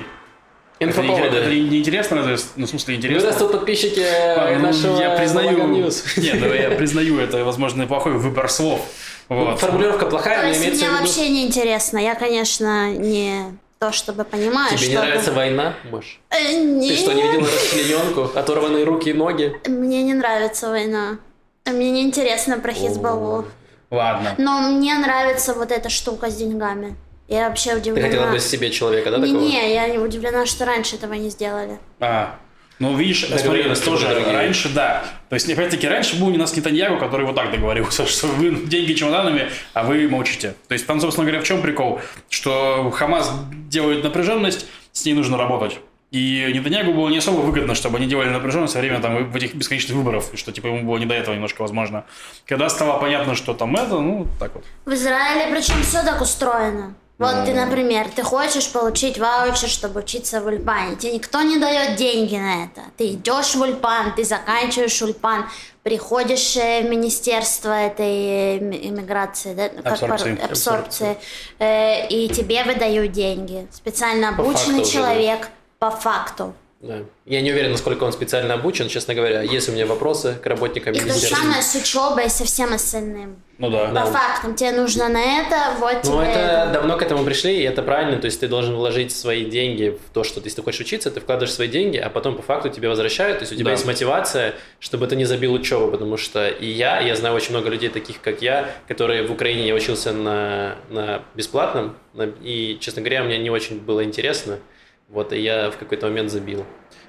Это, 0.79 1.03
не- 1.03 1.09
это 1.09 1.11
Инфоповоды. 1.11 1.61
не 1.61 1.79
интересно, 1.81 2.15
это, 2.21 2.41
ну, 2.55 2.67
в 2.67 2.69
смысле 2.71 2.95
У 2.95 2.97
интересно. 2.99 3.29
нас 3.31 3.37
тут 3.39 3.51
подписчики 3.51 4.01
А, 4.01 4.55
ну, 4.57 4.67
нашего 4.67 5.01
я 5.01 5.11
признаю, 5.17 5.67
нет, 6.17 6.37
ну, 6.41 6.55
я 6.55 6.71
признаю, 6.71 7.19
это, 7.19 7.45
возможно, 7.45 7.85
плохой 7.89 8.13
выбор 8.13 8.49
слов. 8.49 8.87
Вот. 9.29 9.59
Формулировка 9.59 10.07
плохая, 10.07 10.37
То 10.37 10.43
но 10.45 10.49
есть 10.51 10.61
имеется 10.61 10.85
мне 10.85 10.91
в 10.91 10.95
виду... 11.01 11.05
вообще 11.09 11.29
не 11.31 11.47
интересно. 11.47 11.99
Я, 11.99 12.15
конечно, 12.15 12.93
не 12.93 13.43
то 13.79 13.93
чтобы 13.93 14.25
понимаю, 14.25 14.71
Тебе 14.71 14.79
что... 14.79 14.89
не 14.91 14.97
нравится 14.97 15.33
война, 15.33 15.75
Маш? 15.91 16.21
Э, 16.31 16.37
Ты 16.37 16.57
нет. 16.65 16.99
что, 16.99 17.13
не 17.13 17.23
видела 17.23 17.47
расчлененку? 17.47 18.23
Оторванные 18.39 18.85
руки 18.85 19.11
и 19.11 19.13
ноги? 19.13 19.61
Мне 19.67 20.03
не 20.03 20.15
нравится 20.15 20.69
война. 20.69 21.19
Мне 21.65 21.91
не 21.91 22.03
интересно 22.03 22.59
про 22.59 22.73
Хизбаллу. 22.73 23.45
Ладно. 23.91 24.35
Но 24.39 24.61
мне 24.61 24.95
нравится 24.99 25.55
вот 25.55 25.71
эта 25.71 25.89
штука 25.91 26.31
с 26.31 26.37
деньгами. 26.37 26.97
Я 27.29 27.49
вообще 27.49 27.73
Ты 27.73 27.79
удивлена. 27.79 28.09
хотела 28.09 28.31
бы 28.31 28.39
себе 28.41 28.71
человека, 28.71 29.11
да, 29.11 29.21
такого? 29.21 29.39
Не-не, 29.39 29.75
я 29.75 29.87
не 29.89 29.99
удивлена, 29.99 30.47
что 30.47 30.65
раньше 30.65 30.97
этого 30.97 31.13
не 31.13 31.29
сделали. 31.29 31.79
А, 32.01 32.39
ну, 32.79 32.97
видишь, 32.97 33.25
смотри, 33.27 33.43
Договоренности 33.43 33.85
тоже 33.85 34.07
раньше, 34.33 34.69
да. 34.69 35.05
То 35.29 35.35
есть, 35.35 35.51
опять-таки, 35.51 35.89
раньше 35.89 36.19
был 36.19 36.29
у 36.29 36.37
нас 36.37 36.57
Нетаньягу, 36.57 36.99
который 36.99 37.27
вот 37.27 37.35
так 37.35 37.51
договорился, 37.51 38.07
что 38.07 38.29
вы 38.29 38.51
деньги 38.67 38.93
чемоданами, 38.93 39.49
а 39.75 39.83
вы 39.83 40.09
молчите. 40.09 40.55
То 40.69 40.75
есть, 40.75 40.87
там, 40.87 41.01
собственно 41.01 41.27
говоря, 41.27 41.43
в 41.43 41.47
чем 41.47 41.61
прикол? 41.61 42.01
Что 42.31 42.91
Хамас 42.91 43.33
делает 43.69 44.05
напряженность, 44.05 44.67
с 44.93 45.05
ней 45.05 45.15
нужно 45.15 45.37
работать. 45.37 45.79
И 46.11 46.51
Нетаньягу 46.55 46.95
было 46.95 47.09
не 47.11 47.19
особо 47.19 47.41
выгодно, 47.41 47.75
чтобы 47.75 47.99
они 47.99 48.07
делали 48.07 48.31
напряженность 48.31 48.75
во 48.75 48.81
время 48.81 49.01
там, 49.01 49.31
в 49.31 49.37
этих 49.37 49.55
бесконечных 49.55 49.95
выборов, 49.97 50.33
и 50.33 50.37
что 50.37 50.53
типа 50.53 50.69
ему 50.69 50.89
было 50.89 50.97
не 50.97 51.05
до 51.05 51.15
этого 51.15 51.35
немножко 51.35 51.61
возможно. 51.61 52.05
Когда 52.47 52.71
стало 52.71 52.99
понятно, 52.99 53.35
что 53.35 53.53
там 53.53 53.77
это, 53.77 54.01
ну, 54.01 54.27
так 54.41 54.55
вот. 54.55 54.65
В 54.87 54.93
Израиле 54.95 55.55
причем 55.55 55.83
все 55.83 56.03
так 56.03 56.23
устроено. 56.23 56.95
Вот 57.19 57.45
ты, 57.47 57.53
например, 57.53 58.07
ты 58.15 58.23
хочешь 58.23 58.71
получить 58.71 59.19
ваучер, 59.19 59.69
чтобы 59.69 60.01
учиться 60.01 60.41
в 60.41 60.47
Ульпане. 60.47 60.95
Тебе 60.95 61.13
никто 61.15 61.43
не 61.43 61.59
дает 61.59 61.97
деньги 61.97 62.37
на 62.37 62.65
это. 62.67 62.83
Ты 62.97 63.09
идешь 63.09 63.57
в 63.57 63.61
Ульпан, 63.61 64.15
ты 64.15 64.23
заканчиваешь 64.25 65.03
Ульпан, 65.03 65.47
приходишь 65.83 66.57
э, 66.57 66.83
в 66.83 66.89
министерство 66.89 67.71
этой 67.73 68.07
э, 68.07 68.59
м- 68.59 68.71
иммиграции, 68.73 69.53
да? 69.55 69.69
Как 69.69 69.87
Абсорбции. 69.95 70.35
по- 70.37 70.45
абсорбции, 70.45 71.19
э, 71.59 72.07
и 72.09 72.29
тебе 72.29 72.63
выдают 72.63 73.11
деньги. 73.11 73.67
Специально 73.73 74.33
По 74.33 74.43
обученный 74.45 74.75
факту 74.77 74.83
уже, 74.83 74.93
человек 74.93 75.49
по 75.81 75.91
факту. 75.91 76.55
Да. 76.81 76.99
Я 77.27 77.41
не 77.41 77.51
уверен, 77.51 77.73
насколько 77.73 78.05
он 78.05 78.13
специально 78.13 78.55
обучен, 78.55 78.89
честно 78.89 79.15
говоря. 79.15 79.43
Есть 79.43 79.69
у 79.69 79.73
меня 79.73 79.87
вопросы 79.87 80.35
к 80.41 80.47
работникам 80.47 80.93
И 80.95 80.99
то 80.99 81.03
же 81.03 81.09
министерства. 81.09 81.43
самое 81.43 81.63
с 81.63 81.75
учебой 81.75 82.27
и 82.27 82.29
со 82.29 82.45
всем 82.45 82.73
остальным. 82.73 83.43
Ну 83.59 83.71
да. 83.71 83.91
Да. 83.91 84.03
По 84.05 84.13
фактам, 84.13 84.55
тебе 84.55 84.71
нужно 84.71 85.09
на 85.09 85.21
это, 85.21 85.57
вот 85.81 85.97
Ну, 86.05 86.21
тебе 86.23 86.31
это 86.31 86.39
это. 86.39 86.71
давно 86.75 86.97
к 86.97 87.03
этому 87.03 87.25
пришли, 87.25 87.59
и 87.59 87.63
это 87.65 87.83
правильно. 87.83 88.17
То 88.21 88.27
есть 88.27 88.39
ты 88.39 88.47
должен 88.47 88.77
вложить 88.77 89.11
свои 89.11 89.45
деньги 89.45 89.99
в 90.07 90.13
то, 90.15 90.23
что 90.23 90.41
ты, 90.41 90.47
если 90.47 90.57
ты 90.57 90.63
хочешь 90.63 90.81
учиться, 90.81 91.11
ты 91.11 91.19
вкладываешь 91.21 91.53
свои 91.53 91.67
деньги, 91.67 91.97
а 91.97 92.09
потом 92.09 92.37
по 92.37 92.43
факту 92.43 92.69
тебе 92.69 92.89
возвращают. 92.89 93.39
То 93.39 93.43
есть 93.43 93.53
у 93.53 93.57
тебя 93.57 93.65
Да. 93.67 93.71
есть 93.73 93.85
мотивация, 93.85 94.55
чтобы 94.79 95.09
ты 95.09 95.17
не 95.17 95.25
забил 95.25 95.53
учебу, 95.53 95.91
потому 95.91 96.17
что 96.17 96.47
и 96.49 96.67
я, 96.67 97.01
я 97.01 97.17
знаю 97.17 97.35
очень 97.35 97.51
много 97.51 97.69
людей 97.69 97.89
таких, 97.89 98.21
как 98.21 98.43
я, 98.43 98.71
которые 98.87 99.27
в 99.27 99.33
Украине 99.33 99.67
я 99.67 99.75
учился 99.75 100.13
на, 100.13 100.77
на 100.89 101.23
бесплатном, 101.35 101.97
на- 102.15 102.31
и, 102.43 102.79
честно 102.81 103.03
говоря, 103.03 103.25
мне 103.25 103.39
не 103.39 103.51
очень 103.51 103.81
было 103.81 104.05
интересно. 104.05 104.61
Вот, 105.09 105.33
и 105.33 105.41
я 105.41 105.71
в 105.73 105.79
какой-то 105.79 106.07
момент 106.07 106.31
забил. 106.31 106.65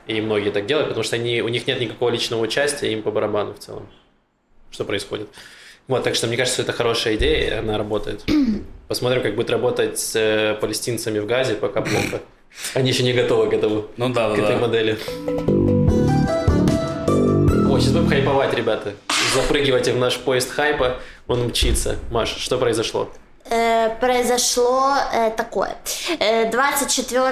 И 0.08 0.20
многие 0.20 0.50
так 0.50 0.66
делают, 0.66 0.88
потому 0.88 1.04
что 1.04 1.16
они, 1.16 1.42
у 1.44 1.48
них 1.50 1.68
нет 1.68 1.80
никакого 1.80 2.10
личного 2.10 2.42
участия, 2.42 2.92
им 2.92 3.04
по 3.04 3.12
барабану 3.12 3.54
в 3.54 3.60
целом, 3.60 3.88
что 4.72 4.84
происходит. 4.84 5.28
Вот, 5.90 6.04
так 6.04 6.14
что 6.14 6.28
мне 6.28 6.38
кажется, 6.38 6.62
это 6.62 6.72
хорошая 6.72 7.16
идея, 7.16 7.60
она 7.60 7.76
работает. 7.76 8.24
Посмотрим, 8.88 9.24
как 9.24 9.36
будет 9.36 9.50
работать 9.50 9.98
с 9.98 10.16
э, 10.16 10.54
палестинцами 10.62 11.18
в 11.18 11.26
Газе, 11.26 11.56
пока 11.56 11.82
плохо. 11.82 12.22
Они 12.76 12.92
еще 12.92 13.02
не 13.02 13.12
готовы 13.12 13.50
к 13.50 13.54
этому, 13.54 13.88
Ну 13.98 14.10
да, 14.10 14.30
к 14.30 14.38
да, 14.38 14.44
этой 14.44 14.56
да. 14.56 14.62
модели. 14.62 15.00
О, 17.68 17.80
сейчас 17.80 17.92
будем 17.94 18.08
хайповать, 18.08 18.54
ребята. 18.54 18.94
Запрыгивайте 19.34 19.94
в 19.94 19.98
наш 19.98 20.20
поезд 20.20 20.52
хайпа, 20.52 20.98
он 21.28 21.46
мчится. 21.48 21.96
Маш, 22.12 22.36
что 22.38 22.60
произошло? 22.60 23.10
Э, 23.50 23.90
произошло 24.00 24.94
э, 25.12 25.32
такое. 25.32 25.76
Э, 26.20 26.52
24 26.52 27.32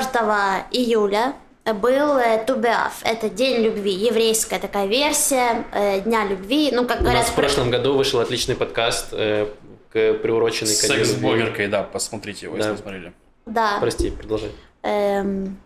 июля 0.72 1.34
был 1.74 2.18
э, 2.18 2.44
Тубеав. 2.46 2.94
Это 3.04 3.30
День 3.30 3.62
любви, 3.64 3.92
еврейская 3.92 4.60
такая 4.60 4.88
версия 4.88 5.66
э, 5.74 6.02
Дня 6.02 6.26
любви. 6.26 6.70
Ну, 6.72 6.86
как 6.86 7.00
У 7.00 7.04
говорят, 7.04 7.24
нас 7.24 7.32
в 7.32 7.36
прошлом 7.36 7.70
году 7.70 7.94
вышел 7.94 8.20
отличный 8.20 8.56
подкаст, 8.56 9.08
э, 9.12 9.48
к 9.92 10.14
приуроченный 10.16 10.76
ко 10.76 10.88
Дню 10.88 10.96
любви. 10.98 11.06
Секс-блогеркой, 11.06 11.68
да, 11.68 11.84
посмотрите 11.84 12.46
его, 12.48 12.56
если 12.58 12.70
Да. 12.70 12.76
не 12.76 12.82
смотрели. 12.82 13.14
Да. 13.46 13.78
Прости, 13.80 14.12
продолжай. 14.12 14.52
Эм, 14.84 15.58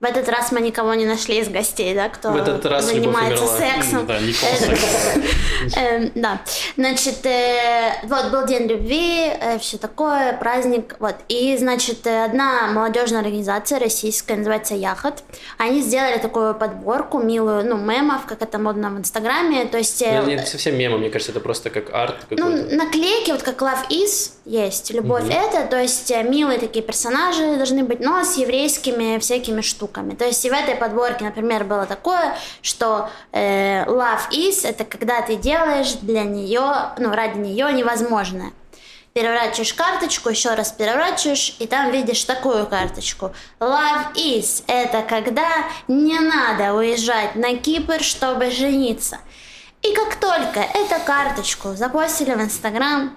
в 0.00 0.04
этот 0.04 0.28
раз 0.28 0.50
мы 0.50 0.60
никого 0.60 0.94
не 0.94 1.06
нашли 1.06 1.38
из 1.38 1.48
гостей, 1.48 1.94
да, 1.94 2.08
кто 2.08 2.32
В 2.32 2.36
этот 2.36 2.66
раз 2.66 2.86
занимается 2.86 3.46
сексом. 3.46 4.06
Да, 4.06 4.18
Никол 4.18 4.48
Э. 5.76 5.96
Эм, 5.96 6.12
да, 6.14 6.40
значит, 6.76 7.24
э, 7.26 7.92
вот 8.04 8.30
был 8.30 8.46
день 8.46 8.66
любви, 8.66 9.32
все 9.60 9.78
такое, 9.78 10.32
праздник, 10.34 10.96
вот. 10.98 11.16
И, 11.28 11.56
значит, 11.56 12.06
э, 12.06 12.24
одна 12.24 12.66
молодежная 12.68 13.20
организация 13.20 13.78
российская, 13.78 14.36
называется 14.36 14.74
Яхот, 14.74 15.22
они 15.58 15.80
сделали 15.82 16.18
такую 16.18 16.54
подборку 16.54 17.18
милую, 17.20 17.64
ну, 17.66 17.76
мемов, 17.76 18.26
как 18.26 18.42
это 18.42 18.58
модно 18.58 18.90
в 18.90 18.98
Инстаграме, 18.98 19.64
то 19.66 19.78
есть... 19.78 20.02
э, 20.02 20.20
Ну, 20.20 20.28
не 20.28 20.38
совсем 20.38 20.76
мема, 20.78 20.98
мне 20.98 21.10
кажется, 21.10 21.32
это 21.32 21.40
просто 21.40 21.70
как 21.70 21.92
арт 21.94 22.26
ну, 22.30 22.48
наклейки, 22.50 23.30
вот 23.30 23.42
как 23.42 23.60
Love 23.62 23.88
Is 23.90 24.32
есть, 24.44 24.90
любовь 24.90 25.28
это, 25.30 25.66
то 25.66 25.80
есть 25.80 26.10
э, 26.10 26.22
милые 26.22 26.58
такие 26.58 26.84
персонажи 26.84 27.56
должны 27.56 27.84
быть, 27.84 28.00
но 28.00 28.24
с 28.24 28.36
еврейскими 28.36 29.18
всякими 29.18 29.60
штуками. 29.60 30.14
То 30.14 30.24
есть 30.24 30.44
и 30.44 30.50
в 30.50 30.52
этой 30.52 30.74
подборке, 30.74 31.24
например, 31.24 31.64
было 31.64 31.86
такое, 31.86 32.36
что 32.60 33.08
э, 33.30 33.84
Love 33.84 34.30
Is 34.30 34.66
это 34.66 34.84
когда 34.84 35.22
ты 35.22 35.36
делаешь 35.36 35.92
для 36.02 36.24
нее, 36.24 36.92
ну, 36.98 37.14
ради 37.14 37.38
нее 37.38 37.72
невозможное. 37.72 38.52
Переворачиваешь 39.12 39.74
карточку, 39.74 40.30
еще 40.30 40.54
раз 40.54 40.72
переворачиваешь, 40.72 41.56
и 41.58 41.66
там 41.66 41.90
видишь 41.90 42.24
такую 42.24 42.66
карточку. 42.66 43.32
Love 43.60 44.14
is– 44.14 44.64
это 44.66 45.02
когда 45.02 45.66
не 45.86 46.18
надо 46.18 46.72
уезжать 46.72 47.36
на 47.36 47.56
Кипр, 47.56 48.02
чтобы 48.02 48.50
жениться. 48.50 49.18
И 49.82 49.92
как 49.94 50.16
только 50.16 50.60
эту 50.60 51.04
карточку 51.04 51.74
запостили 51.74 52.32
в 52.32 52.40
Инстаграм, 52.40 53.16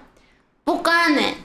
пуканы 0.66 1.36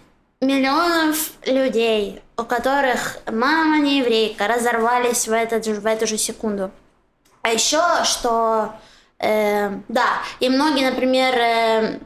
миллионов 0.42 1.32
людей, 1.46 2.22
у 2.36 2.44
которых 2.44 3.20
мама 3.32 3.78
не 3.78 4.00
еврейка, 4.00 4.48
разорвались 4.48 5.28
в, 5.28 5.32
этот 5.32 5.68
в 5.68 5.86
эту 5.86 6.08
же 6.08 6.18
секунду. 6.18 6.72
А 7.44 7.50
еще, 7.50 7.82
что, 8.04 8.74
э, 9.20 9.70
да, 9.88 10.08
и 10.40 10.50
многие, 10.50 10.90
например, 10.90 11.36
э, 11.36 12.00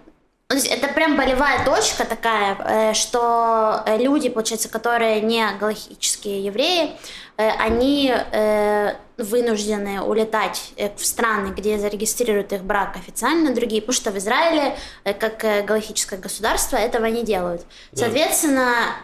это 0.50 0.88
прям 0.90 1.16
болевая 1.16 1.64
точка 1.64 2.04
такая, 2.04 2.58
э, 2.60 2.94
что 2.94 3.84
люди, 3.98 4.28
получается, 4.28 4.68
которые 4.68 5.22
не 5.22 5.46
галахические 5.58 6.44
евреи, 6.44 6.98
э, 7.38 7.50
они 7.60 8.14
э, 8.14 8.96
вынуждены 9.18 10.02
улетать 10.02 10.72
э, 10.78 10.90
в 10.96 11.06
страны, 11.06 11.54
где 11.54 11.78
зарегистрируют 11.78 12.54
их 12.54 12.64
брак 12.64 12.98
официально, 12.98 13.54
другие, 13.54 13.82
потому 13.82 13.96
что 13.96 14.12
в 14.12 14.18
Израиле, 14.18 14.78
э, 15.04 15.14
как 15.14 15.44
э, 15.44 15.64
галахическое 15.64 16.20
государство, 16.20 16.78
этого 16.78 17.06
не 17.06 17.24
делают. 17.24 17.66
Соответственно, 17.94 18.96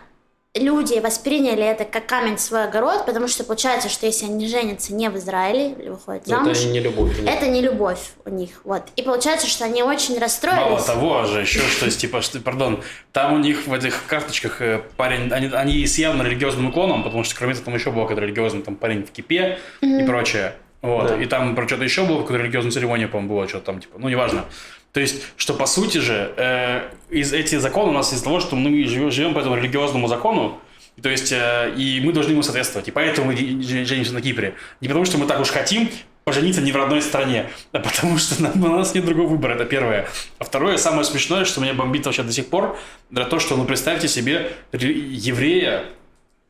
люди 0.56 1.00
восприняли 1.00 1.64
это 1.64 1.86
как 1.86 2.08
камень 2.08 2.36
в 2.36 2.42
свой 2.42 2.66
огород, 2.66 3.06
потому 3.06 3.30
что 3.30 3.44
получается, 3.46 3.88
что 3.88 4.06
если 4.06 4.26
они 4.26 4.48
женятся 4.48 4.94
не 4.94 5.10
в 5.10 5.16
Израиле 5.16 5.72
или 5.72 5.90
выходят 5.90 6.26
замуж, 6.26 6.58
это 6.58 6.68
не 6.68 6.80
любовь. 6.82 7.20
у 7.20 7.22
них. 7.22 7.32
это 7.32 7.48
не 7.48 7.62
любовь 7.62 8.12
у 8.26 8.30
них, 8.30 8.62
вот. 8.66 8.84
И 8.98 9.02
получается, 9.02 9.48
что 9.48 9.64
они 9.64 9.82
очень 9.82 10.20
расстроились. 10.20 10.62
Мало 10.62 10.82
того 10.82 11.24
же, 11.24 11.42
еще 11.42 11.62
что 11.62 11.86
есть, 11.86 12.02
типа, 12.02 12.22
что, 12.22 12.40
пардон, 12.42 12.84
там 13.14 13.34
у 13.34 13.38
них 13.38 13.66
в 13.66 13.74
этих 13.74 14.06
карточках 14.08 14.62
э, 14.62 14.82
парень, 14.98 15.32
они, 15.32 15.48
они 15.48 15.86
с 15.88 15.98
явно 15.98 16.24
религиозным 16.24 16.68
уклоном, 16.68 17.04
потому 17.04 17.24
что 17.24 17.36
кроме 17.36 17.54
этого 17.54 17.66
там 17.66 17.76
еще 17.76 17.92
был 17.92 18.02
какой-то 18.02 18.22
религиозный, 18.22 18.62
там 18.62 18.76
парень 18.76 19.06
в 19.06 19.12
кипе 19.12 19.58
и 19.82 20.04
прочее. 20.06 20.56
Вот. 20.82 21.10
Да. 21.10 21.22
И 21.22 21.26
там 21.28 21.56
про 21.56 21.68
что-то 21.68 21.84
еще 21.84 22.04
было, 22.04 22.22
какую-то 22.22 22.44
религиозную 22.44 22.72
церемонию, 22.72 23.08
по-моему, 23.08 23.36
было, 23.36 23.48
что-то 23.48 23.68
там, 23.68 23.80
типа, 23.80 24.00
ну, 24.00 24.10
неважно. 24.10 24.46
То 24.94 25.00
есть, 25.00 25.24
что 25.38 25.54
по 25.54 25.66
сути 25.66 26.00
же, 26.00 26.34
э, 26.36 26.90
из 27.10 27.32
этих 27.34 27.62
законов 27.62 27.90
у 27.92 27.94
нас 27.94 28.12
из-за 28.14 28.24
того, 28.24 28.40
что 28.40 28.56
мы 28.56 28.84
живем, 28.86 29.34
по 29.34 29.40
этому 29.40 29.56
религиозному 29.56 30.08
закону, 30.08 30.60
то 31.02 31.10
есть, 31.10 31.32
э, 31.32 31.74
и 31.78 32.02
мы 32.04 32.12
должны 32.12 32.32
ему 32.32 32.44
соответствовать. 32.44 32.88
И 32.90 32.92
поэтому 32.92 33.28
мы 33.32 33.36
жен- 33.38 33.86
женимся 33.86 34.14
на 34.14 34.22
Кипре. 34.22 34.56
Не 34.82 34.88
потому, 34.90 35.06
что 35.06 35.18
мы 35.18 35.26
так 35.26 35.40
уж 35.40 35.50
хотим 35.50 35.90
пожениться 36.26 36.62
не 36.62 36.72
в 36.72 36.76
родной 36.76 37.02
стране, 37.02 37.50
а 37.72 37.80
потому 37.80 38.18
что 38.18 38.44
нам- 38.44 38.64
у 38.64 38.68
нас 38.78 38.94
нет 38.94 39.06
другого 39.06 39.28
выбора, 39.28 39.54
это 39.56 39.66
первое. 39.66 40.08
А 40.38 40.44
второе, 40.44 40.78
самое 40.78 41.06
смешное, 41.06 41.46
что 41.46 41.62
меня 41.62 41.74
бомбит 41.74 42.06
вообще 42.06 42.24
до 42.24 42.32
сих 42.34 42.48
пор, 42.48 42.78
это 43.12 43.26
то, 43.26 43.40
что, 43.40 43.56
ну, 43.56 43.64
представьте 43.66 44.08
себе 44.10 44.52
ре- 44.74 44.92
еврея, 44.94 45.86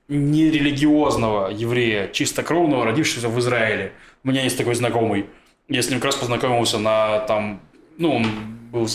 нерелигиозного 0.10 1.50
еврея, 1.52 2.08
чистокровного, 2.10 2.86
родившегося 2.86 3.30
в 3.30 3.40
Израиле. 3.40 3.94
У 4.24 4.30
меня 4.30 4.44
есть 4.44 4.58
такой 4.58 4.76
знакомый. 4.76 5.26
Я 5.70 5.82
с 5.82 5.90
ним 5.90 6.00
как 6.00 6.06
раз 6.08 6.16
познакомился 6.16 6.78
на 6.80 7.20
там, 7.20 7.62
ну, 7.98 8.16
он 8.16 8.26
был, 8.72 8.88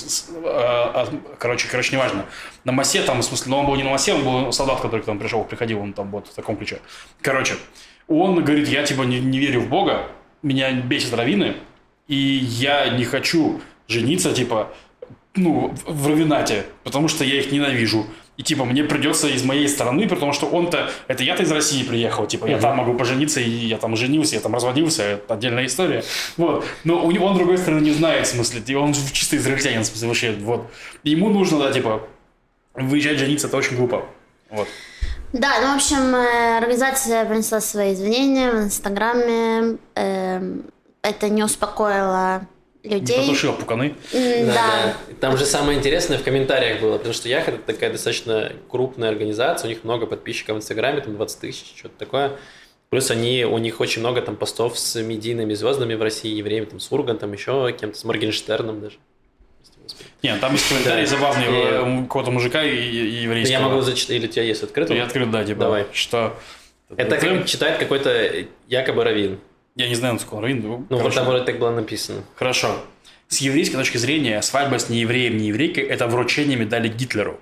а, 0.44 1.06
а, 1.06 1.36
короче, 1.38 1.68
короче, 1.68 1.94
неважно. 1.94 2.24
На 2.64 2.72
массе 2.72 3.02
там, 3.02 3.20
в 3.20 3.24
смысле, 3.24 3.50
но 3.50 3.60
он 3.60 3.66
был 3.66 3.76
не 3.76 3.82
на 3.82 3.90
массе, 3.90 4.14
он 4.14 4.24
был 4.24 4.52
солдат, 4.52 4.80
который 4.80 5.02
к 5.02 5.06
нам 5.06 5.18
пришел, 5.18 5.44
приходил, 5.44 5.80
он 5.80 5.92
там 5.92 6.10
вот 6.10 6.28
в 6.28 6.34
таком 6.34 6.56
ключе. 6.56 6.80
Короче, 7.20 7.54
он 8.08 8.42
говорит, 8.42 8.68
я 8.68 8.84
типа 8.84 9.02
не, 9.02 9.20
не 9.20 9.38
верю 9.38 9.60
в 9.60 9.68
Бога, 9.68 10.08
меня 10.42 10.72
бесит 10.72 11.12
раввины, 11.12 11.56
и 12.08 12.16
я 12.16 12.88
не 12.90 13.04
хочу 13.04 13.60
жениться, 13.88 14.32
типа, 14.32 14.72
ну, 15.34 15.74
в 15.86 16.08
равенате, 16.08 16.66
потому 16.82 17.08
что 17.08 17.24
я 17.24 17.38
их 17.38 17.52
ненавижу. 17.52 18.06
И 18.36 18.42
типа 18.42 18.64
мне 18.64 18.84
придется 18.84 19.28
из 19.28 19.42
моей 19.44 19.66
стороны, 19.68 20.06
потому 20.08 20.32
что 20.32 20.46
он-то, 20.46 20.90
это 21.08 21.24
я-то 21.24 21.42
из 21.42 21.50
России 21.50 21.82
приехал, 21.82 22.26
типа 22.26 22.46
я 22.46 22.58
там 22.58 22.76
могу 22.76 22.94
пожениться, 22.94 23.40
и 23.40 23.48
я 23.48 23.78
там 23.78 23.96
женился, 23.96 24.34
я 24.34 24.40
там 24.40 24.54
разводился, 24.54 25.02
это 25.02 25.34
отдельная 25.34 25.66
история. 25.66 26.04
Вот. 26.36 26.64
Но 26.84 27.04
у 27.04 27.10
него, 27.10 27.26
он, 27.26 27.34
с 27.34 27.38
другой 27.38 27.58
стороны, 27.58 27.80
не 27.80 27.92
знает, 27.92 28.26
в 28.26 28.30
смысле, 28.30 28.76
он 28.76 28.92
чисто 29.12 29.36
израильтянин, 29.36 29.82
в 29.82 29.86
смысле, 29.86 30.08
вообще, 30.08 30.32
вот. 30.32 30.70
Ему 31.02 31.30
нужно, 31.30 31.58
да, 31.58 31.72
типа, 31.72 32.02
выезжать 32.74 33.18
жениться, 33.18 33.46
это 33.46 33.56
очень 33.56 33.76
глупо. 33.76 34.04
Вот. 34.50 34.68
Да, 35.32 35.60
ну, 35.60 35.72
в 35.72 35.76
общем, 35.76 36.14
э, 36.14 36.58
организация 36.58 37.24
принесла 37.24 37.60
свои 37.60 37.94
извинения 37.94 38.50
в 38.50 38.64
Инстаграме. 38.64 39.78
эм, 39.94 40.64
Это 41.02 41.28
не 41.28 41.44
успокоило 41.44 42.46
Не 42.86 42.94
людей. 42.96 43.18
потушил 43.20 43.52
пуканы. 43.54 43.94
М, 44.12 44.46
Да, 44.46 44.52
Да. 44.54 44.96
Там 45.20 45.36
же 45.36 45.44
самое 45.46 45.78
интересное 45.78 46.18
в 46.18 46.22
комментариях 46.22 46.80
было, 46.80 46.96
потому 46.98 47.14
что 47.14 47.28
Яхот 47.28 47.54
это 47.54 47.72
такая 47.72 47.90
достаточно 47.90 48.52
крупная 48.70 49.08
организация, 49.08 49.66
у 49.66 49.70
них 49.70 49.84
много 49.84 50.06
подписчиков 50.06 50.56
в 50.56 50.58
Инстаграме, 50.58 51.00
там 51.00 51.14
20 51.16 51.40
тысяч, 51.40 51.72
что-то 51.76 51.94
такое. 51.98 52.32
Плюс 52.90 53.10
они, 53.10 53.44
у 53.44 53.58
них 53.58 53.80
очень 53.80 54.00
много 54.00 54.22
там 54.22 54.36
постов 54.36 54.78
с 54.78 55.00
медийными 55.02 55.54
звездами 55.54 55.94
в 55.94 56.02
России, 56.02 56.32
евреями, 56.34 56.66
там 56.66 56.78
с 56.80 56.90
Ургантом, 56.92 57.32
еще 57.32 57.74
кем-то, 57.78 57.98
с 57.98 58.04
Моргенштерном 58.04 58.80
даже. 58.80 58.96
Нет, 60.22 60.40
там 60.40 60.52
есть 60.52 60.68
комментарий 60.68 61.04
Да. 61.04 61.10
забавный 61.10 61.44
И- 61.46 61.64
э, 61.64 61.82
у 62.00 62.02
какого-то 62.04 62.30
мужика 62.30 62.62
и, 62.64 62.74
и 62.76 63.22
еврейского. 63.22 63.52
Я 63.52 63.60
могу 63.60 63.80
зачитать, 63.82 64.16
или 64.16 64.26
у 64.26 64.30
тебя 64.30 64.42
есть 64.44 64.62
открытый? 64.62 64.96
Я 64.96 65.04
открыт, 65.04 65.30
да, 65.30 65.44
типа, 65.44 65.60
Давай. 65.60 65.86
что... 65.92 66.36
Это 66.96 67.16
как 67.18 67.46
читает 67.46 67.78
какой-то 67.78 68.46
якобы 68.68 69.02
раввин. 69.04 69.38
Я 69.76 69.88
не 69.88 69.94
знаю, 69.94 70.14
насколько 70.14 70.34
он 70.36 70.42
раввин, 70.42 70.62
Ну, 70.62 70.76
вот 70.88 70.98
короче. 70.98 71.16
там 71.16 71.26
вроде 71.26 71.44
так 71.44 71.58
было 71.58 71.70
написано. 71.70 72.22
Хорошо. 72.34 72.76
С 73.28 73.38
еврейской 73.38 73.76
точки 73.76 73.98
зрения, 73.98 74.40
свадьба 74.40 74.78
с 74.78 74.88
неевреем, 74.88 75.36
не 75.36 75.48
еврейкой– 75.48 75.84
это 75.84 76.06
вручение 76.06 76.56
медали 76.56 76.88
Гитлеру. 76.88 77.38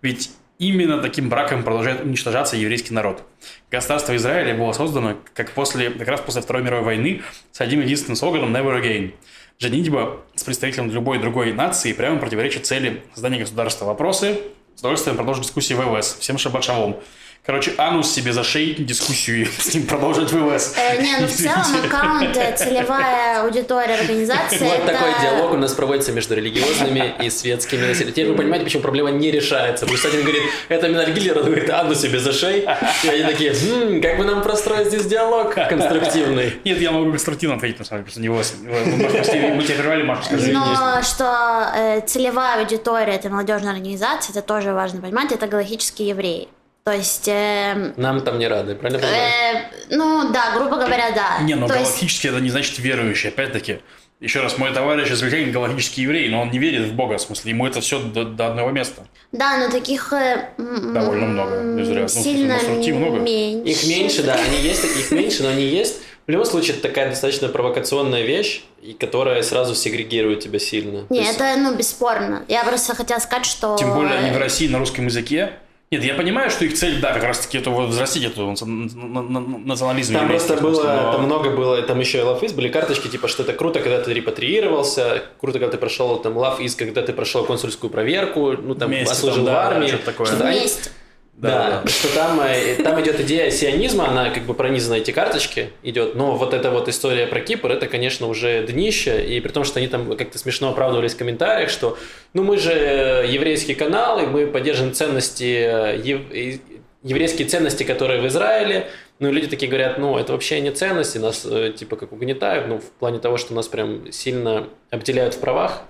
Ведь 0.00 0.30
именно 0.58 0.98
таким 1.02 1.28
браком 1.28 1.64
продолжает 1.64 2.02
уничтожаться 2.02 2.56
еврейский 2.56 2.94
народ. 2.94 3.24
Государство 3.70 4.14
Израиля 4.14 4.54
было 4.56 4.72
создано 4.72 5.16
как, 5.34 5.50
после, 5.52 5.90
как 5.90 6.06
раз 6.06 6.20
после 6.20 6.40
Второй 6.42 6.62
мировой 6.62 6.84
войны 6.84 7.22
с 7.50 7.60
одним 7.60 7.80
единственным 7.80 8.16
слоганом 8.16 8.54
«Never 8.54 8.80
again». 8.80 9.14
Женитьба 9.58 10.20
с 10.34 10.44
представителем 10.44 10.90
любой 10.90 11.18
другой 11.18 11.52
нации 11.52 11.92
прямо 11.92 12.18
противоречит 12.18 12.66
цели 12.66 13.02
создания 13.12 13.38
государства. 13.38 13.86
Вопросы? 13.86 14.40
С 14.76 14.80
удовольствием 14.80 15.16
продолжим 15.16 15.42
дискуссии 15.42 15.74
в 15.74 15.78
ВВС. 15.80 16.16
Всем 16.20 16.38
шаббат 16.38 16.64
шалом. 16.64 16.96
Короче, 17.44 17.74
анус 17.76 18.08
себе 18.12 18.32
зашей 18.32 18.74
дискуссию 18.74 19.42
и 19.42 19.44
с 19.58 19.74
ним 19.74 19.84
продолжить 19.88 20.30
ВВС. 20.30 20.74
Э, 20.78 21.02
не, 21.02 21.16
ну 21.18 21.26
в 21.26 21.30
целом 21.32 21.84
аккаунт, 21.84 22.36
э, 22.36 22.56
целевая 22.56 23.42
аудитория 23.42 23.94
организации. 23.94 24.58
Вот 24.60 24.74
это- 24.78 24.86
такой 24.92 25.10
диалог 25.20 25.52
у 25.52 25.56
нас 25.56 25.72
проводится 25.72 26.12
между 26.12 26.36
религиозными 26.36 27.14
и 27.20 27.30
светскими 27.30 27.80
населением. 27.84 28.12
Теперь 28.12 28.28
вы 28.28 28.36
понимаете, 28.36 28.64
почему 28.64 28.82
проблема 28.84 29.10
не 29.10 29.32
решается. 29.32 29.86
Потому 29.86 29.98
что 29.98 30.06
один 30.08 30.22
говорит, 30.22 30.42
это 30.68 30.88
Миналь 30.88 31.10
Гиллер, 31.12 31.36
он 31.38 31.46
говорит, 31.46 31.68
Анну 31.70 31.96
себе 31.96 32.20
за 32.20 32.32
шеи. 32.32 32.64
И 33.02 33.08
они 33.08 33.24
такие, 33.24 33.50
«М, 33.52 34.00
как 34.00 34.18
бы 34.18 34.24
нам 34.24 34.40
простроить 34.42 34.86
здесь 34.86 35.06
диалог 35.06 35.52
конструктивный. 35.54 36.60
Нет, 36.64 36.80
я 36.80 36.92
могу 36.92 37.10
конструктивно 37.10 37.56
ответить, 37.56 37.80
на 37.80 37.84
самом 37.84 38.04
деле, 38.04 38.04
просто 38.04 38.20
не 38.20 38.28
вас. 38.28 38.54
Мы 38.62 39.64
тебя 39.64 39.76
прервали, 39.78 40.04
Маша, 40.04 40.26
скажи. 40.26 40.52
Но 40.52 41.02
что 41.02 41.72
э, 41.74 42.00
целевая 42.06 42.60
аудитория 42.60 43.14
этой 43.14 43.32
молодежной 43.32 43.72
организации, 43.72 44.30
это 44.30 44.42
тоже 44.42 44.72
важно 44.72 45.00
понимать, 45.00 45.32
это 45.32 45.48
галактические 45.48 46.10
евреи. 46.10 46.48
То 46.84 46.90
есть, 46.92 47.28
э, 47.28 47.92
Нам 47.96 48.22
там 48.22 48.38
не 48.40 48.48
рады, 48.48 48.74
правильно 48.74 49.00
понимаю? 49.00 49.22
э, 49.56 49.62
ну 49.90 50.32
да, 50.32 50.52
грубо 50.56 50.76
говоря, 50.76 51.12
да. 51.12 51.38
Не, 51.44 51.54
но 51.54 51.68
То 51.68 51.74
есть- 51.74 51.86
галактический 51.90 52.30
это 52.30 52.40
не 52.40 52.50
значит 52.50 52.78
верующий, 52.80 53.28
опять-таки. 53.28 53.78
Еще 54.18 54.40
раз, 54.40 54.56
мой 54.58 54.72
товарищ 54.72 55.10
израильтянин 55.10 55.52
галактический 55.52 56.04
еврей, 56.04 56.28
но 56.28 56.42
он 56.42 56.50
не 56.50 56.58
верит 56.58 56.86
в 56.88 56.94
Бога, 56.94 57.18
в 57.18 57.20
смысле, 57.20 57.50
ему 57.50 57.66
это 57.66 57.80
все 57.80 57.98
до, 58.00 58.24
до 58.24 58.48
одного 58.48 58.70
места. 58.70 59.04
Да, 59.32 59.58
но 59.58 59.68
таких 59.70 60.12
э, 60.12 60.48
Довольно 60.58 61.26
много, 61.26 61.60
не 61.60 61.84
зря. 61.84 62.02
Ну, 62.02 62.08
сильно 62.08 62.54
конструктив 62.54 62.96
много. 62.96 63.18
меньше. 63.18 63.70
Их 63.70 63.84
меньше, 63.86 64.22
да, 64.24 64.34
они 64.34 64.58
есть, 64.60 64.84
их 64.84 65.10
меньше, 65.12 65.42
но 65.44 65.50
они 65.50 65.64
есть. 65.64 65.96
В 66.26 66.30
любом 66.30 66.46
случае, 66.46 66.74
это 66.74 66.88
такая 66.88 67.10
достаточно 67.10 67.48
провокационная 67.48 68.22
вещь, 68.22 68.62
и 68.80 68.92
которая 68.92 69.42
сразу 69.42 69.74
сегрегирует 69.74 70.38
тебя 70.40 70.58
сильно. 70.60 71.02
То 71.02 71.14
Не, 71.14 71.20
есть- 71.20 71.34
это, 71.34 71.54
ну, 71.58 71.74
бесспорно. 71.74 72.44
Я 72.48 72.62
просто 72.64 72.94
хотела 72.94 73.18
сказать, 73.18 73.44
что... 73.46 73.76
Тем 73.76 73.92
более 73.94 74.14
они 74.18 74.30
в 74.30 74.38
России 74.38 74.68
на 74.68 74.78
русском 74.78 75.06
языке. 75.06 75.54
Нет, 75.92 76.02
я 76.04 76.14
понимаю, 76.14 76.50
что 76.50 76.64
их 76.64 76.72
цель, 76.74 77.00
да, 77.00 77.12
как 77.12 77.22
раз 77.22 77.40
таки 77.40 77.58
это 77.58 77.68
вот 77.70 77.90
взрастить 77.90 78.24
эту 78.24 78.50
нац- 78.50 78.64
на- 78.64 79.22
на- 79.22 79.40
на- 79.40 79.58
национализм. 79.58 80.14
Там 80.14 80.26
просто 80.26 80.56
было, 80.56 80.82
в 80.82 80.86
но- 80.86 81.12
там 81.12 81.22
много 81.24 81.50
было, 81.50 81.82
там 81.82 82.00
еще 82.00 82.18
и 82.18 82.22
лафиз, 82.22 82.52
были 82.54 82.68
карточки, 82.68 83.08
типа, 83.08 83.28
что 83.28 83.42
это 83.42 83.52
круто, 83.52 83.78
когда 83.80 84.00
ты 84.00 84.12
репатриировался, 84.14 85.22
круто, 85.40 85.58
когда 85.58 85.72
ты 85.72 85.78
прошел 85.78 86.16
там 86.18 86.36
лафиз, 86.36 86.74
когда 86.76 87.02
ты 87.02 87.12
прошел 87.12 87.44
консульскую 87.44 87.90
проверку, 87.90 88.52
ну 88.52 88.74
там 88.74 88.88
Вместе 88.88 89.12
отслужил 89.12 89.44
там, 89.44 89.54
в 89.54 89.56
да, 89.56 89.68
армии. 89.68 89.88
что-то 89.88 90.04
такое. 90.06 90.26
Что-то 90.28 90.44
Вместе. 90.44 90.90
Да, 91.34 91.82
Да, 91.82 91.90
что 91.90 92.14
там, 92.14 92.40
э, 92.40 92.76
там 92.82 93.00
идет 93.00 93.18
идея 93.20 93.50
сионизма, 93.50 94.08
она 94.08 94.30
как 94.30 94.44
бы 94.44 94.52
пронизана 94.54 94.96
эти 94.96 95.10
карточки 95.12 95.70
идет, 95.82 96.14
но 96.14 96.36
вот 96.36 96.52
эта 96.54 96.70
вот 96.70 96.88
история 96.88 97.26
про 97.26 97.40
Кипр, 97.40 97.70
это, 97.72 97.86
конечно, 97.86 98.26
уже 98.28 98.66
днище, 98.66 99.24
и 99.24 99.40
при 99.40 99.50
том, 99.50 99.64
что 99.64 99.78
они 99.78 99.88
там 99.88 100.14
как-то 100.16 100.38
смешно 100.38 100.68
оправдывались 100.70 101.14
в 101.14 101.16
комментариях, 101.16 101.70
что 101.70 101.96
ну 102.34 102.44
мы 102.44 102.58
же 102.58 102.72
еврейский 102.72 103.74
канал, 103.74 104.20
и 104.22 104.26
мы 104.26 104.46
поддерживаем 104.46 104.94
ценности, 104.94 105.54
э, 105.96 106.00
ев- 106.04 106.60
еврейские 107.02 107.48
ценности, 107.48 107.82
которые 107.82 108.20
в 108.20 108.26
Израиле, 108.28 108.88
ну 109.18 109.28
и 109.30 109.32
люди 109.32 109.46
такие 109.48 109.68
говорят, 109.68 109.98
ну 109.98 110.18
это 110.18 110.32
вообще 110.32 110.60
не 110.60 110.70
ценности, 110.70 111.16
нас 111.18 111.46
э, 111.50 111.72
типа 111.74 111.96
как 111.96 112.12
угнетают, 112.12 112.68
ну 112.68 112.78
в 112.78 112.84
плане 113.00 113.18
того, 113.18 113.38
что 113.38 113.54
нас 113.54 113.68
прям 113.68 114.12
сильно 114.12 114.68
обделяют 114.90 115.34
в 115.34 115.40
правах, 115.40 115.82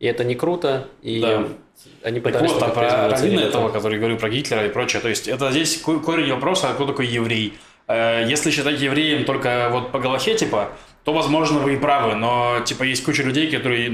и 0.00 0.06
это 0.06 0.24
не 0.24 0.34
круто, 0.34 0.88
и 1.02 1.20
Да. 1.20 1.46
они 2.02 2.20
Так 2.20 2.32
пытались 2.32 2.52
вот, 2.52 2.62
а 2.62 2.66
только 2.70 2.80
про 3.18 3.26
или 3.26 3.42
этого, 3.44 3.64
это. 3.68 3.74
который 3.78 3.98
говорю 3.98 4.16
про 4.16 4.28
Гитлера 4.30 4.66
и 4.66 4.68
прочее, 4.70 5.00
то 5.02 5.08
есть 5.08 5.28
это 5.28 5.50
здесь 5.50 5.76
ко- 5.80 5.98
корень 6.00 6.30
вопроса, 6.32 6.68
а 6.70 6.74
кто 6.74 6.86
такой 6.86 7.06
еврей. 7.06 7.54
Э, 7.86 8.24
Если 8.28 8.50
считать 8.50 8.80
евреем 8.80 9.24
только 9.24 9.68
вот 9.70 9.92
по 9.92 9.98
Галахе, 9.98 10.34
типа, 10.34 10.70
то, 11.04 11.12
возможно, 11.12 11.58
вы 11.58 11.74
и 11.74 11.76
правы, 11.76 12.14
но, 12.14 12.60
типа, 12.64 12.82
есть 12.84 13.04
куча 13.04 13.22
людей, 13.22 13.50
которые 13.50 13.90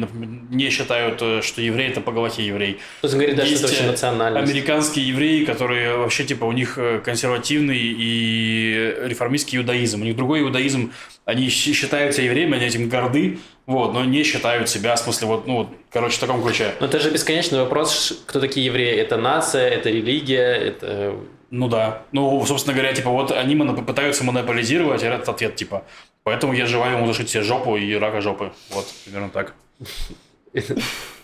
не 0.51 0.70
считают, 0.70 1.20
э, 1.20 1.40
что 1.42 1.61
еврей– 1.61 1.88
это 1.90 2.01
по 2.01 2.12
Галахе 2.12 2.46
еврей. 2.46 2.78
Кто-то 2.98 3.16
говорит, 3.16 3.34
да, 3.34 3.42
что 3.44 3.46
это 3.46 3.51
Есть, 3.51 3.62
вообще 3.64 3.82
э, 3.84 3.90
национальность. 3.90 4.48
Американские 4.53 5.09
евреи, 5.09 5.44
которые 5.44 5.96
вообще, 5.96 6.22
типа, 6.22 6.44
у 6.44 6.53
них 6.53 6.78
э, 6.78 7.01
консервативный 7.05 7.78
и 7.80 8.94
реформистский 9.07 9.59
иудаизм. 9.59 10.03
У 10.03 10.05
них 10.05 10.14
другой 10.16 10.42
иудаизм. 10.42 10.92
Они 11.24 11.48
щ- 11.48 11.72
считаются 11.74 12.22
евреями, 12.22 12.57
они 12.59 12.66
этим 12.66 12.88
горды, 12.88 13.38
вот, 13.70 13.92
но 13.94 14.04
не 14.04 14.22
считают 14.24 14.68
себя, 14.68 14.96
в 14.96 14.98
смысле, 14.98 15.28
вот, 15.28 15.46
ну, 15.46 15.68
короче, 15.90 16.16
в 16.16 16.20
таком 16.20 16.42
ключе. 16.42 16.74
Но 16.80 16.86
это 16.86 16.98
же 16.98 17.10
бесконечный 17.10 17.60
вопрос, 17.60 18.22
кто 18.26 18.40
такие 18.40 18.66
евреи. 18.66 18.96
Это 18.96 19.16
нация, 19.16 19.68
это 19.68 19.88
религия, 19.90 20.54
это... 20.54 21.14
Ну 21.50 21.68
да. 21.68 22.02
Ну, 22.12 22.44
собственно 22.46 22.74
говоря, 22.74 22.92
типа, 22.92 23.10
вот 23.10 23.30
они 23.32 23.54
моно- 23.54 23.74
пытаются 23.82 24.24
монополизировать 24.24 25.02
этот 25.02 25.28
ответ, 25.28 25.56
типа. 25.56 25.84
Поэтому 26.22 26.52
я 26.52 26.66
желаю 26.66 26.96
ему 26.96 27.06
зашить 27.06 27.30
себе 27.30 27.42
жопу 27.42 27.76
и 27.76 27.94
рака 27.94 28.20
жопы. 28.20 28.52
Вот, 28.70 28.86
примерно 29.04 29.30
так. 29.30 29.54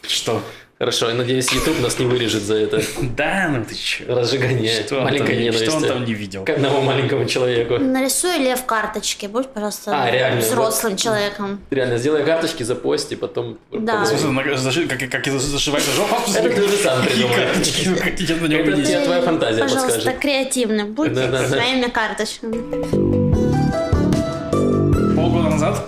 Что? 0.03 0.41
Хорошо, 0.79 1.09
я 1.09 1.15
надеюсь, 1.15 1.51
YouTube 1.53 1.81
нас 1.81 1.99
не 1.99 2.05
вырежет 2.05 2.43
за 2.43 2.57
это 2.57 2.83
Да, 3.17 3.49
ну 3.51 3.65
ты 3.65 3.75
чё? 3.75 4.05
разжигание 4.15 4.83
Что 4.85 4.99
он, 4.99 5.05
маленькой 5.05 5.29
там, 5.29 5.39
ненависти 5.39 5.65
что 5.65 5.77
он 5.77 5.83
там 5.85 6.05
не 6.05 6.13
видел? 6.13 6.45
к 6.45 6.51
одному 6.51 6.83
маленькому 6.83 7.25
человеку. 7.25 7.79
Нарисуй 7.79 8.37
лев 8.41 8.63
карточки, 8.67 9.25
будь 9.25 9.49
просто 9.49 9.91
А, 9.99 10.11
реально, 10.11 10.43
взрослым 10.43 10.99
человеком. 10.99 11.61
Реально, 11.71 11.97
сделай 11.97 12.25
карточки, 12.25 12.63
запости, 12.63 13.15
потом... 13.15 13.57
Да. 13.73 14.05
Заши- 14.05 14.87
как, 14.87 14.99
как 15.11 15.27
и 15.27 15.31
зашивается 15.31 15.93
жопа? 15.93 16.19
Это 16.35 16.51
ты 16.51 16.63
уже 16.63 16.77
сам 16.77 17.03
придумал. 17.07 17.35
карточки? 17.35 17.89
Ну, 17.89 17.97
как 17.97 18.17
тебе 18.17 18.35
на 18.35 18.47
него 18.47 18.63
Это 18.63 18.83
тебе 18.83 19.01
твоя 19.01 19.23
фантазия 19.23 19.63
Пожалуйста, 19.63 19.93
подскажет. 19.95 20.21
креативным. 20.21 20.93
Будь 20.93 21.15
своими 21.15 21.89
карточками. 21.89 22.53
Полгода 25.17 25.49
назад 25.49 25.87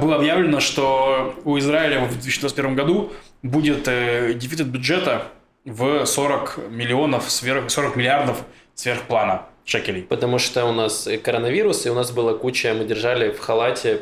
было 0.00 0.16
объявлено, 0.16 0.60
что 0.60 1.34
у 1.44 1.58
Израиля 1.58 2.00
в 2.00 2.10
2021 2.12 2.74
году 2.74 3.12
будет 3.42 3.86
э, 3.88 4.34
дефицит 4.34 4.68
бюджета 4.68 5.28
в 5.64 6.04
40 6.06 6.58
миллионов, 6.70 7.30
сверх, 7.30 7.70
40 7.70 7.96
миллиардов 7.96 8.42
сверхплана 8.74 9.46
шекелей. 9.64 10.02
Потому 10.02 10.38
что 10.38 10.64
у 10.64 10.72
нас 10.72 11.08
коронавирус, 11.22 11.86
и 11.86 11.90
у 11.90 11.94
нас 11.94 12.10
была 12.10 12.34
куча, 12.34 12.74
мы 12.74 12.84
держали 12.84 13.30
в 13.32 13.38
халате, 13.40 14.00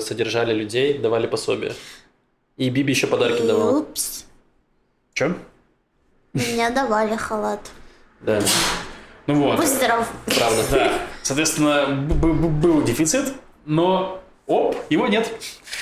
содержали 0.00 0.52
людей, 0.52 0.98
давали 0.98 1.26
пособие. 1.26 1.72
И 2.56 2.70
Биби 2.70 2.92
еще 2.92 3.06
подарки 3.06 3.42
И 3.42 3.46
давал. 3.46 3.78
Упс. 3.80 4.26
Че? 5.14 5.34
Мне 6.32 6.70
давали 6.70 7.16
халат. 7.16 7.60
Да, 8.20 8.42
Ну 9.26 9.42
вот. 9.42 9.56
Будь 9.56 9.68
здоров. 9.68 10.06
правда. 10.26 10.62
Да. 10.70 10.92
Соответственно, 11.22 11.86
был 11.88 12.82
дефицит, 12.82 13.34
но 13.64 14.22
оп, 14.46 14.76
его 14.90 15.06
нет. 15.08 15.30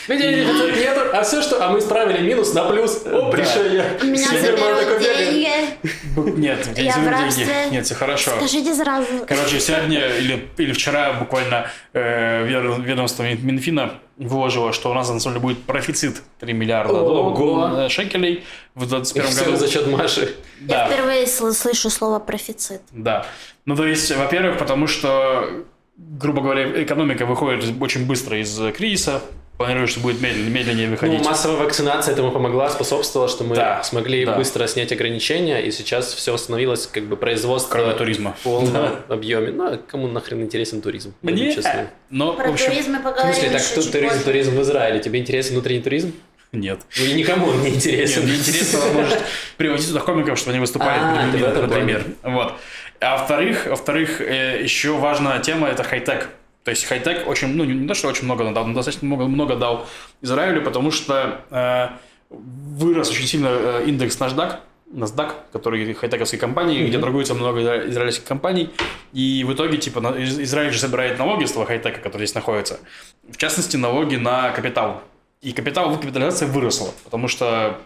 Нету, 0.08 1.00
а 1.12 1.22
все 1.22 1.42
что, 1.42 1.64
а 1.64 1.70
мы 1.70 1.78
исправили 1.78 2.20
минус 2.26 2.52
на 2.54 2.64
плюс. 2.64 3.02
Оп, 3.06 3.30
Да. 3.30 3.36
решение. 3.38 3.84
У 4.02 4.06
меня 4.06 4.28
заберут 4.28 5.00
деньги. 5.00 6.40
Нет, 6.40 6.66
в 6.66 6.74
деньги. 6.74 7.70
Нет, 7.72 7.84
все 7.86 7.94
хорошо. 7.94 8.32
Скажите 8.36 8.74
сразу. 8.74 9.06
Короче, 9.26 9.60
сегодня 9.60 10.06
или, 10.18 10.48
или 10.58 10.72
вчера 10.72 11.12
буквально 11.14 11.70
э, 11.92 12.46
ведом- 12.46 12.82
ведомство 12.82 13.22
Минфина 13.22 13.94
выложило, 14.16 14.72
что 14.72 14.90
у 14.90 14.94
нас 14.94 15.08
на 15.10 15.18
самом 15.20 15.36
деле 15.40 15.46
будет 15.54 15.62
профицит 15.64 16.22
3 16.40 16.52
миллиарда 16.52 16.92
Ого. 16.94 17.84
э, 17.86 17.88
шекелей 17.88 18.44
в 18.74 18.86
2021 18.86 19.30
Все 19.30 19.44
году. 19.44 19.56
за 19.56 19.68
счет 19.68 19.86
Маши. 19.88 20.34
Я 20.68 20.86
впервые 20.86 21.24
сл- 21.24 21.52
слышу 21.52 21.90
слово 21.90 22.18
профицит. 22.18 22.82
да. 22.92 23.26
Ну, 23.66 23.74
то 23.76 23.86
есть, 23.86 24.14
во-первых, 24.14 24.58
потому 24.58 24.86
что, 24.86 25.48
грубо 25.96 26.42
говоря, 26.42 26.82
экономика 26.82 27.26
выходит 27.26 27.64
очень 27.80 28.06
быстро 28.06 28.40
из 28.40 28.58
кризиса, 28.76 29.20
планируют, 29.56 29.90
что 29.90 30.00
будет 30.00 30.20
медленнее, 30.20 30.50
медленнее 30.50 30.86
Ну, 30.86 30.92
выходить. 30.92 31.24
массовая 31.24 31.58
вакцинация 31.62 32.12
этому 32.12 32.32
помогла, 32.32 32.68
способствовала, 32.70 33.28
что 33.28 33.44
мы 33.44 33.54
Да, 33.54 33.82
смогли 33.84 34.24
да. 34.26 34.34
быстро 34.36 34.66
снять 34.66 34.90
ограничения, 34.90 35.60
и 35.60 35.70
сейчас 35.70 36.12
все 36.12 36.32
восстановилось, 36.32 36.88
как 36.88 37.04
бы 37.04 37.16
производство 37.16 37.70
Кроме 37.72 37.92
туризма. 37.94 38.34
в 38.40 38.42
полном 38.42 38.96
объеме. 39.08 39.52
Ну, 39.52 39.64
а 39.74 39.76
кому 39.76 40.08
нахрен 40.08 40.42
интересен 40.42 40.80
туризм? 40.82 41.14
Мне? 41.22 41.54
честны. 41.54 41.88
Но, 42.10 42.32
Про 42.32 42.48
в 42.48 42.54
общем, 42.54 42.66
туризм 42.70 42.92
мы 42.92 42.98
В 42.98 43.02
поговорим 43.02 43.32
смысле, 43.34 43.50
так 43.50 43.62
чуть 43.62 43.92
туризм, 43.92 44.08
позже. 44.12 44.24
туризм 44.24 44.56
в 44.56 44.62
Израиле. 44.62 44.98
Тебе 45.00 45.20
интересен 45.20 45.52
внутренний 45.54 45.82
туризм? 45.82 46.12
нет. 46.52 46.78
Ну, 46.98 47.04
и 47.04 47.14
никому 47.14 47.46
он 47.48 47.58
не 47.62 47.70
Нет, 47.70 47.76
интересен. 47.76 48.22
мне 48.22 48.36
интересно, 48.36 48.78
может, 48.92 49.18
приводить 49.56 49.88
туда 49.88 49.98
комиков, 49.98 50.38
чтобы 50.38 50.52
они 50.52 50.60
выступали, 50.60 51.00
А, 51.00 51.28
в 51.28 51.62
например. 51.66 52.04
Вот. 52.22 52.54
А 53.00 53.18
во-вторых, 53.18 53.66
во-вторых, 53.66 54.20
э, 54.20 54.62
еще 54.62 54.92
важная 54.96 55.38
тема– 55.40 55.68
это 55.68 55.82
хай-тек. 55.82 56.28
То 56.64 56.70
есть 56.70 56.86
хай-тек 56.86 57.28
очень, 57.28 57.48
ну, 57.48 57.64
не 57.64 57.86
то, 57.86 57.94
что 57.94 58.08
очень 58.08 58.24
много 58.24 58.50
дал, 58.52 58.66
но 58.66 58.74
достаточно 58.74 59.06
много, 59.06 59.26
много 59.26 59.56
дал 59.56 59.86
Израилю, 60.22 60.62
потому 60.62 60.90
что 60.90 61.40
э, 61.50 61.88
вырос 62.30 63.10
очень 63.10 63.26
сильно 63.26 63.48
э, 63.50 63.84
индекс 63.86 64.18
NASDAQ, 64.18 64.56
NASDAQ, 64.94 65.32
который 65.52 65.92
хай-тековские 65.92 66.40
компании, 66.40 66.86
где 66.86 66.98
торгуется 66.98 67.34
много 67.34 67.60
изра- 67.60 67.90
израильских 67.90 68.24
компаний, 68.24 68.70
и 69.12 69.44
в 69.44 69.52
итоге, 69.52 69.76
типа, 69.76 70.00
Израиль 70.18 70.72
же 70.72 70.78
собирает 70.78 71.18
налоги 71.18 71.44
с 71.44 71.52
того 71.52 71.66
хай-тека, 71.66 72.00
который 72.00 72.26
здесь 72.26 72.34
находится. 72.34 72.80
В 73.28 73.36
частности, 73.36 73.76
налоги 73.76 74.16
на 74.16 74.50
капитал. 74.50 75.02
И 75.42 75.52
капитал, 75.52 75.94
капитализация 75.98 76.48
выросла, 76.48 76.90
потому 77.04 77.28
что 77.28 77.78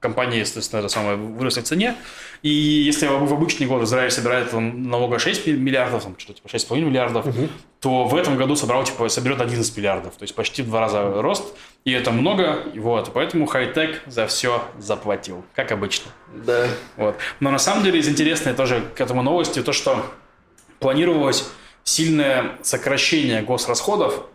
компании, 0.00 0.38
естественно, 0.38 0.80
это 0.80 0.88
самое 0.88 1.16
выросли 1.16 1.60
в 1.60 1.64
цене. 1.64 1.96
И 2.42 2.48
если 2.48 3.06
в 3.06 3.32
обычный 3.32 3.66
год 3.66 3.82
Израиль 3.82 4.10
собирает 4.10 4.50
там, 4.50 4.88
налога 4.88 5.18
6 5.18 5.46
миллиардов, 5.46 6.04
там, 6.04 6.14
что-то 6.18 6.40
типа 6.40 6.46
6,5 6.46 6.80
миллиардов, 6.80 7.26
угу. 7.26 7.48
то 7.80 8.04
в 8.04 8.14
этом 8.14 8.36
году 8.36 8.54
собрал, 8.54 8.84
типа, 8.84 9.08
соберет 9.08 9.40
11 9.40 9.76
миллиардов. 9.76 10.14
То 10.16 10.22
есть 10.22 10.34
почти 10.34 10.62
в 10.62 10.66
два 10.66 10.80
раза 10.80 11.02
рост. 11.20 11.56
И 11.84 11.92
это 11.92 12.12
много. 12.12 12.64
И 12.74 12.78
вот, 12.78 13.12
поэтому 13.12 13.46
хай-тек 13.46 14.02
за 14.06 14.26
все 14.28 14.62
заплатил, 14.78 15.44
как 15.54 15.72
обычно. 15.72 16.12
Да. 16.32 16.68
Вот. 16.96 17.16
Но 17.40 17.50
на 17.50 17.58
самом 17.58 17.82
деле 17.82 17.98
из 17.98 18.08
интересной 18.08 18.54
тоже 18.54 18.82
к 18.94 19.00
этому 19.00 19.22
новости 19.22 19.62
то, 19.62 19.72
что 19.72 20.04
планировалось 20.78 21.48
сильное 21.82 22.58
сокращение 22.62 23.42
госрасходов 23.42 24.26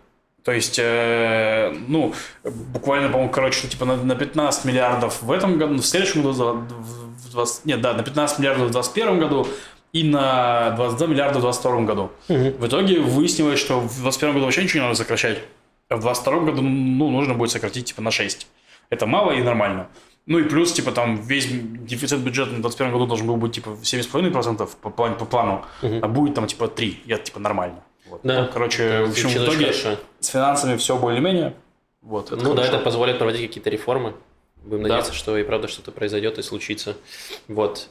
то 0.44 0.52
есть, 0.52 0.78
э, 0.78 1.74
ну, 1.88 2.14
буквально, 2.44 3.10
по-моему, 3.10 3.32
короче, 3.32 3.60
что 3.60 3.70
типа 3.70 3.86
на, 3.86 3.96
на 3.96 4.16
15 4.16 4.66
миллиардов 4.66 5.22
в 5.22 5.32
этом 5.32 5.58
году, 5.58 5.76
в 5.76 5.86
следующем 5.86 6.22
году, 6.22 6.34
в 6.34 7.32
20, 7.32 7.66
нет, 7.66 7.82
да, 7.82 7.94
на 7.94 8.04
15 8.04 8.40
миллиардов 8.40 8.68
в 8.68 8.72
2021 8.72 9.20
году 9.20 9.48
и 9.94 10.04
на 10.04 10.72
22 10.72 11.08
миллиарда 11.08 11.40
в 11.40 11.42
2022 11.44 11.82
году. 11.86 12.12
Угу. 12.28 12.58
В 12.60 12.68
итоге 12.68 13.00
выяснилось, 13.00 13.60
что 13.60 13.80
в 13.80 13.88
2021 13.88 14.34
году 14.34 14.46
вообще 14.46 14.64
ничего 14.64 14.80
не 14.80 14.86
надо 14.88 14.98
сокращать, 14.98 15.40
а 15.88 15.96
в 15.96 16.02
2022 16.02 16.40
году, 16.40 16.62
ну, 16.62 17.10
нужно 17.10 17.36
будет 17.36 17.52
сократить 17.52 17.86
типа 17.86 18.02
на 18.02 18.12
6. 18.12 18.48
Это 18.90 19.06
мало 19.06 19.32
и 19.32 19.42
нормально. 19.42 19.88
Ну 20.26 20.40
и 20.40 20.44
плюс, 20.44 20.72
типа, 20.72 20.92
там 20.92 21.22
весь 21.22 21.48
дефицит 21.50 22.20
бюджета 22.20 22.52
на 22.52 22.62
2021 22.62 22.94
году 22.94 23.08
должен 23.08 23.28
был 23.28 23.36
быть, 23.36 23.54
типа, 23.54 23.70
7,5% 23.82 24.70
по, 24.82 24.90
плану, 24.90 25.16
по 25.16 25.26
плану, 25.26 25.66
угу. 25.82 26.00
а 26.02 26.08
будет 26.08 26.36
там, 26.36 26.48
типа, 26.48 26.68
3. 26.68 27.02
И 27.06 27.12
это, 27.12 27.24
типа, 27.24 27.40
нормально. 27.40 27.84
Вот. 28.14 28.22
Да. 28.22 28.44
Ну, 28.44 28.50
короче, 28.54 29.02
в 29.02 29.10
общем, 29.10 29.30
в 29.30 29.36
итоге 29.36 29.66
хорошо. 29.66 29.98
с 30.20 30.28
финансами 30.28 30.78
все 30.78 31.00
более-менее. 31.00 31.56
Вот, 32.04 32.28
это 32.28 32.36
ну 32.36 32.52
хорошо. 32.52 32.58
да, 32.58 32.68
это 32.68 32.78
позволит 32.78 33.18
проводить 33.18 33.48
какие-то 33.48 33.72
реформы. 33.72 34.14
Будем 34.58 34.84
да. 34.84 34.90
надеяться, 34.90 35.14
что 35.14 35.36
и 35.36 35.44
правда 35.44 35.68
что-то 35.68 35.92
произойдет 35.92 36.38
и 36.38 36.44
случится. 36.44 36.96
Вот. 37.48 37.90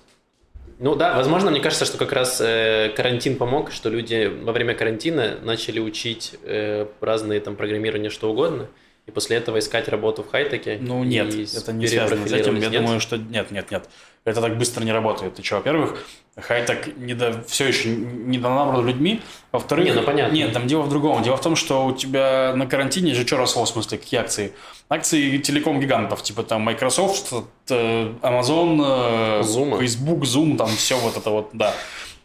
Ну 0.78 0.94
да, 0.94 1.16
возможно, 1.16 1.50
мне 1.50 1.58
кажется, 1.58 1.84
что 1.84 1.98
как 1.98 2.12
раз 2.12 2.40
э, 2.40 2.92
карантин 2.94 3.36
помог, 3.36 3.72
что 3.72 3.88
люди 3.88 4.32
во 4.44 4.52
время 4.52 4.74
карантина 4.74 5.38
начали 5.42 5.80
учить 5.80 6.36
э, 6.44 6.86
разные 7.00 7.40
там 7.40 7.56
программирования, 7.56 8.08
что 8.08 8.30
угодно, 8.30 8.68
и 9.06 9.10
после 9.10 9.36
этого 9.36 9.58
искать 9.58 9.88
работу 9.88 10.22
в 10.22 10.30
хай-теке. 10.30 10.78
Ну 10.80 11.02
нет, 11.02 11.34
это 11.34 11.72
не 11.72 11.88
связано 11.88 12.26
с 12.26 12.32
этим. 12.32 12.56
Я 12.56 12.68
нет? 12.68 12.82
думаю, 12.82 13.00
что 13.00 13.16
нет, 13.16 13.50
нет, 13.50 13.70
нет. 13.70 13.88
Это 14.24 14.40
так 14.40 14.56
быстро 14.56 14.84
не 14.84 14.92
работает. 14.92 15.34
Ты 15.34 15.42
что, 15.42 15.56
во-первых, 15.56 16.04
хай-тек 16.36 16.96
не 16.96 17.14
до, 17.14 17.42
все 17.48 17.66
еще 17.66 17.88
не 17.88 18.38
донабран 18.38 18.86
людьми. 18.86 19.20
Во-вторых, 19.50 19.86
не, 19.86 19.92
ну, 19.92 20.02
понятно. 20.04 20.32
нет, 20.32 20.52
там 20.52 20.68
дело 20.68 20.82
в 20.82 20.88
другом. 20.88 21.20
Дело 21.24 21.36
в 21.36 21.40
том, 21.40 21.56
что 21.56 21.84
у 21.86 21.92
тебя 21.92 22.52
на 22.54 22.66
карантине 22.66 23.14
же 23.14 23.26
что 23.26 23.38
росло, 23.38 23.64
в 23.64 23.68
смысле, 23.68 23.98
какие 23.98 24.20
акции? 24.20 24.52
Акции 24.88 25.38
телеком-гигантов, 25.38 26.22
типа 26.22 26.44
там 26.44 26.62
Microsoft, 26.62 27.32
э, 27.70 28.12
Amazon, 28.22 28.80
э, 28.80 29.40
Zoom. 29.40 29.80
Facebook, 29.80 30.22
Zoom, 30.22 30.56
там 30.56 30.68
все 30.68 30.96
вот 30.96 31.16
это 31.16 31.30
вот, 31.30 31.50
да. 31.52 31.74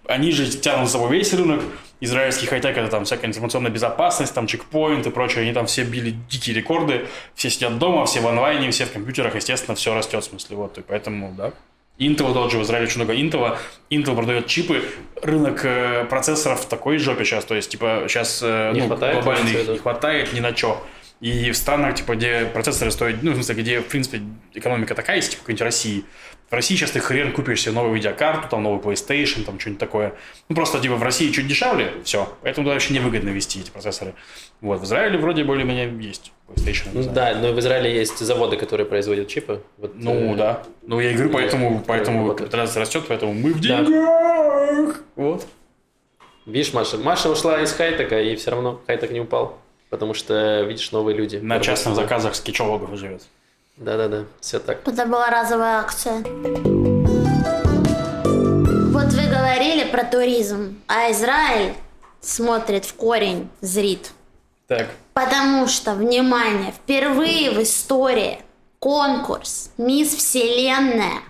Они 0.05 0.31
же 0.31 0.47
тянут 0.47 0.87
за 0.87 0.93
собой 0.93 1.17
весь 1.17 1.33
рынок. 1.33 1.63
Израильский 1.99 2.45
хай-тек 2.45 2.77
это 2.77 2.89
там 2.89 3.05
всякая 3.05 3.27
информационная 3.27 3.71
безопасность, 3.71 4.33
там 4.33 4.45
чекпоинт 4.45 5.07
и 5.07 5.09
прочее. 5.09 5.43
Они 5.43 5.53
там 5.53 5.65
все 5.65 5.83
били 5.83 6.15
дикие 6.29 6.55
рекорды. 6.55 7.07
Все 7.33 7.49
сидят 7.49 7.79
дома, 7.79 8.05
все 8.05 8.21
в 8.21 8.27
онлайне, 8.27 8.69
все 8.71 8.85
в 8.85 8.91
компьютерах. 8.91 9.35
Естественно, 9.35 9.75
все 9.75 9.93
растет, 9.95 10.23
в 10.23 10.27
смысле. 10.27 10.57
Вот, 10.57 10.77
и 10.77 10.81
поэтому, 10.81 11.33
да. 11.35 11.53
Intel 11.99 12.31
тот 12.33 12.51
же, 12.51 12.59
в 12.59 12.61
Израиле 12.61 12.85
очень 12.85 13.03
много 13.03 13.15
Intel. 13.15 13.57
Intel 13.89 14.15
продает 14.15 14.45
чипы. 14.45 14.83
Рынок 15.23 15.61
э, 15.65 16.05
процессоров 16.05 16.61
в 16.61 16.67
такой 16.67 16.99
жопе 16.99 17.25
сейчас. 17.25 17.45
То 17.45 17.55
есть, 17.55 17.71
типа, 17.71 18.05
сейчас 18.07 18.41
э, 18.43 18.71
не 18.73 18.81
ну, 18.81 18.87
хватает, 18.87 19.15
глобально 19.15 19.49
не 19.49 19.77
хватает 19.79 20.33
ни 20.33 20.39
на 20.39 20.55
что. 20.55 20.83
И 21.19 21.51
в 21.51 21.57
странах, 21.57 21.95
типа, 21.95 22.15
где 22.15 22.45
процессоры 22.45 22.91
стоят, 22.91 23.23
ну, 23.23 23.31
в 23.31 23.33
смысле, 23.35 23.55
где, 23.55 23.79
в 23.81 23.87
принципе, 23.87 24.21
экономика 24.53 24.93
такая 24.93 25.15
есть, 25.15 25.31
типа, 25.31 25.41
какой-нибудь 25.41 25.63
России, 25.63 26.05
в 26.49 26.53
России 26.53 26.75
сейчас 26.75 26.91
ты 26.91 26.99
хрен 26.99 27.33
купишь 27.33 27.63
себе 27.63 27.73
новую 27.73 27.95
видеокарту, 27.95 28.47
там 28.49 28.63
новый 28.63 28.79
PlayStation, 28.79 29.43
там 29.43 29.59
что-нибудь 29.59 29.79
такое. 29.79 30.13
Ну, 30.47 30.55
просто, 30.55 30.79
типа, 30.79 30.95
в 30.95 31.03
России 31.03 31.29
чуть 31.31 31.47
дешевле, 31.47 31.91
все. 32.03 32.33
Поэтому 32.41 32.65
туда 32.65 32.75
вообще 32.75 32.93
невыгодно 32.93 33.29
вести 33.29 33.59
эти 33.59 33.69
процессоры. 33.69 34.13
Вот, 34.61 34.79
в 34.79 34.85
Израиле 34.85 35.17
вроде 35.17 35.43
более-менее 35.43 35.91
есть 35.99 36.31
PlayStation. 36.47 37.11
Да, 37.11 37.35
но 37.35 37.51
в 37.51 37.59
Израиле 37.59 37.93
есть 37.93 38.19
заводы, 38.19 38.55
которые 38.55 38.85
производят 38.85 39.27
чипы. 39.27 39.61
Вот, 39.77 39.95
ну, 39.95 40.33
э... 40.33 40.37
да. 40.37 40.63
Ну, 40.83 40.99
я 41.01 41.11
и 41.11 41.15
говорю, 41.15 41.31
поэтому, 41.31 41.83
поэтому 41.85 42.33
капитализация 42.33 42.79
растет, 42.79 43.03
поэтому 43.07 43.33
мы 43.33 43.53
в 43.53 43.59
деньгах. 43.59 43.89
Да. 43.89 44.95
Вот. 45.15 45.47
Видишь, 46.45 46.73
Маша, 46.73 46.97
Маша 46.97 47.29
ушла 47.29 47.61
из 47.61 47.73
хайтека, 47.73 48.21
и 48.21 48.37
все 48.37 48.51
равно 48.51 48.79
хайтек 48.87 49.11
не 49.11 49.19
упал. 49.19 49.59
Потому 49.89 50.13
что, 50.13 50.61
видишь, 50.63 50.91
новые 50.91 51.15
люди. 51.15 51.37
На 51.37 51.59
частных 51.59 51.95
заказах 51.95 52.35
с 52.35 52.41
кичологов 52.41 52.97
живет. 52.97 53.23
Да-да-да, 53.77 54.25
все 54.41 54.59
так. 54.59 54.87
Это 54.87 55.05
была 55.05 55.29
разовая 55.29 55.79
акция. 55.79 56.23
Вот 58.91 59.13
вы 59.13 59.29
говорили 59.29 59.89
про 59.89 60.03
туризм, 60.03 60.81
а 60.87 61.11
Израиль 61.11 61.73
смотрит 62.19 62.85
в 62.85 62.95
корень, 62.95 63.49
зрит. 63.61 64.11
Так. 64.67 64.87
Потому 65.13 65.67
что, 65.67 65.93
внимание, 65.93 66.71
впервые 66.71 67.51
в 67.51 67.61
истории 67.61 68.41
конкурс 68.79 69.71
«Мисс 69.77 70.13
Вселенная» 70.15 71.21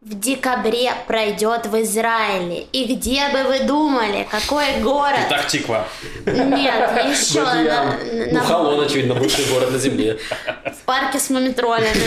в 0.00 0.14
декабре 0.20 0.92
пройдет 1.08 1.66
в 1.66 1.82
Израиле. 1.82 2.66
И 2.72 2.94
где 2.94 3.28
бы 3.30 3.42
вы 3.42 3.60
думали, 3.64 4.26
какой 4.30 4.80
город? 4.80 5.18
Итак, 5.26 5.48
Тиква. 5.48 5.88
Нет, 6.24 6.90
еще 7.10 7.42
на, 7.42 7.98
на... 8.32 8.42
Ухалон, 8.44 8.80
очевидно, 8.84 9.20
лучший 9.20 9.44
город 9.46 9.72
на 9.72 9.78
земле. 9.78 10.18
В 10.64 10.84
парке 10.84 11.18
с 11.18 11.30
мумитролями. 11.30 12.00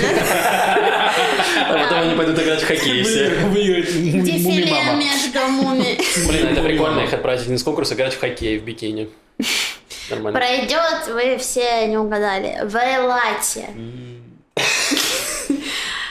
А 1.68 1.84
потом 1.84 2.00
они 2.00 2.16
пойдут 2.16 2.39
играть 2.39 2.62
в 2.62 2.68
хоккей 2.68 3.04
все. 3.04 3.30
Дефиле 3.52 4.74
между 4.96 5.39
муми. 5.50 6.00
Блин, 6.28 6.48
это 6.48 6.62
прикольно 6.62 7.02
их 7.02 7.14
отправить 7.14 7.46
не 7.48 7.58
с 7.58 7.64
конкурса, 7.64 7.96
играть 7.96 8.14
в 8.14 8.20
хоккей 8.22 8.58
в 8.58 8.64
бикини. 8.64 9.10
Нормально. 10.10 10.39
Пройдет, 10.39 11.08
вы 11.10 11.38
все 11.38 11.88
не 11.88 11.98
угадали, 11.98 12.60
в 12.64 12.76
Элате. 12.76 13.66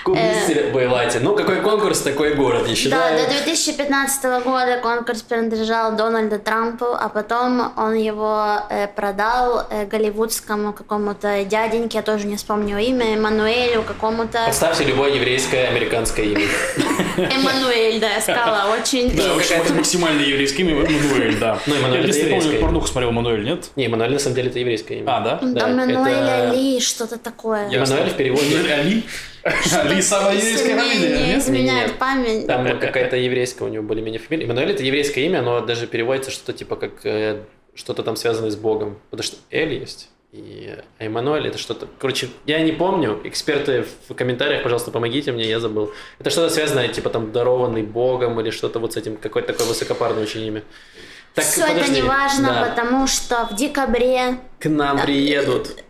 Кубистер 0.05 0.75
э... 0.75 1.21
Ну, 1.21 1.35
какой 1.35 1.61
конкурс, 1.61 2.01
такой 2.01 2.35
город, 2.35 2.67
я 2.69 2.75
считаю. 2.75 3.19
Да, 3.19 3.25
до 3.25 3.31
2015 3.45 4.45
года 4.45 4.79
конкурс 4.83 5.23
принадлежал 5.23 5.97
Дональду 5.97 6.39
Трампу, 6.39 6.87
а 6.87 7.09
потом 7.09 7.73
он 7.77 7.95
его 7.95 8.61
э, 8.71 8.87
продал 8.89 9.67
э, 9.71 9.87
голливудскому 9.87 10.73
какому-то 10.73 11.45
дяденьке, 11.45 11.99
я 11.99 12.03
тоже 12.03 12.27
не 12.27 12.37
вспомню 12.37 12.79
имя, 12.79 13.15
Эммануэлю 13.15 13.83
какому-то. 13.83 14.39
Поставьте 14.47 14.85
любое 14.85 15.15
еврейское 15.15 15.69
американское 15.69 16.27
имя. 16.27 16.47
Эммануэль, 17.17 18.01
да, 18.01 18.15
я 18.15 18.21
сказала, 18.21 18.75
очень... 18.81 19.15
Да, 19.17 19.35
максимально 19.75 20.23
еврейское 20.23 20.63
имя 20.63 20.85
Эммануэль, 20.85 21.39
да. 21.39 21.59
Ну, 21.67 21.75
Эммануэль 21.75 22.09
это 22.09 22.19
еврейское. 22.19 22.59
порнуху 22.59 22.87
смотрел 22.87 23.11
Эммануэль, 23.11 23.45
нет? 23.45 23.71
Не, 23.77 23.87
Эммануэль 23.87 24.13
на 24.13 24.19
самом 24.19 24.37
деле 24.37 24.49
это 24.49 24.59
еврейское 24.59 24.99
имя. 25.01 25.17
А, 25.17 25.21
да? 25.21 25.39
Эммануэль 25.43 26.31
Али, 26.31 26.81
что-то 26.81 27.19
такое. 27.19 27.69
Эммануэль 27.71 28.11
в 28.11 28.17
переводе... 28.17 28.73
Али? 28.73 29.05
Али 29.45 30.03
самая 30.03 30.37
еврейская 30.37 30.77
фамилия, 30.77 31.27
Не 31.27 31.39
изменяет 31.39 31.99
память. 31.99 32.47
Там 32.47 32.79
какая-то 32.79 33.17
еврейская 33.17 33.65
у 33.65 33.69
него 33.69 33.83
более-менее 33.83 34.21
фамилия. 34.21 34.47
Эммануэль 34.47 34.73
это 34.73 34.83
еврейское 34.83 35.25
имя, 35.27 35.43
но 35.43 35.61
даже 35.61 35.87
переводится 35.87 36.31
что-то 36.31 36.53
типа 36.53 36.77
как 36.77 37.05
э, 37.05 37.43
что-то 37.75 38.03
там 38.03 38.17
связанное 38.17 38.51
с 38.51 38.57
Богом. 38.57 38.99
Потому 39.11 39.25
что 39.25 39.37
Эль 39.51 39.75
есть. 39.75 40.11
И 40.33 40.73
а 40.99 41.05
Эммануэль 41.05 41.49
это 41.49 41.59
что-то... 41.59 41.89
Короче, 41.99 42.29
я 42.47 42.61
не 42.61 42.71
помню. 42.73 43.21
Эксперты 43.25 43.85
в 44.09 44.15
комментариях, 44.15 44.63
пожалуйста, 44.63 44.93
помогите 44.93 45.33
мне, 45.33 45.49
я 45.49 45.59
забыл. 45.59 45.93
Это 46.21 46.31
что-то 46.31 46.55
связанное, 46.55 46.87
типа 46.89 47.11
там 47.11 47.33
дарованный 47.33 47.83
Богом 47.83 48.41
или 48.41 48.51
что-то 48.51 48.79
вот 48.79 48.93
с 48.93 48.97
этим, 48.97 49.17
какое-то 49.17 49.53
такое 49.53 49.67
высокопарное 49.67 50.23
очень 50.23 50.43
имя. 50.43 50.63
Так, 51.35 51.45
Все 51.45 51.63
подожди. 51.63 51.81
это 51.81 51.91
не 51.91 52.03
важно, 52.03 52.49
да. 52.49 52.65
потому 52.65 53.07
что 53.07 53.47
в 53.51 53.57
декабре... 53.57 54.39
К 54.61 54.69
нам 54.69 55.01
приедут 55.01 55.83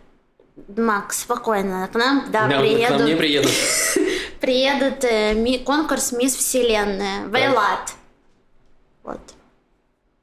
Макс, 0.75 1.21
спокойно, 1.21 1.89
к 1.91 1.95
нам, 1.95 2.25
да, 2.31 2.47
да 2.47 2.59
приедут. 2.59 2.87
К 2.87 2.89
нам 2.91 3.05
не 3.05 3.15
приедут. 3.15 3.51
приедут 4.39 5.03
э, 5.03 5.33
ми, 5.33 5.59
конкурс 5.59 6.11
Мисс 6.11 6.35
Вселенная 6.35 7.25
в 7.27 7.35
Эйлат. 7.35 7.93
Вот. 9.03 9.19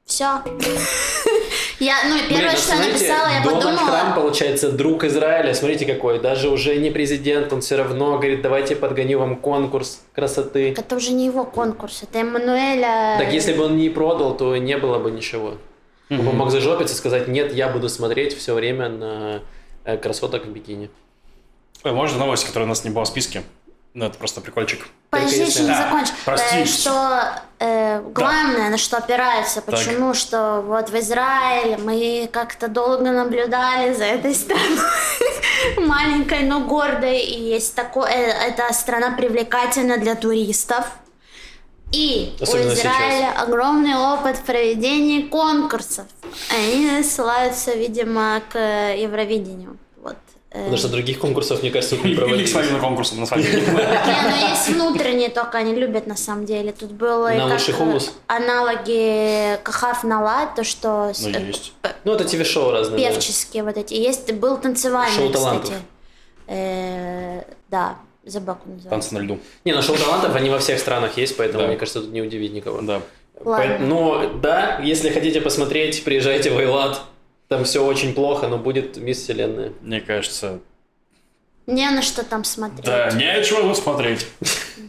Все. 0.05 0.25
Я, 1.81 1.95
ну, 2.09 2.17
первое, 2.29 2.51
Блин, 2.51 2.57
что 2.57 2.75
я 2.75 2.81
написала, 2.81 3.29
я 3.29 3.45
Дональд 3.45 3.63
подумала... 3.63 3.89
Трамп, 3.89 4.15
получается, 4.17 4.73
друг 4.73 5.05
Израиля, 5.05 5.55
смотрите 5.55 5.87
какой, 5.87 6.19
даже 6.19 6.49
уже 6.49 6.75
не 6.77 6.91
президент, 6.91 7.53
он 7.53 7.61
все 7.61 7.77
равно 7.77 8.19
говорит, 8.19 8.43
давайте 8.43 8.75
подгоню 8.75 9.21
вам 9.21 9.37
конкурс 9.37 10.03
красоты. 10.13 10.75
Это 10.77 10.97
уже 10.97 11.13
не 11.13 11.27
его 11.27 11.45
конкурс, 11.45 12.03
это 12.03 12.19
Эммануэля... 12.19 13.19
Так 13.19 13.33
если 13.33 13.53
бы 13.53 13.65
он 13.65 13.77
не 13.77 13.91
продал, 13.91 14.37
то 14.37 14.57
не 14.57 14.77
было 14.77 14.99
бы 14.99 15.13
ничего. 15.13 15.55
Он 16.11 16.25
мог 16.25 16.51
зажопиться 16.51 16.95
и 16.95 16.97
сказать, 16.97 17.29
нет, 17.29 17.53
я 17.53 17.69
буду 17.69 17.89
смотреть 17.89 18.37
все 18.37 18.55
время 18.55 18.89
на 18.89 19.43
красоток 19.97 20.45
в 20.45 20.51
бикини. 20.51 20.91
Ой, 21.85 21.93
можно 21.93 22.19
новость, 22.19 22.45
которая 22.45 22.67
у 22.67 22.69
нас 22.69 22.85
не 22.85 22.91
была 22.91 23.05
в 23.05 23.09
списке? 23.09 23.43
Ну, 23.95 24.05
это 24.05 24.19
просто 24.19 24.41
прикольчик. 24.41 24.87
Подожди, 25.11 25.43
еще 25.43 25.63
не 25.63 25.75
закончу. 25.75 26.13
Прости. 26.25 26.57
Э, 26.59 26.65
что 26.67 27.23
э, 27.59 28.01
главное, 28.03 28.65
да. 28.65 28.71
на 28.71 28.79
что 28.79 28.99
опирается, 28.99 29.63
почему, 29.63 30.09
так. 30.09 30.17
что 30.17 30.61
вот 30.67 30.91
в 30.91 30.99
Израиле 30.99 31.79
мы 31.79 32.29
как-то 32.31 32.69
долго 32.69 33.11
наблюдали 33.11 33.95
за 33.95 34.05
этой 34.05 34.35
страной. 34.35 34.79
маленькой, 35.79 36.45
но 36.45 36.61
гордой. 36.61 37.21
И 37.21 37.41
есть 37.41 37.75
такое, 37.75 38.11
э, 38.11 38.51
эта 38.51 38.73
страна 38.73 39.17
привлекательна 39.17 39.99
для 39.99 40.15
туристов. 40.15 40.87
И 41.93 42.35
Особенно 42.41 42.71
у 42.71 42.75
Израиля 42.75 43.33
огромный 43.41 43.95
опыт 43.97 44.37
в 44.37 44.43
проведении 44.43 45.23
конкурсов. 45.23 46.07
Они 46.55 47.03
ссылаются, 47.03 47.73
видимо, 47.73 48.43
к 48.53 48.59
Евровидению. 48.95 49.79
Вот. 50.03 50.17
Э, 50.51 50.59
Потому 50.59 50.77
что 50.77 50.89
других 50.89 51.19
конкурсов, 51.19 51.63
мне 51.63 51.71
кажется, 51.71 51.97
не 51.97 52.13
Или 52.13 52.45
к 52.45 52.49
свадебным 52.49 52.81
конкурсам, 52.81 53.21
на 53.21 53.27
самом 53.27 53.43
деле. 53.45 53.63
Не, 53.63 53.71
ну 53.73 54.51
есть 54.51 54.69
внутренние 54.69 55.31
только, 55.31 55.59
они 55.59 55.75
любят 55.75 56.07
на 56.07 56.17
самом 56.17 56.45
деле. 56.45 56.73
Тут 56.73 56.91
было 56.93 57.35
и 57.35 57.39
как, 57.39 57.79
э, 57.79 58.01
аналоги 58.27 59.59
Кахав 59.63 60.05
Налад, 60.05 60.55
то 60.57 60.65
что 60.65 61.13
Ну, 61.23 61.29
э, 61.29 61.41
есть. 61.47 61.73
Ну, 62.05 62.13
это 62.13 62.25
ТВ-шоу 62.25 62.71
разные. 62.71 62.99
певческие 62.99 63.63
вот 63.63 63.79
эти. 63.79 63.95
Есть, 63.95 64.31
был 64.33 64.59
танцевальный, 64.59 65.17
Шоу 65.17 65.29
кстати. 65.29 65.43
талантов. 65.43 65.75
Э, 66.47 67.43
да, 67.71 67.97
забыл, 68.31 68.55
как 68.55 68.67
называется. 68.67 68.91
Танцы 68.91 69.15
на 69.15 69.19
льду. 69.19 69.39
Не, 69.65 69.73
ну 69.73 69.83
шоу 69.83 69.97
талантов, 69.97 70.35
они 70.35 70.51
во 70.51 70.59
всех 70.59 70.79
странах 70.79 71.17
есть, 71.17 71.37
поэтому, 71.37 71.63
Да. 71.63 71.69
мне 71.69 71.77
кажется, 71.77 72.01
тут 72.01 72.13
не 72.13 72.23
удивить 72.23 72.53
никого. 72.53 72.81
Да. 72.83 73.03
Ладно. 73.45 73.79
Но 73.79 74.29
да, 74.41 74.79
если 74.81 75.11
хотите 75.11 75.41
посмотреть, 75.41 76.03
приезжайте 76.05 76.51
в 76.51 76.59
Эйлат. 76.59 77.01
Там 77.49 77.65
все 77.65 77.85
очень 77.85 78.13
плохо, 78.15 78.49
но 78.49 78.59
будет 78.59 78.97
Мисс 78.99 79.23
Вселенная. 79.23 79.73
Мне 79.81 80.01
кажется, 80.01 80.59
Не 81.67 81.89
на 81.91 82.03
что 82.03 82.23
там 82.25 82.45
смотреть. 82.45 82.85
да, 82.85 83.11
не 83.13 83.31
о 83.31 83.43
чем 83.43 83.75
смотреть. 83.75 84.27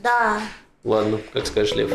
Да. 0.04 0.40
Ладно, 0.84 1.20
как 1.34 1.46
скажешь, 1.46 1.76
Лев. 1.76 1.90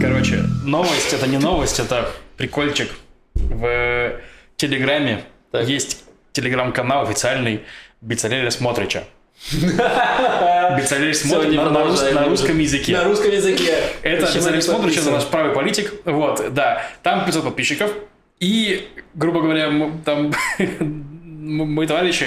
Короче, 0.00 0.42
новость 0.64 1.12
это 1.12 1.26
не 1.26 1.38
новость, 1.38 1.78
это 1.80 2.10
прикольчик. 2.36 2.90
В 3.34 4.20
Телеграме 4.56 5.24
Так. 5.50 5.66
есть 5.68 6.04
телеграм-канал 6.32 7.02
официальный 7.02 7.60
Бицалеля 8.04 8.50
Смотрича. 8.50 9.04
Бицалель 9.52 11.14
смотрит 11.14 11.54
на, 11.54 11.70
на 11.70 11.80
рус- 11.84 11.98
продолжаем 12.00 12.14
на 12.14 12.20
уже. 12.22 12.30
русском 12.30 12.58
языке. 12.58 12.92
На 12.96 13.04
русском 13.04 13.30
языке. 13.30 13.78
Это 14.02 14.26
Бицалель 14.26 14.56
не 14.56 14.62
Смотрич, 14.62 14.98
это 14.98 15.10
наш 15.10 15.24
правый 15.24 15.52
политик. 15.54 15.92
Вот, 16.04 16.52
да. 16.52 16.82
Там 17.02 17.24
500 17.24 17.44
подписчиков. 17.44 17.92
И, 18.40 18.88
грубо 19.14 19.40
говоря, 19.40 19.66
м- 19.66 20.02
там 20.04 20.32
м- 20.58 21.72
мои 21.72 21.86
товарищи 21.86 22.26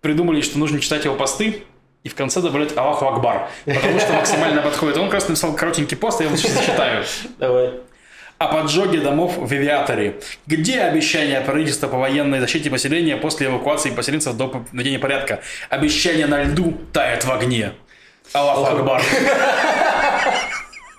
придумали, 0.00 0.40
что 0.42 0.58
нужно 0.58 0.78
читать 0.80 1.04
его 1.04 1.14
посты 1.14 1.62
и 2.04 2.08
в 2.08 2.14
конце 2.14 2.40
добавлять 2.40 2.76
Аллаху 2.76 3.06
Акбар. 3.08 3.48
Потому 3.64 3.98
что 3.98 4.12
максимально 4.12 4.62
подходит. 4.62 4.96
Он 4.98 5.04
как 5.06 5.14
раз 5.14 5.28
написал 5.28 5.54
коротенький 5.54 5.96
пост, 5.96 6.20
я 6.20 6.26
его 6.26 6.36
сейчас 6.36 6.52
зачитаю. 6.52 7.04
Давай. 7.38 7.72
О 8.38 8.46
поджоге 8.46 9.00
домов 9.00 9.36
в 9.36 9.52
Авиаторе. 9.52 10.20
Где 10.46 10.82
обещания 10.82 11.40
правительства 11.40 11.88
по 11.88 11.98
военной 11.98 12.40
защите 12.40 12.70
поселения 12.70 13.16
после 13.16 13.48
эвакуации 13.48 13.90
поселенцев 13.90 14.36
до 14.36 14.64
наведения 14.72 15.00
порядка? 15.00 15.40
Обещание 15.68 16.26
на 16.26 16.44
льду 16.44 16.78
тает 16.92 17.24
в 17.24 17.32
огне. 17.32 17.72
Аллаху 18.32 18.64
Акбар. 18.64 19.02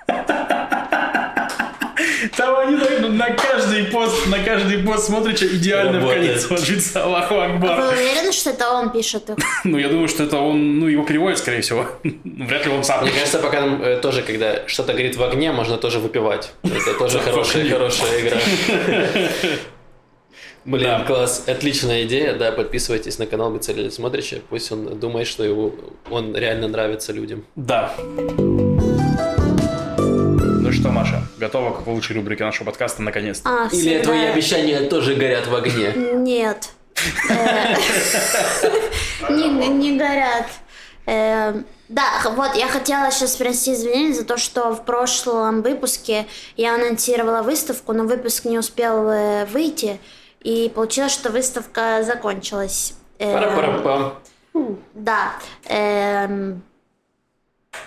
На 3.10 3.32
каждый 3.32 3.86
пост, 3.86 4.28
на 4.28 4.40
каждый 4.44 4.80
пост 4.80 5.06
смотрите, 5.08 5.48
идеально 5.48 6.00
в 6.00 6.08
конец 6.10 6.50
ложится 6.50 7.04
Аллаху 7.04 7.36
Вы 7.36 7.44
Акбар. 7.46 7.80
уверены, 7.94 8.32
что 8.32 8.52
это 8.52 8.70
он 8.72 8.92
пишет 8.92 9.30
их? 9.30 9.36
Ну, 9.64 9.78
я 9.78 9.90
думаю, 9.90 10.08
что 10.08 10.24
это 10.24 10.38
он, 10.38 10.80
ну, 10.80 10.88
его 10.88 11.04
переводит, 11.04 11.40
скорее 11.40 11.62
всего. 11.62 11.86
Вряд 12.24 12.66
ли 12.66 12.72
он 12.72 12.84
сам. 12.84 13.02
Мне 13.04 13.12
кажется, 13.12 13.40
пока 13.40 13.62
нам 13.62 13.82
э, 13.82 13.98
тоже, 13.98 14.22
когда 14.22 14.68
что-то 14.68 14.94
горит 14.94 15.16
в 15.18 15.24
огне, 15.24 15.52
можно 15.52 15.78
тоже 15.78 16.00
выпивать. 16.00 16.52
Это 16.64 16.94
тоже 16.98 17.20
хорошая, 17.26 17.70
хорошая 17.70 18.22
игра. 18.22 18.38
Блин, 20.66 20.84
Да. 20.84 21.04
класс, 21.06 21.44
отличная 21.48 22.04
идея, 22.04 22.34
да, 22.36 22.52
подписывайтесь 22.52 23.18
на 23.18 23.26
канал 23.26 23.52
Бицелеля 23.52 23.90
Смотрича, 23.90 24.38
пусть 24.50 24.72
он 24.72 25.00
думает, 25.00 25.28
что 25.28 25.44
его, 25.44 25.74
он 26.12 26.36
реально 26.36 26.68
нравится 26.68 27.14
людям. 27.14 27.46
Да. 27.56 27.94
Что, 30.80 30.90
Маша, 30.92 31.22
готова 31.38 31.74
к 31.82 31.86
лучшей 31.88 32.16
рубрике 32.16 32.46
нашего 32.46 32.66
подкаста 32.68 33.02
наконец-то? 33.02 33.50
А, 33.50 33.68
Или 33.72 33.80
всегда- 33.82 34.04
твои 34.04 34.26
обещания 34.28 34.80
тоже 34.88 35.16
горят 35.16 35.48
в 35.48 35.54
огне? 35.56 35.92
Нет. 35.94 36.70
Э, 37.30 37.76
Не 39.30 39.50
не 39.68 39.98
горят. 39.98 40.46
Э, 41.06 41.62
Да, 41.90 42.04
вот 42.36 42.56
я 42.56 42.68
хотела 42.68 43.12
сейчас 43.12 43.36
принести 43.36 43.74
извинения 43.74 44.14
за 44.14 44.24
то, 44.24 44.38
что 44.38 44.72
в 44.74 44.86
прошлом 44.86 45.64
выпуске 45.64 46.28
я 46.56 46.76
анонсировала 46.76 47.42
выставку, 47.42 47.92
но 47.94 48.04
выпуск 48.06 48.46
не 48.46 48.58
успел 48.60 49.10
э, 49.10 49.46
выйти, 49.48 50.00
и 50.42 50.72
получилось, 50.74 51.12
что 51.12 51.30
выставка 51.30 52.04
закончилась. 52.04 52.94
Э, 53.18 53.34
Пара-пара-пам. 53.34 54.14
Да. 54.94 55.34
эм, 55.68 56.62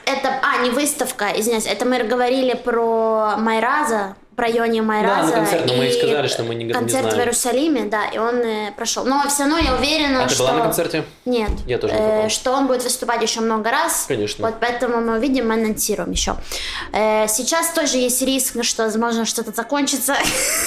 Это, 0.07 0.39
а, 0.43 0.59
не 0.63 0.71
выставка, 0.71 1.33
извиняюсь, 1.37 1.67
это 1.67 1.85
мы 1.85 2.03
говорили 2.05 2.55
про 2.55 3.35
Майраза, 3.39 4.15
про 4.37 4.49
Йони 4.49 4.81
Майраза. 4.81 5.27
на 5.31 5.33
концерт, 5.33 5.67
но 5.67 5.75
мы 5.75 5.89
и 5.89 5.93
сказали, 5.93 6.27
что 6.29 6.43
мы 6.45 6.55
не- 6.55 6.65
не 6.65 6.73
Концерт 6.73 7.03
знаем. 7.03 7.17
в 7.17 7.21
Иерусалиме, 7.21 7.85
да, 7.87 8.07
и 8.07 8.17
он 8.19 8.37
э, 8.37 8.73
прошел. 8.77 9.05
Но 9.05 9.23
все 9.29 9.43
равно 9.43 9.59
я 9.59 9.75
уверена, 9.75 10.25
А 10.25 10.29
ты 10.29 10.35
что... 10.35 10.45
была 10.45 10.55
на 10.55 10.63
концерте? 10.63 11.05
Нет. 11.25 11.51
Я 11.67 11.79
тоже 11.79 11.95
не 11.95 12.01
Э. 12.01 12.29
Что 12.29 12.53
он 12.53 12.67
будет 12.69 12.83
выступать 12.85 13.21
еще 13.23 13.41
много 13.41 13.71
раз. 13.71 14.05
Конечно. 14.09 14.47
Вот 14.47 14.55
поэтому 14.61 15.01
мы 15.01 15.17
увидим, 15.19 15.49
мы 15.49 15.55
анонсируем 15.55 16.13
еще. 16.13 16.37
Э, 16.93 17.27
Сейчас 17.29 17.71
тоже 17.73 17.99
есть 17.99 18.23
риск, 18.23 18.63
что, 18.63 18.85
возможно, 18.85 19.25
что-то 19.27 19.53
закончится. 19.53 20.17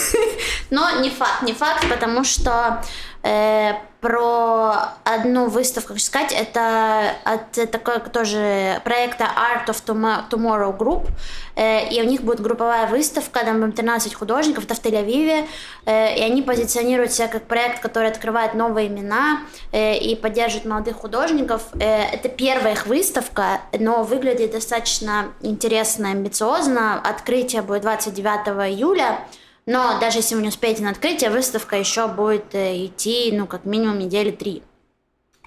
Но 0.69 0.89
не 0.99 1.09
факт, 1.09 1.41
не 1.43 1.53
факт, 1.53 1.85
потому 1.89 2.23
что 2.23 2.83
э, 3.25 3.73
про 4.01 4.93
одну 5.03 5.47
выставку, 5.49 5.93
хочу 5.93 6.05
сказать, 6.05 6.31
это 6.31 7.11
от 7.23 7.57
э, 7.57 7.65
такой 7.65 7.99
тоже 7.99 8.79
проекта 8.83 9.23
Art 9.25 9.67
of 9.67 9.83
Tomo- 9.85 10.29
Tomorrow 10.29 10.77
Group, 10.77 11.07
Э, 11.55 11.87
и 11.87 12.01
у 12.01 12.05
них 12.05 12.21
будет 12.21 12.41
групповая 12.41 12.85
выставка, 12.87 13.39
там 13.45 13.61
будет 13.61 13.75
13 13.75 14.13
художников, 14.13 14.65
это 14.65 14.75
в 14.75 14.79
Тель-Авиве, 14.83 15.47
э, 15.85 16.17
и 16.17 16.21
они 16.21 16.41
позиционируют 16.41 17.13
себя 17.13 17.29
как 17.29 17.43
проект, 17.43 17.79
который 17.81 18.09
открывает 18.09 18.55
новые 18.55 18.87
имена 18.87 19.39
э, 19.71 19.95
и 19.97 20.15
поддерживает 20.15 20.65
молодых 20.65 20.97
художников. 20.97 21.61
Э, 21.79 22.03
Это 22.13 22.27
первая 22.27 22.73
их 22.73 22.85
выставка, 22.87 23.61
но 23.79 24.03
выглядит 24.03 24.51
достаточно 24.51 25.27
интересно, 25.41 26.09
амбициозно. 26.09 27.01
Открытие 27.01 27.61
будет 27.61 27.83
29 27.83 28.69
июля. 28.73 29.19
Но 29.65 29.99
даже 29.99 30.19
если 30.19 30.35
вы 30.35 30.41
не 30.43 30.49
успеете 30.49 30.83
на 30.83 30.91
открытие, 30.91 31.29
выставка 31.31 31.75
еще 31.75 32.07
будет 32.07 32.53
э, 32.53 32.85
идти, 32.85 33.31
ну, 33.33 33.47
как 33.47 33.65
минимум 33.65 33.97
недели 33.97 34.29
три. 34.31 34.61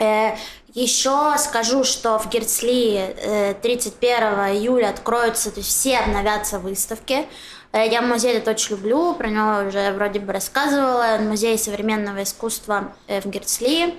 Э, 0.00 0.32
Еще 0.74 1.34
скажу, 1.38 1.84
что 1.84 2.18
в 2.18 2.28
Герцли 2.28 2.96
э, 2.96 3.54
31 3.54 4.56
июля 4.56 4.88
откроются, 4.90 5.50
то 5.50 5.60
есть 5.60 5.70
все 5.70 5.98
обновятся 5.98 6.58
выставки. 6.58 7.26
Э, 7.72 7.86
Я 7.88 8.02
музей 8.02 8.34
этот 8.34 8.48
очень 8.48 8.76
люблю, 8.76 9.14
про 9.14 9.28
него 9.28 9.68
уже 9.68 9.92
вроде 9.92 10.18
бы 10.20 10.32
рассказывала. 10.32 11.18
Музей 11.20 11.56
современного 11.58 12.24
искусства 12.24 12.92
э, 13.06 13.20
в 13.20 13.26
Герцли. 13.26 13.94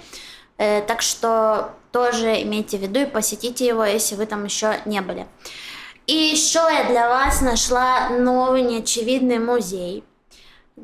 Э, 0.57 0.81
Так 0.81 1.01
что 1.01 1.71
тоже 1.93 2.41
имейте 2.43 2.77
в 2.77 2.81
виду 2.81 2.99
и 3.01 3.05
посетите 3.05 3.65
его, 3.65 3.85
если 3.85 4.15
вы 4.15 4.25
там 4.25 4.43
еще 4.43 4.75
не 4.85 5.01
были. 5.01 5.25
И 6.07 6.13
еще 6.13 6.59
я 6.59 6.85
для 6.89 7.07
вас 7.07 7.41
нашла 7.41 8.09
новый 8.09 8.63
неочевидный 8.63 9.37
музей 9.39 10.03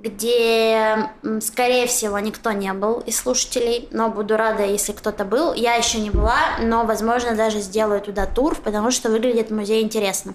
где, 0.01 1.09
скорее 1.41 1.87
всего, 1.87 2.19
никто 2.19 2.51
не 2.51 2.71
был 2.73 2.99
из 2.99 3.17
слушателей, 3.17 3.87
но 3.91 4.09
буду 4.09 4.37
рада, 4.37 4.63
если 4.63 4.91
кто-то 4.91 5.25
был. 5.25 5.53
Я 5.53 5.75
еще 5.75 5.99
не 5.99 6.09
была, 6.09 6.37
но, 6.61 6.85
возможно, 6.85 7.35
даже 7.35 7.59
сделаю 7.59 8.01
туда 8.01 8.25
тур, 8.25 8.55
потому 8.63 8.91
что 8.91 9.09
выглядит 9.09 9.49
музей 9.51 9.81
интересно. 9.83 10.33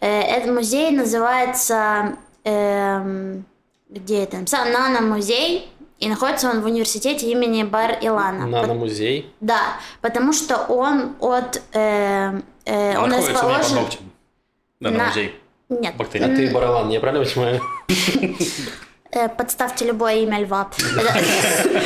Э, 0.00 0.20
Этот 0.20 0.54
музей 0.54 0.90
называется... 0.90 2.16
эм, 2.44 3.44
где 3.88 4.22
это? 4.24 4.38
Нано-музей. 4.52 5.70
И 5.98 6.08
находится 6.08 6.48
он 6.50 6.60
в 6.60 6.66
университете 6.66 7.28
имени 7.30 7.64
Бар-Илана. 7.64 8.46
Нано-музей. 8.46 9.32
Да, 9.40 9.60
потому 10.00 10.32
что 10.32 10.58
он 10.68 11.16
от... 11.18 11.60
э, 11.72 12.40
э, 12.66 12.98
он 12.98 13.10
под 13.10 13.28
расположен... 13.28 13.78
Да, 14.80 14.90
на. 14.90 15.12
Нет, 15.70 15.92
А 15.94 15.98
Бактерии. 15.98 16.36
ты 16.36 16.50
Баралан, 16.54 16.88
я 16.90 17.00
правильно 17.00 17.26
понимаю? 17.26 17.60
э, 19.10 19.28
подставьте 19.28 19.84
любое 19.84 20.16
имя 20.16 20.40
льва. 20.40 20.70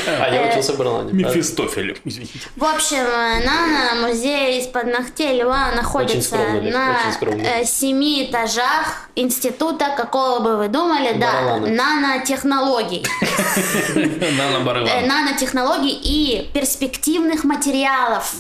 А 0.07 0.35
я 0.35 0.51
учился 0.51 0.73
правильно? 0.75 1.11
Мефистофель, 1.11 2.01
извините. 2.05 2.41
В 2.57 2.65
общем, 2.65 3.05
на 3.45 4.07
музее 4.07 4.61
из-под 4.61 4.85
ногтей 4.87 5.41
льва 5.41 5.73
находится 5.73 6.37
на 6.37 6.97
э, 7.21 7.65
семи 7.65 8.25
этажах 8.25 9.09
института, 9.15 9.95
какого 9.97 10.41
бы 10.41 10.57
вы 10.57 10.69
думали, 10.69 11.13
да, 11.19 11.59
нанотехнологий. 11.59 13.05
Нано 14.39 14.63
Э. 14.73 15.07
Нанотехнологий 15.07 15.99
и 16.03 16.51
перспективных 16.53 17.45
материалов. 17.45 18.35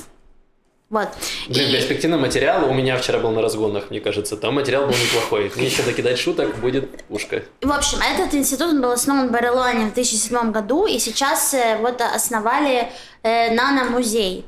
Вот. 0.92 1.08
Блин, 1.48 1.70
И- 1.70 1.72
перспективный 1.72 2.18
материал 2.18 2.68
у 2.70 2.74
меня 2.74 2.98
вчера 2.98 3.18
был 3.18 3.30
на 3.30 3.40
разгонах, 3.40 3.88
мне 3.88 3.98
кажется. 4.00 4.36
Там 4.36 4.54
материал 4.56 4.82
был 4.86 4.92
неплохой. 4.94 5.50
Мне 5.56 5.64
еще 5.66 5.82
докидать 5.82 6.18
шуток 6.18 6.54
будет 6.58 7.02
пушка. 7.04 7.42
В 7.62 7.72
общем, 7.72 7.98
этот 8.00 8.34
институт 8.34 8.78
был 8.78 8.90
основан 8.90 9.28
в 9.28 9.32
Барселоне 9.32 9.86
в 9.86 9.94
2007 9.94 10.52
году, 10.52 10.84
и 10.86 10.98
сейчас 10.98 11.54
э, 11.54 11.78
вот 11.80 12.02
основали 12.02 12.88
э, 13.22 13.54
нано-музей. 13.54 14.44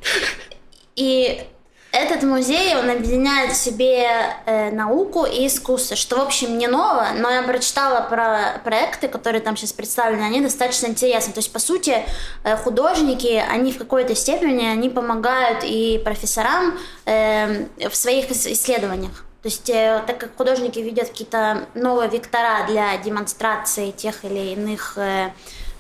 И 0.97 1.41
этот 1.95 2.25
музей, 2.25 2.77
он 2.77 2.91
объединяет 2.91 3.53
в 3.53 3.57
себе 3.57 4.07
э, 4.47 4.71
науку 4.73 5.25
и 5.25 5.47
искусство, 5.47 5.97
что, 5.97 6.17
в 6.17 6.23
общем, 6.23 6.59
не 6.59 6.67
ново, 6.67 7.07
но 7.17 7.31
я 7.31 7.43
прочитала 7.43 8.01
про 8.01 8.61
проекты, 8.65 9.09
которые 9.09 9.41
там 9.41 9.57
сейчас 9.57 9.73
представлены, 9.73 10.23
они 10.23 10.41
достаточно 10.41 10.89
интересны. 10.89 11.33
То 11.33 11.39
есть, 11.39 11.53
по 11.53 11.61
сути, 11.61 12.05
э, 12.43 12.57
художники, 12.57 13.43
они 13.49 13.73
в 13.73 13.79
какой-то 13.79 14.15
степени, 14.17 14.65
они 14.67 14.89
помогают 14.89 15.63
и 15.63 16.01
профессорам 16.05 16.79
э, 17.07 17.67
в 17.89 17.95
своих 17.95 18.31
ис- 18.31 18.53
исследованиях. 18.53 19.25
То 19.43 19.49
есть, 19.49 19.71
э, 19.71 20.03
так 20.07 20.19
как 20.19 20.37
художники 20.37 20.81
видят 20.81 21.11
какие-то 21.11 21.67
новые 21.75 22.11
вектора 22.11 22.67
для 22.67 22.97
демонстрации 22.97 23.93
тех 23.93 24.25
или 24.25 24.53
иных 24.53 24.95
э, 24.97 25.31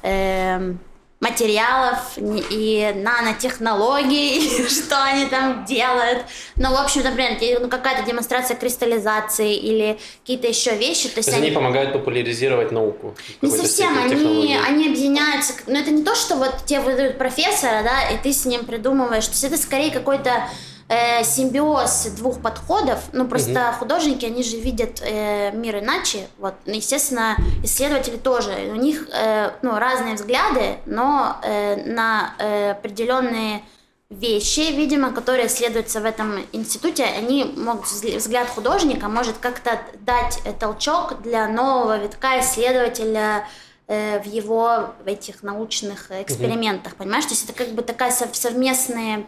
эм, 0.02 0.78
материалов 1.24 1.98
и 2.18 2.92
нанотехнологий, 2.94 4.68
что 4.68 5.02
они 5.02 5.26
там 5.26 5.64
делают. 5.64 6.24
Ну, 6.56 6.70
в 6.70 6.76
общем, 6.76 7.02
например, 7.02 7.60
ну, 7.60 7.68
какая-то 7.68 8.06
демонстрация 8.06 8.56
кристаллизации 8.56 9.56
или 9.56 9.98
какие-то 10.20 10.48
еще 10.48 10.76
вещи. 10.76 11.08
То 11.08 11.18
есть 11.18 11.30
они 11.30 11.46
они 11.46 11.54
помогают 11.54 11.92
популяризировать 11.92 12.72
науку. 12.72 13.14
не 13.40 13.48
какой-то 13.48 13.66
совсем, 13.66 13.98
они, 13.98 14.56
они 14.56 14.88
объединяются. 14.88 15.54
Но 15.66 15.78
это 15.78 15.90
не 15.90 16.02
то, 16.02 16.14
что 16.14 16.36
вот 16.36 16.66
тебе 16.66 16.80
выдают 16.80 17.16
профессора, 17.16 17.82
да, 17.82 18.10
и 18.10 18.18
ты 18.22 18.32
с 18.32 18.44
ним 18.44 18.66
придумываешь. 18.66 19.24
То 19.24 19.32
есть 19.32 19.44
это 19.44 19.56
скорее 19.56 19.90
какой-то 19.90 20.48
э, 20.88 21.24
симбиоз 21.24 22.06
двух 22.16 22.40
подходов. 22.40 22.98
Ну, 23.12 23.26
просто 23.26 23.72
художники, 23.78 24.24
они 24.26 24.42
же 24.42 24.56
видят 24.58 25.00
э, 25.02 25.50
мир 25.52 25.78
иначе. 25.78 26.26
Вот, 26.38 26.54
Ну, 26.66 26.74
естественно, 26.74 27.36
исследователи 27.62 28.16
тоже. 28.16 28.52
У 28.72 28.76
них 28.76 29.08
э, 29.12 29.50
ну, 29.62 29.78
разные 29.78 30.14
взгляды, 30.14 30.76
но 30.86 31.36
э, 31.42 31.76
на 31.86 32.34
э, 32.38 32.70
определенные 32.72 33.62
вещи, 34.10 34.60
видимо, 34.72 35.12
которые 35.12 35.46
исследуются 35.48 36.00
в 36.00 36.04
этом 36.04 36.44
институте, 36.52 37.04
они 37.04 37.44
могут, 37.56 37.86
взгля- 37.86 38.18
взгляд 38.18 38.48
художника 38.48 39.08
может 39.08 39.36
как-то 39.38 39.80
дать 40.00 40.38
э, 40.44 40.52
толчок 40.52 41.22
для 41.22 41.48
нового 41.48 41.98
витка 41.98 42.38
исследователя 42.40 43.48
э, 43.88 44.20
в 44.20 44.26
его 44.26 44.90
в 45.02 45.06
этих 45.08 45.42
научных 45.42 46.10
экспериментах, 46.10 46.94
понимаешь? 46.96 47.24
То 47.24 47.30
есть 47.30 47.44
это 47.44 47.54
как 47.54 47.68
бы 47.70 47.82
такая 47.82 48.10
сов- 48.12 48.36
совместные 48.36 49.26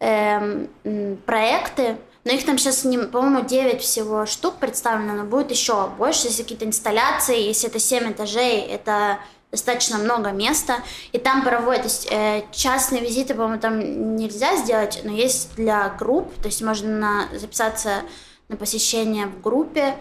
м, 0.00 1.16
проекты, 1.26 1.96
но 2.24 2.32
их 2.32 2.44
там 2.44 2.58
сейчас, 2.58 2.78
по-моему, 3.12 3.42
9 3.42 3.80
всего 3.80 4.26
штук 4.26 4.56
представлено, 4.56 5.14
но 5.14 5.24
будет 5.24 5.50
еще 5.50 5.86
больше, 5.86 6.26
если 6.26 6.42
какие-то 6.42 6.64
инсталляции, 6.64 7.40
если 7.40 7.68
это 7.68 7.78
7 7.78 8.10
этажей, 8.12 8.60
это 8.60 9.18
достаточно 9.52 9.98
много 9.98 10.30
места, 10.32 10.78
и 11.12 11.18
там 11.18 11.42
проводят, 11.42 11.82
то 11.82 11.88
есть 11.88 12.08
э, 12.10 12.42
частные 12.50 13.00
визиты, 13.00 13.34
по-моему, 13.34 13.60
там 13.60 14.16
нельзя 14.16 14.56
сделать, 14.56 15.00
но 15.04 15.12
есть 15.12 15.54
для 15.54 15.88
групп, 15.90 16.34
то 16.42 16.46
есть 16.46 16.62
можно 16.62 16.88
на- 16.88 17.38
записаться 17.38 18.02
на 18.48 18.56
посещение 18.56 19.26
в 19.26 19.40
группе, 19.40 19.94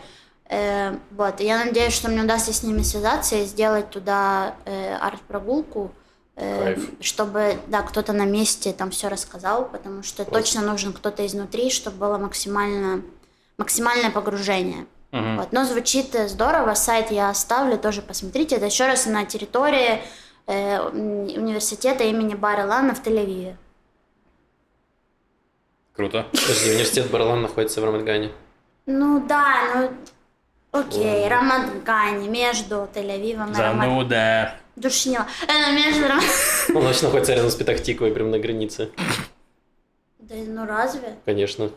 Э, 0.47 0.97
вот, 1.11 1.41
и 1.41 1.45
я 1.45 1.65
надеюсь, 1.65 1.93
что 1.93 2.07
мне 2.09 2.21
удастся 2.21 2.53
с 2.53 2.61
ними 2.61 2.83
связаться 2.83 3.35
и 3.35 3.45
сделать 3.45 3.89
туда 3.89 4.53
э, 4.65 4.95
арт-прогулку, 4.95 5.91
э, 5.91 6.04
Кайф. 6.35 6.89
чтобы, 6.99 7.57
да, 7.67 7.81
кто-то 7.81 8.11
на 8.11 8.25
месте 8.25 8.73
там 8.73 8.91
все 8.91 9.07
рассказал, 9.07 9.65
потому 9.65 10.03
что 10.03 10.25
точно 10.25 10.61
нужен 10.61 10.91
кто-то 10.91 11.25
изнутри, 11.25 11.69
чтобы 11.69 11.97
было 11.97 12.17
максимально, 12.17 13.01
максимальное 13.57 14.11
погружение. 14.11 14.85
Вот, 15.11 15.53
но 15.53 15.63
звучит 15.63 16.13
э, 16.13 16.27
здорово, 16.27 16.73
сайт 16.73 17.09
я 17.09 17.29
оставлю, 17.29 17.77
тоже 17.77 18.01
посмотрите. 18.01 18.57
Это 18.57 18.65
еще 18.65 18.85
раз 18.85 19.05
на 19.05 19.23
территории 19.23 20.01
э, 20.45 20.81
университета 20.81 22.03
имени 22.03 22.35
Барелана 22.35 22.93
в 22.93 23.01
Тель-Авиве. 23.01 23.55
Круто. 25.95 26.25
Подожди, 26.31 26.71
университет 26.71 27.09
Барлан 27.09 27.43
находится 27.43 27.79
в 27.79 27.85
Рамадгане. 27.85 28.31
Ну 28.85 29.25
да, 29.25 29.89
ну 30.73 30.79
окей, 30.81 31.29
Рамадгане, 31.29 32.27
между 32.27 32.89
Тель-Авивом 32.93 33.53
и 33.53 33.61
Рамад... 33.61 33.87
Зануда. 33.87 34.55
Душнила. 34.75 35.25
Э, 35.47 36.73
Он 36.73 36.83
вообще 36.83 37.05
находится 37.05 37.33
рядом 37.33 37.49
с 37.49 37.55
Петахтиквой, 37.55 38.11
прям 38.11 38.31
на 38.31 38.39
границе. 38.39 38.89
Да 40.19 40.35
ну 40.35 40.65
разве? 40.65 41.15
Конечно. 41.25 41.71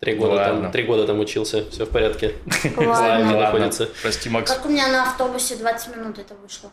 Три 0.00 0.14
года, 0.14 0.34
Ладно. 0.34 0.62
там, 0.62 0.72
три 0.72 0.84
года 0.84 1.06
там 1.06 1.20
учился, 1.20 1.68
все 1.70 1.84
в 1.84 1.90
порядке. 1.90 2.34
Ладно. 2.76 3.38
Находится. 3.38 3.88
прости, 4.00 4.30
Макс. 4.30 4.50
Как 4.50 4.64
у 4.64 4.70
меня 4.70 4.88
на 4.88 5.02
автобусе 5.02 5.56
20 5.56 5.96
минут 5.96 6.18
это 6.18 6.34
вышло. 6.34 6.70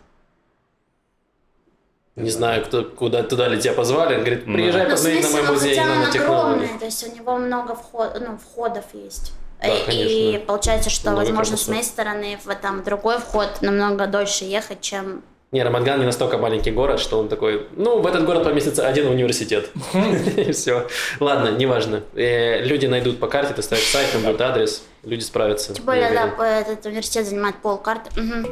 Не 2.16 2.32
знаю, 2.32 2.66
кто, 2.66 2.84
куда, 2.84 3.22
туда 3.22 3.48
ли 3.48 3.62
тебя 3.62 3.74
позвали. 3.74 4.16
Он 4.16 4.22
говорит, 4.22 4.46
приезжай, 4.46 4.86
Ну, 4.86 4.90
посмотри 4.92 5.22
на 5.22 5.30
мой 5.30 5.42
ну, 5.44 5.54
музей 5.54 5.76
хотя 5.76 5.92
он 5.92 6.00
нанотехнологий. 6.00 6.54
огромный, 6.56 6.80
то 6.80 6.86
есть 6.86 7.08
у 7.08 7.16
него 7.16 7.38
много 7.38 7.76
вход, 7.76 8.18
ну, 8.20 8.38
входов 8.38 8.86
есть. 8.94 9.34
Да, 9.62 9.68
и, 9.68 9.86
конечно. 9.86 10.10
и 10.12 10.38
получается, 10.38 10.89
что, 10.89 11.10
Много 11.12 11.26
возможно, 11.26 11.58
с 11.58 11.66
корпусов. 11.66 11.70
моей 11.70 11.84
стороны 11.84 12.39
в 12.43 12.55
там 12.55 12.84
другой 12.84 13.18
вход 13.20 13.62
намного 13.62 14.05
дольше 14.08 14.45
ехать, 14.45 14.82
чем... 14.82 15.24
Не, 15.51 15.64
Рамадган 15.64 15.99
не 16.01 16.05
настолько 16.05 16.38
маленький 16.38 16.72
город, 16.72 16.99
что 16.99 17.18
он 17.20 17.30
такой, 17.30 17.68
ну, 17.78 18.01
в 18.01 18.05
этот 18.05 18.26
город 18.26 18.43
поместится 18.43 18.86
один 18.86 19.08
университет. 19.08 19.70
И 20.36 20.51
все. 20.51 20.88
Ладно, 21.22 21.51
неважно. 21.58 22.03
Э, 22.16 22.62
Люди 22.64 22.86
найдут 22.86 23.20
по 23.20 23.28
карте, 23.28 23.53
ты 23.53 23.62
ставишь 23.64 23.86
сайт, 23.86 24.12
там 24.12 24.24
будет 24.24 24.41
адрес, 24.41 24.84
люди 25.03 25.22
справятся. 25.22 25.74
Тем 25.74 25.86
более, 25.86 26.12
да, 26.12 26.26
уверен. 26.26 26.41
этот 26.43 26.86
университет 26.86 27.26
занимает 27.26 27.55
полкарты. 27.62 28.12
Мгм. 28.20 28.45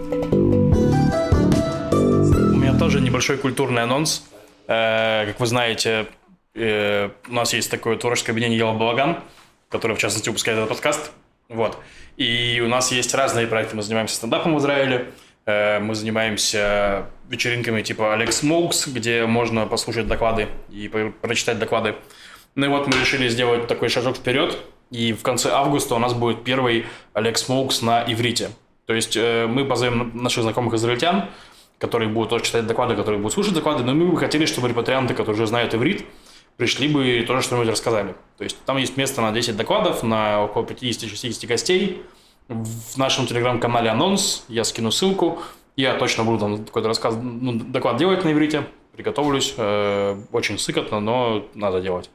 У 1.91 2.57
меня 2.57 2.77
тоже 2.79 3.01
небольшой 3.01 3.37
культурный 3.37 3.83
анонс. 3.83 4.23
Э, 4.67 5.25
Как 5.27 5.39
вы 5.39 5.45
знаете, 5.47 6.07
э, 6.55 7.09
у 7.27 7.33
нас 7.33 7.53
есть 7.53 7.69
такое 7.69 7.97
творческое 7.97 8.31
объединение 8.31 8.59
Ялла 8.59 8.73
Балаган, 8.73 9.19
которое, 9.75 9.95
в 9.95 9.99
частности, 9.99 10.29
выпускает 10.29 10.57
этот 10.57 10.69
подкаст. 10.69 11.11
Вот. 11.49 11.77
И 12.17 12.61
у 12.63 12.67
нас 12.67 12.91
есть 12.91 13.13
разные 13.13 13.47
проекты. 13.47 13.75
Мы 13.75 13.83
занимаемся 13.83 14.15
стендапом 14.15 14.55
в 14.55 14.59
Израиле, 14.59 15.11
э, 15.45 15.79
мы 15.79 15.95
занимаемся 15.95 17.07
вечеринками 17.29 17.81
типа 17.81 18.13
Алекс 18.13 18.37
Смоукс, 18.37 18.87
где 18.87 19.25
можно 19.25 19.65
послушать 19.65 20.07
доклады 20.07 20.47
и 20.69 20.87
прочитать 21.21 21.59
доклады. 21.59 21.95
Ну 22.55 22.65
и 22.65 22.69
вот 22.69 22.87
мы 22.87 22.93
решили 22.99 23.27
сделать 23.27 23.67
такой 23.67 23.89
шажок 23.89 24.15
вперед, 24.15 24.57
и 24.91 25.11
в 25.13 25.23
конце 25.23 25.49
августа 25.51 25.95
у 25.95 25.99
нас 25.99 26.13
будет 26.13 26.43
первый 26.43 26.85
Алекс 27.13 27.43
Смоукс 27.43 27.81
на 27.81 28.03
иврите. 28.07 28.49
То 28.85 28.93
есть 28.93 29.17
э, 29.17 29.45
мы 29.47 29.65
позовем 29.65 30.11
наших 30.13 30.43
знакомых 30.43 30.73
израильтян, 30.75 31.25
которые 31.79 32.09
будут 32.09 32.29
тоже 32.29 32.45
читать 32.45 32.65
доклады, 32.65 32.95
которые 32.95 33.19
будут 33.19 33.33
слушать 33.33 33.53
доклады, 33.53 33.83
но 33.83 33.93
мы 33.93 34.07
бы 34.07 34.17
хотели, 34.17 34.45
чтобы 34.45 34.69
репатрианты, 34.69 35.13
которые 35.13 35.35
уже 35.35 35.47
знают 35.47 35.73
иврит, 35.73 36.05
пришли 36.57 36.87
бы 36.87 37.19
и 37.19 37.25
тоже 37.25 37.41
что-нибудь 37.41 37.69
рассказали. 37.69 38.15
То 38.37 38.43
есть 38.43 38.57
там 38.65 38.77
есть 38.77 38.97
место 38.97 39.21
на 39.21 39.31
10 39.31 39.55
докладов, 39.55 40.03
на 40.03 40.43
около 40.43 40.63
50-60 40.63 41.47
гостей. 41.47 42.03
В 42.47 42.97
нашем 42.97 43.27
телеграм-канале 43.27 43.89
анонс, 43.89 44.45
я 44.47 44.63
скину 44.63 44.91
ссылку. 44.91 45.39
Я 45.75 45.95
точно 45.95 46.23
буду 46.23 46.39
там 46.39 46.65
какой-то 46.65 46.87
рассказ, 46.87 47.15
ну, 47.21 47.53
доклад 47.53 47.97
делать 47.97 48.23
на 48.23 48.31
иврите, 48.31 48.65
приготовлюсь. 48.93 49.53
Э, 49.57 50.17
очень 50.31 50.57
сыкотно, 50.57 50.99
но 50.99 51.47
надо 51.53 51.81
делать. 51.81 52.09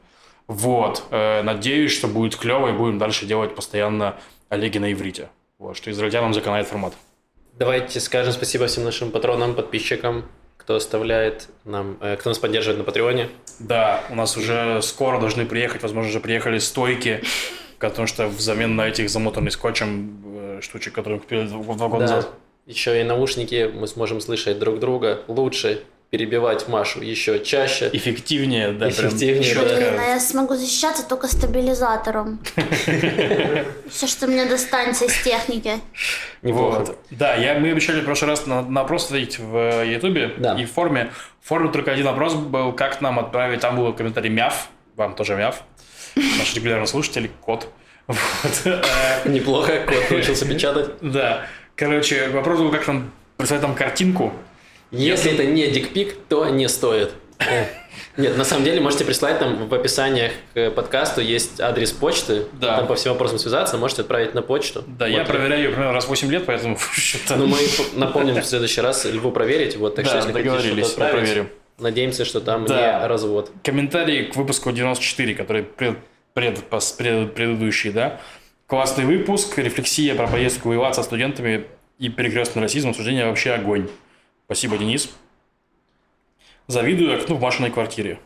Вот. 0.47 1.03
Э, 1.11 1.43
надеюсь, 1.43 1.91
что 1.91 2.07
будет 2.07 2.35
клево, 2.35 2.69
и 2.69 2.71
будем 2.71 2.97
дальше 2.97 3.25
делать 3.25 3.53
постоянно 3.55 4.15
Олеги 4.49 4.79
на 4.79 4.91
иврите. 4.91 5.29
Вот, 5.59 5.77
что 5.77 5.91
израильтянам 5.91 6.33
заканает 6.33 6.67
формат. 6.67 6.93
Давайте 7.59 7.99
скажем 7.99 8.33
спасибо 8.33 8.65
всем 8.67 8.83
нашим 8.83 9.11
патронам, 9.11 9.53
подписчикам, 9.53 10.25
кто 10.61 10.75
оставляет 10.75 11.47
нам, 11.65 11.97
э, 12.01 12.15
кто 12.17 12.29
нас 12.29 12.37
поддерживает 12.37 12.77
на 12.77 12.83
Патреоне. 12.83 13.29
Да, 13.59 14.03
у 14.11 14.15
нас 14.15 14.37
уже 14.37 14.79
скоро 14.83 15.19
должны 15.19 15.45
приехать, 15.47 15.81
возможно, 15.81 16.09
уже 16.09 16.19
приехали 16.19 16.59
стойки, 16.59 17.23
потому 17.79 18.07
что 18.07 18.27
взамен 18.27 18.75
на 18.75 18.87
этих 18.87 19.09
замотанных 19.09 19.53
скотчем 19.53 20.21
э, 20.23 20.59
штучек, 20.61 20.93
которые 20.93 21.15
мы 21.17 21.21
купили 21.23 21.47
два 21.47 21.87
года 21.87 22.05
Да. 22.07 22.15
назад. 22.15 22.29
Еще 22.67 23.01
и 23.01 23.03
наушники, 23.03 23.71
мы 23.73 23.87
сможем 23.87 24.21
слышать 24.21 24.59
друг 24.59 24.79
друга 24.79 25.21
лучше, 25.27 25.83
перебивать 26.11 26.67
Машу 26.67 27.01
еще 27.01 27.39
чаще. 27.43 27.89
Эффективнее, 27.93 28.73
да, 28.73 28.89
прям 28.89 29.07
Эффективнее, 29.07 29.53
чётко. 29.53 29.69
да. 29.69 29.75
Блин, 29.77 29.93
а 29.97 30.03
я 30.09 30.19
смогу 30.19 30.55
защищаться 30.55 31.07
только 31.07 31.27
стабилизатором. 31.27 32.39
Все, 33.89 34.07
что 34.07 34.27
мне 34.27 34.45
достанется 34.45 35.05
из 35.05 35.13
техники. 35.23 35.79
Неплохо. 36.41 36.79
Вот. 36.79 36.97
Да, 37.11 37.35
я, 37.35 37.57
мы 37.57 37.71
обещали 37.71 38.01
в 38.01 38.05
прошлый 38.05 38.29
раз 38.31 38.45
на, 38.45 38.59
опрос 38.81 39.05
ответить 39.05 39.39
в 39.39 39.85
Ютубе 39.85 40.33
Да. 40.37 40.55
и 40.59 40.65
в 40.65 40.71
форме. 40.73 41.11
В 41.41 41.47
форме 41.47 41.71
только 41.71 41.93
один 41.93 42.05
вопрос 42.05 42.33
был, 42.33 42.73
как 42.73 42.99
нам 42.99 43.17
отправить, 43.17 43.61
там 43.61 43.77
был 43.77 43.93
комментарий 43.93 44.29
мяв, 44.29 44.67
вам 44.97 45.15
тоже 45.15 45.35
мяв, 45.35 45.63
наш 46.37 46.53
регулярный 46.55 46.87
слушатель, 46.87 47.31
кот. 47.39 47.69
Э, 48.65 48.73
Неплохо, 49.25 49.85
кот 49.87 50.11
научился 50.11 50.45
печатать. 50.45 50.89
Да. 51.01 51.45
Короче, 51.77 52.27
вопрос 52.27 52.59
был, 52.59 52.69
как 52.69 52.85
нам 52.85 53.11
прислать 53.37 53.61
там 53.61 53.75
картинку. 53.75 54.33
Если 54.91 55.31
это 55.33 55.45
не 55.45 55.67
дикпик, 55.67 56.15
то 56.29 56.47
не 56.49 56.67
стоит. 56.67 57.11
Нет, 58.17 58.37
на 58.37 58.43
самом 58.43 58.65
деле 58.65 58.81
можете 58.81 59.05
прислать 59.05 59.39
нам 59.39 59.67
в 59.69 59.73
описаниях 59.73 60.31
к 60.53 60.71
подкасту 60.71 61.21
есть 61.21 61.61
адрес 61.61 61.91
почты. 61.91 62.45
Да. 62.59 62.77
Там 62.77 62.87
по 62.87 62.95
всем 62.95 63.13
вопросам 63.13 63.39
связаться, 63.39 63.77
можете 63.77 64.01
отправить 64.01 64.33
на 64.33 64.41
почту. 64.41 64.83
Да, 64.85 65.07
я 65.07 65.19
Вот. 65.19 65.27
проверяю 65.27 65.63
ее 65.63 65.69
примерно 65.69 65.93
раз 65.93 66.05
в 66.05 66.09
8 66.09 66.29
лет, 66.29 66.43
поэтому 66.45 66.77
что-то... 66.91 67.37
Ну, 67.37 67.47
мы 67.47 67.57
напомним 67.93 68.35
в 68.41 68.45
следующий 68.45 68.81
раз 68.81 69.05
Льву 69.05 69.31
проверить. 69.31 69.77
Вот, 69.77 69.95
так 69.95 70.05
Да, 70.05 70.09
что 70.09 70.17
если 70.17 70.31
хотите 70.33 70.49
договорились, 70.51 70.89
отправить, 70.89 71.15
проверим. 71.15 71.49
Надеемся, 71.79 72.25
что 72.25 72.41
там 72.41 72.65
Да. 72.65 72.99
не 73.01 73.07
развод. 73.07 73.51
Комментарий 73.63 74.25
к 74.25 74.35
выпуску 74.35 74.71
94, 74.71 75.33
который 75.33 75.63
пред, 75.63 75.97
пред- 76.33 76.59
пред- 76.97 77.33
предыдущий, 77.33 77.91
да. 77.91 78.19
Классный 78.67 79.05
выпуск, 79.05 79.57
рефлексия 79.57 80.15
про 80.15 80.27
поездку 80.27 80.69
воевать 80.69 80.95
со 80.95 81.03
студентами 81.03 81.65
и 81.97 82.09
перекрестный 82.09 82.61
расизм, 82.61 82.89
обсуждение 82.89 83.25
вообще 83.25 83.51
огонь. 83.51 83.87
Спасибо, 84.51 84.77
Денис. 84.77 85.09
Завидую 86.67 87.17
окну 87.17 87.37
в 87.37 87.41
Машиной 87.41 87.71
квартире. 87.71 88.19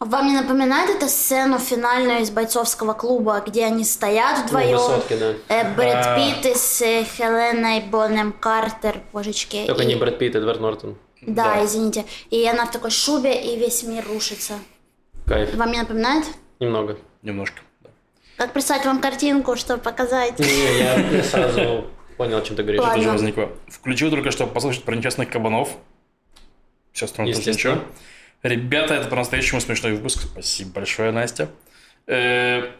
Вам 0.00 0.26
не 0.26 0.34
напоминает 0.34 0.90
эта 0.90 1.06
сцену 1.06 1.60
финальную 1.60 2.22
из 2.22 2.30
бойцовского 2.30 2.92
клуба, 2.94 3.40
где 3.46 3.66
они 3.66 3.84
стоят 3.84 4.38
Ну, 4.38 4.44
вдвоем? 4.46 4.76
высотки, 4.78 5.16
да. 5.16 5.34
Э, 5.48 5.74
Брэд 5.76 5.94
А. 6.06 6.16
Питт 6.16 6.46
и 6.46 6.54
с 6.58 6.82
э, 6.82 7.04
Хеленой 7.04 7.82
Бонем 7.82 8.32
Картер, 8.32 9.00
божечки. 9.12 9.64
Только 9.64 9.84
и- 9.84 9.86
не 9.86 9.94
Брэд 9.94 10.18
Питт, 10.18 10.34
Эдвард 10.34 10.58
Нортон. 10.60 10.96
Да, 11.22 11.54
Да. 11.54 11.64
извините. 11.64 12.04
И 12.30 12.44
она 12.44 12.66
в 12.66 12.72
такой 12.72 12.90
шубе, 12.90 13.40
и 13.40 13.56
весь 13.60 13.84
мир 13.84 14.04
рушится. 14.08 14.54
Кайф. 15.24 15.54
Вам 15.54 15.70
не 15.70 15.78
напоминает? 15.78 16.24
Немного. 16.58 16.98
Немножко. 17.22 17.60
да. 17.82 17.90
Как 18.38 18.52
прислать 18.52 18.84
вам 18.84 19.00
картинку, 19.00 19.54
чтобы 19.54 19.80
показать? 19.80 20.36
Не, 20.40 20.78
я 20.80 21.22
сразу 21.22 21.84
понял, 22.18 22.36
о 22.36 22.42
чем 22.42 22.56
ты 22.56 22.62
говоришь. 22.62 22.80
Ладно. 22.82 22.96
Тоже 22.96 23.08
возникло. 23.10 23.52
Включил 23.68 24.10
только 24.10 24.30
что 24.30 24.46
послушать 24.46 24.82
про 24.84 24.94
несчастных 24.94 25.30
кабанов. 25.30 25.70
Все 26.92 27.06
странно, 27.06 27.32
тоже 27.32 27.50
ничего. 27.50 27.78
Ребята, 28.42 28.94
это 28.94 29.08
по-настоящему 29.08 29.60
смешной 29.60 29.92
выпуск. 29.92 30.20
Спасибо 30.22 30.72
большое, 30.72 31.10
Настя. 31.12 31.48
Э, 32.06 32.70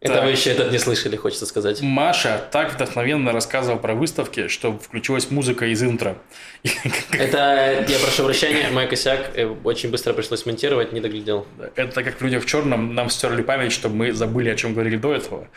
Это 0.00 0.14
так. 0.14 0.24
вы 0.24 0.30
еще 0.30 0.50
этот 0.50 0.70
не 0.72 0.78
слышали, 0.78 1.16
хочется 1.16 1.46
сказать. 1.46 1.80
Маша 1.82 2.48
так 2.50 2.74
вдохновенно 2.74 3.32
рассказывала 3.32 3.78
про 3.78 3.94
выставки, 3.94 4.48
что 4.48 4.76
включилась 4.78 5.30
музыка 5.30 5.66
из 5.66 5.82
интро. 5.82 6.16
Это, 7.12 7.84
я 7.88 7.98
прошу 7.98 8.24
прощения, 8.24 8.70
мой 8.70 8.86
косяк. 8.86 9.30
э, 9.36 9.46
Очень 9.64 9.90
быстро 9.90 10.12
пришлось 10.12 10.46
монтировать, 10.46 10.92
не 10.92 11.00
доглядел. 11.00 11.46
Это 11.76 12.02
как 12.02 12.20
в 12.20 12.22
«Людях 12.22 12.42
в 12.44 12.46
черном» 12.46 12.94
нам 12.94 13.08
стерли 13.10 13.42
память, 13.42 13.72
чтобы 13.72 13.94
мы 13.96 14.12
забыли, 14.12 14.50
о 14.50 14.56
чем 14.56 14.74
говорили 14.74 14.96
до 14.96 15.14
этого. 15.14 15.48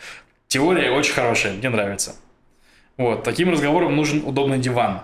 Теория 0.46 0.90
очень 0.92 1.12
хорошая, 1.14 1.52
мне 1.52 1.68
нравится. 1.68 2.14
Вот, 2.98 3.22
таким 3.22 3.50
разговорам 3.50 3.94
нужен 3.94 4.22
удобный 4.26 4.58
диван. 4.58 5.02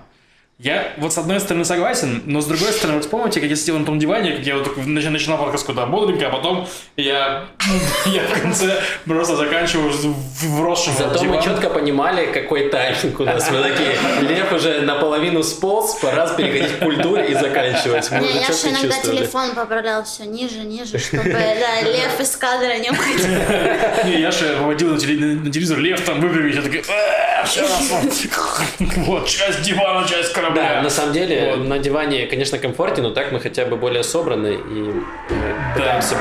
Я 0.61 0.93
вот 0.99 1.13
с 1.13 1.19
одной 1.19 1.41
стороны 1.41 1.65
согласен, 1.65 2.23
но 2.27 2.41
с 2.41 2.47
другой 2.47 2.71
стороны, 2.71 2.99
вот 2.99 3.05
вспомните, 3.05 3.41
как 3.41 3.51
я 3.51 3.57
сидел 3.57 3.77
на 3.77 3.85
том 3.85 3.99
диване, 3.99 4.37
как 4.37 4.47
я 4.47 4.57
вот 4.57 4.77
нач- 4.79 5.11
начинал 5.11 5.37
подкаст 5.37 5.67
куда 5.67 5.85
бодренько, 5.85 6.29
а 6.29 6.31
потом 6.31 6.69
я, 6.97 7.47
я 8.07 8.23
в 8.23 8.41
конце 8.41 8.81
просто 9.05 9.35
заканчиваю 9.35 9.91
в- 9.91 10.45
вросшим 10.61 10.95
Зато 10.97 11.19
диван. 11.19 11.37
мы 11.39 11.43
четко 11.43 11.71
понимали, 11.71 12.27
какой 12.33 12.69
тайминг 12.69 13.19
у 13.19 13.25
нас. 13.25 13.51
Мы 13.51 13.63
такие, 13.63 13.97
Лев 14.21 14.53
уже 14.53 14.83
наполовину 14.83 15.43
сполз, 15.43 15.97
пора 15.97 16.29
переходить 16.35 16.77
к 16.79 16.85
культуре 16.85 17.27
и 17.31 17.35
заканчивать. 17.35 18.09
Мы 18.13 18.19
Не, 18.21 18.25
уже 18.29 18.39
я 18.39 18.47
же 18.53 18.69
иногда 18.71 19.01
телефон 19.03 19.55
поправлял 19.57 20.05
все 20.05 20.23
ниже, 20.25 20.61
ниже, 20.61 21.01
чтобы 21.01 21.25
да, 21.25 21.81
лев 21.83 22.21
из 22.21 22.37
кадра 22.37 22.79
не 22.79 22.91
уходил. 22.91 23.27
Не, 24.05 24.21
я 24.21 24.31
же 24.31 24.55
выводил 24.59 24.91
на, 24.95 24.99
теле- 24.99 25.35
на 25.35 25.51
телевизор, 25.51 25.79
лев 25.79 26.01
там 26.03 26.21
выпрямить, 26.21 26.55
я 26.55 26.63
такой, 26.63 26.85
«Э, 26.89 27.45
щас 27.45 27.91
вот». 27.91 28.87
вот, 28.99 29.27
часть 29.29 29.63
дивана, 29.63 30.07
часть 30.09 30.33
корабля. 30.45 30.75
Да, 30.75 30.83
на 30.83 30.91
самом 30.91 31.13
деле 31.13 31.55
Вот. 31.57 31.67
на 31.67 31.79
диване, 31.79 32.27
конечно, 32.27 32.59
комфортнее, 32.59 33.09
но 33.09 33.15
так 33.15 33.33
мы 33.33 33.41
хотя 33.41 33.67
бы 33.67 33.77
более 33.77 34.03
собраны 34.03 34.55
и 34.55 34.91
э, 35.31 35.75
пытаемся 35.75 36.17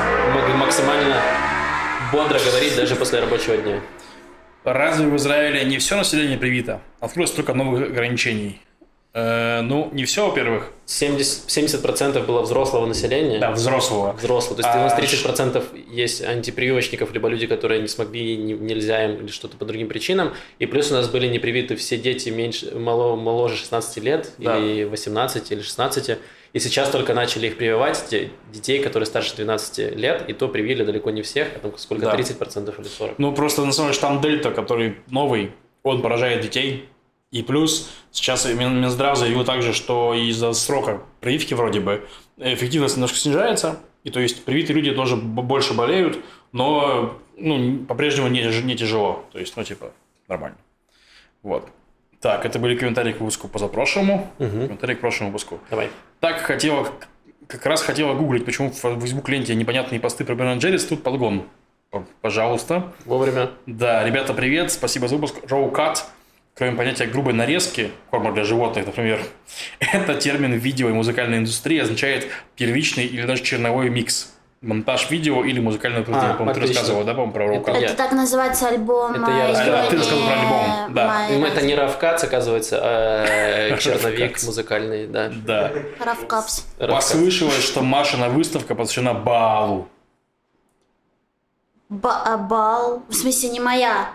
максимально 0.56 1.16
бодро 2.12 2.38
говорить 2.38 2.76
даже 2.76 2.96
после 2.96 3.20
рабочего 3.20 3.56
дня. 3.56 3.80
Разве 4.64 5.06
в 5.06 5.16
Израиле 5.16 5.64
не 5.64 5.78
все 5.78 5.96
население 5.96 6.38
привито? 6.38 6.80
Открылось 7.00 7.30
столько 7.30 7.52
новых 7.52 7.82
ограничений. 7.90 8.60
Э, 9.16 9.60
ну, 9.62 9.90
не 9.92 10.04
все, 10.04 10.26
во-первых. 10.28 10.72
70%, 10.86 11.46
70% 11.46 12.26
было 12.26 12.42
взрослого 12.42 12.84
населения. 12.84 13.38
Да, 13.38 13.52
взрослого. 13.52 14.12
Взрослого. 14.12 14.60
То 14.60 14.66
есть 14.68 14.76
А, 14.76 14.80
у 14.80 14.82
нас 14.82 14.98
30% 14.98 15.62
есть 15.88 16.22
антипрививочников, 16.24 17.12
либо 17.14 17.28
люди, 17.28 17.46
которые 17.46 17.80
не 17.80 17.86
смогли, 17.86 18.36
не- 18.36 18.54
нельзя 18.54 19.04
им 19.04 19.20
или 19.20 19.28
что-то 19.28 19.56
по 19.56 19.64
другим 19.64 19.86
причинам. 19.88 20.34
И 20.58 20.66
плюс 20.66 20.90
у 20.90 20.94
нас 20.94 21.08
были 21.08 21.28
не 21.28 21.38
привиты 21.38 21.76
все 21.76 21.96
дети 21.96 22.28
меньше, 22.30 22.74
мало, 22.76 23.14
моложе 23.14 23.56
16 23.56 23.98
лет, 23.98 24.32
Да. 24.38 24.58
или 24.58 24.82
18, 24.84 25.52
или 25.52 25.60
16. 25.62 26.18
И 26.52 26.58
сейчас 26.58 26.90
только 26.90 27.14
начали 27.14 27.46
их 27.46 27.56
прививать, 27.56 28.04
те- 28.10 28.30
детей, 28.52 28.80
которые 28.82 29.06
старше 29.06 29.36
12 29.36 29.90
лет, 29.94 30.24
и 30.28 30.32
то 30.32 30.48
привили 30.48 30.82
далеко 30.84 31.10
не 31.10 31.22
всех, 31.22 31.48
а 31.54 31.58
там 31.60 31.72
сколько, 31.78 32.06
Да. 32.06 32.12
30% 32.16 32.78
или 32.80 32.88
40%. 32.88 33.14
Ну, 33.18 33.32
просто 33.32 33.64
на 33.64 33.72
самом 33.72 33.90
деле 33.90 33.96
штамм 33.98 34.20
Дельта, 34.20 34.50
который 34.50 34.96
новый, 35.08 35.52
он 35.84 36.02
поражает 36.02 36.40
детей. 36.42 36.88
И 37.34 37.42
плюс 37.42 37.90
сейчас 38.12 38.46
Мин- 38.46 38.80
Минздрав 38.80 39.18
заявил 39.18 39.44
также, 39.44 39.72
что 39.72 40.14
из-за 40.14 40.52
срока 40.52 41.02
прививки 41.20 41.52
вроде 41.52 41.80
бы 41.80 42.06
эффективность 42.38 42.94
немножко 42.94 43.18
снижается. 43.18 43.80
И 44.04 44.10
то 44.10 44.20
есть 44.20 44.44
привитые 44.44 44.76
люди 44.76 44.92
тоже 44.92 45.16
больше 45.16 45.74
болеют, 45.74 46.20
но 46.52 47.18
ну, 47.36 47.84
по-прежнему 47.86 48.28
не, 48.28 48.42
не 48.62 48.76
тяжело. 48.76 49.24
То 49.32 49.40
есть, 49.40 49.56
ну, 49.56 49.64
типа, 49.64 49.90
нормально. 50.28 50.56
Вот. 51.42 51.68
Так, 52.20 52.46
это 52.46 52.60
были 52.60 52.76
комментарии 52.76 53.12
к 53.12 53.18
выпуску 53.18 53.48
позапрошлому. 53.48 54.30
Комментарии 54.38 54.94
к 54.94 55.00
прошлому 55.00 55.32
выпуску. 55.32 55.58
Давай. 55.70 55.90
Так 56.20 56.38
хотела, 56.38 56.88
как 57.48 57.66
раз 57.66 57.82
хотела 57.82 58.14
гуглить, 58.14 58.44
почему 58.44 58.70
в 58.70 58.76
Facebook 58.76 59.28
ленте 59.28 59.56
непонятные 59.56 59.98
посты 59.98 60.24
про 60.24 60.36
Бен 60.36 60.56
Джеррис, 60.58 60.84
тут 60.84 61.02
подгон. 61.02 61.48
Пожалуйста. 62.20 62.92
Вовремя. 63.04 63.50
Да, 63.66 64.04
ребята, 64.04 64.34
привет, 64.34 64.70
спасибо 64.70 65.08
за 65.08 65.16
выпуск. 65.16 65.36
Row 65.48 65.72
cut, 65.72 65.98
кроме 66.54 66.76
понятия 66.76 67.06
грубой 67.06 67.34
нарезки, 67.34 67.90
корма 68.10 68.32
для 68.32 68.44
животных, 68.44 68.86
например, 68.86 69.20
это 69.80 70.14
термин 70.14 70.52
в 70.52 70.62
видео 70.62 70.88
и 70.88 70.92
музыкальной 70.92 71.38
индустрии 71.38 71.78
означает 71.78 72.28
первичный 72.56 73.06
или 73.06 73.26
даже 73.26 73.42
черновой 73.42 73.90
микс. 73.90 74.30
Монтаж 74.62 75.10
видео 75.10 75.44
или 75.44 75.60
музыкальное 75.60 76.02
произведение. 76.02 76.36
А, 76.36 76.38
По-моему, 76.38 76.54
ты 76.54 76.60
отлично. 76.60 76.80
рассказывала, 76.80 77.04
да, 77.04 77.12
по-моему, 77.12 77.32
про 77.34 77.44
Row 77.44 77.60
Это. 77.60 77.70
Это 77.84 77.94
так 77.96 78.12
называется 78.12 78.68
альбом. 78.68 79.12
Это 79.12 79.30
я 79.30 79.48
рассказал. 79.48 79.74
А, 79.74 79.90
ты 79.90 79.96
рассказал 79.98 80.26
про 80.26 80.32
альбом, 80.40 80.94
да. 80.94 81.06
Майя. 81.06 81.38
Ну, 81.38 81.44
это 81.44 81.60
не 81.66 81.74
равкац, 81.74 82.24
оказывается, 82.24 82.80
а 82.82 83.26
э, 83.72 83.78
черновик 83.78 84.42
музыкальный, 84.42 85.06
да. 85.06 85.30
Да. 85.44 85.70
Равкапс. 86.00 86.64
Послышалось, 86.78 87.62
что 87.62 87.82
Машина 87.82 88.30
выставка 88.30 88.74
посвящена 88.74 89.12
Баалу. 89.12 89.86
Ба- 91.90 92.22
а, 92.24 92.38
Бал. 92.38 93.02
В 93.10 93.14
смысле, 93.14 93.50
не 93.50 93.60
моя. 93.60 94.12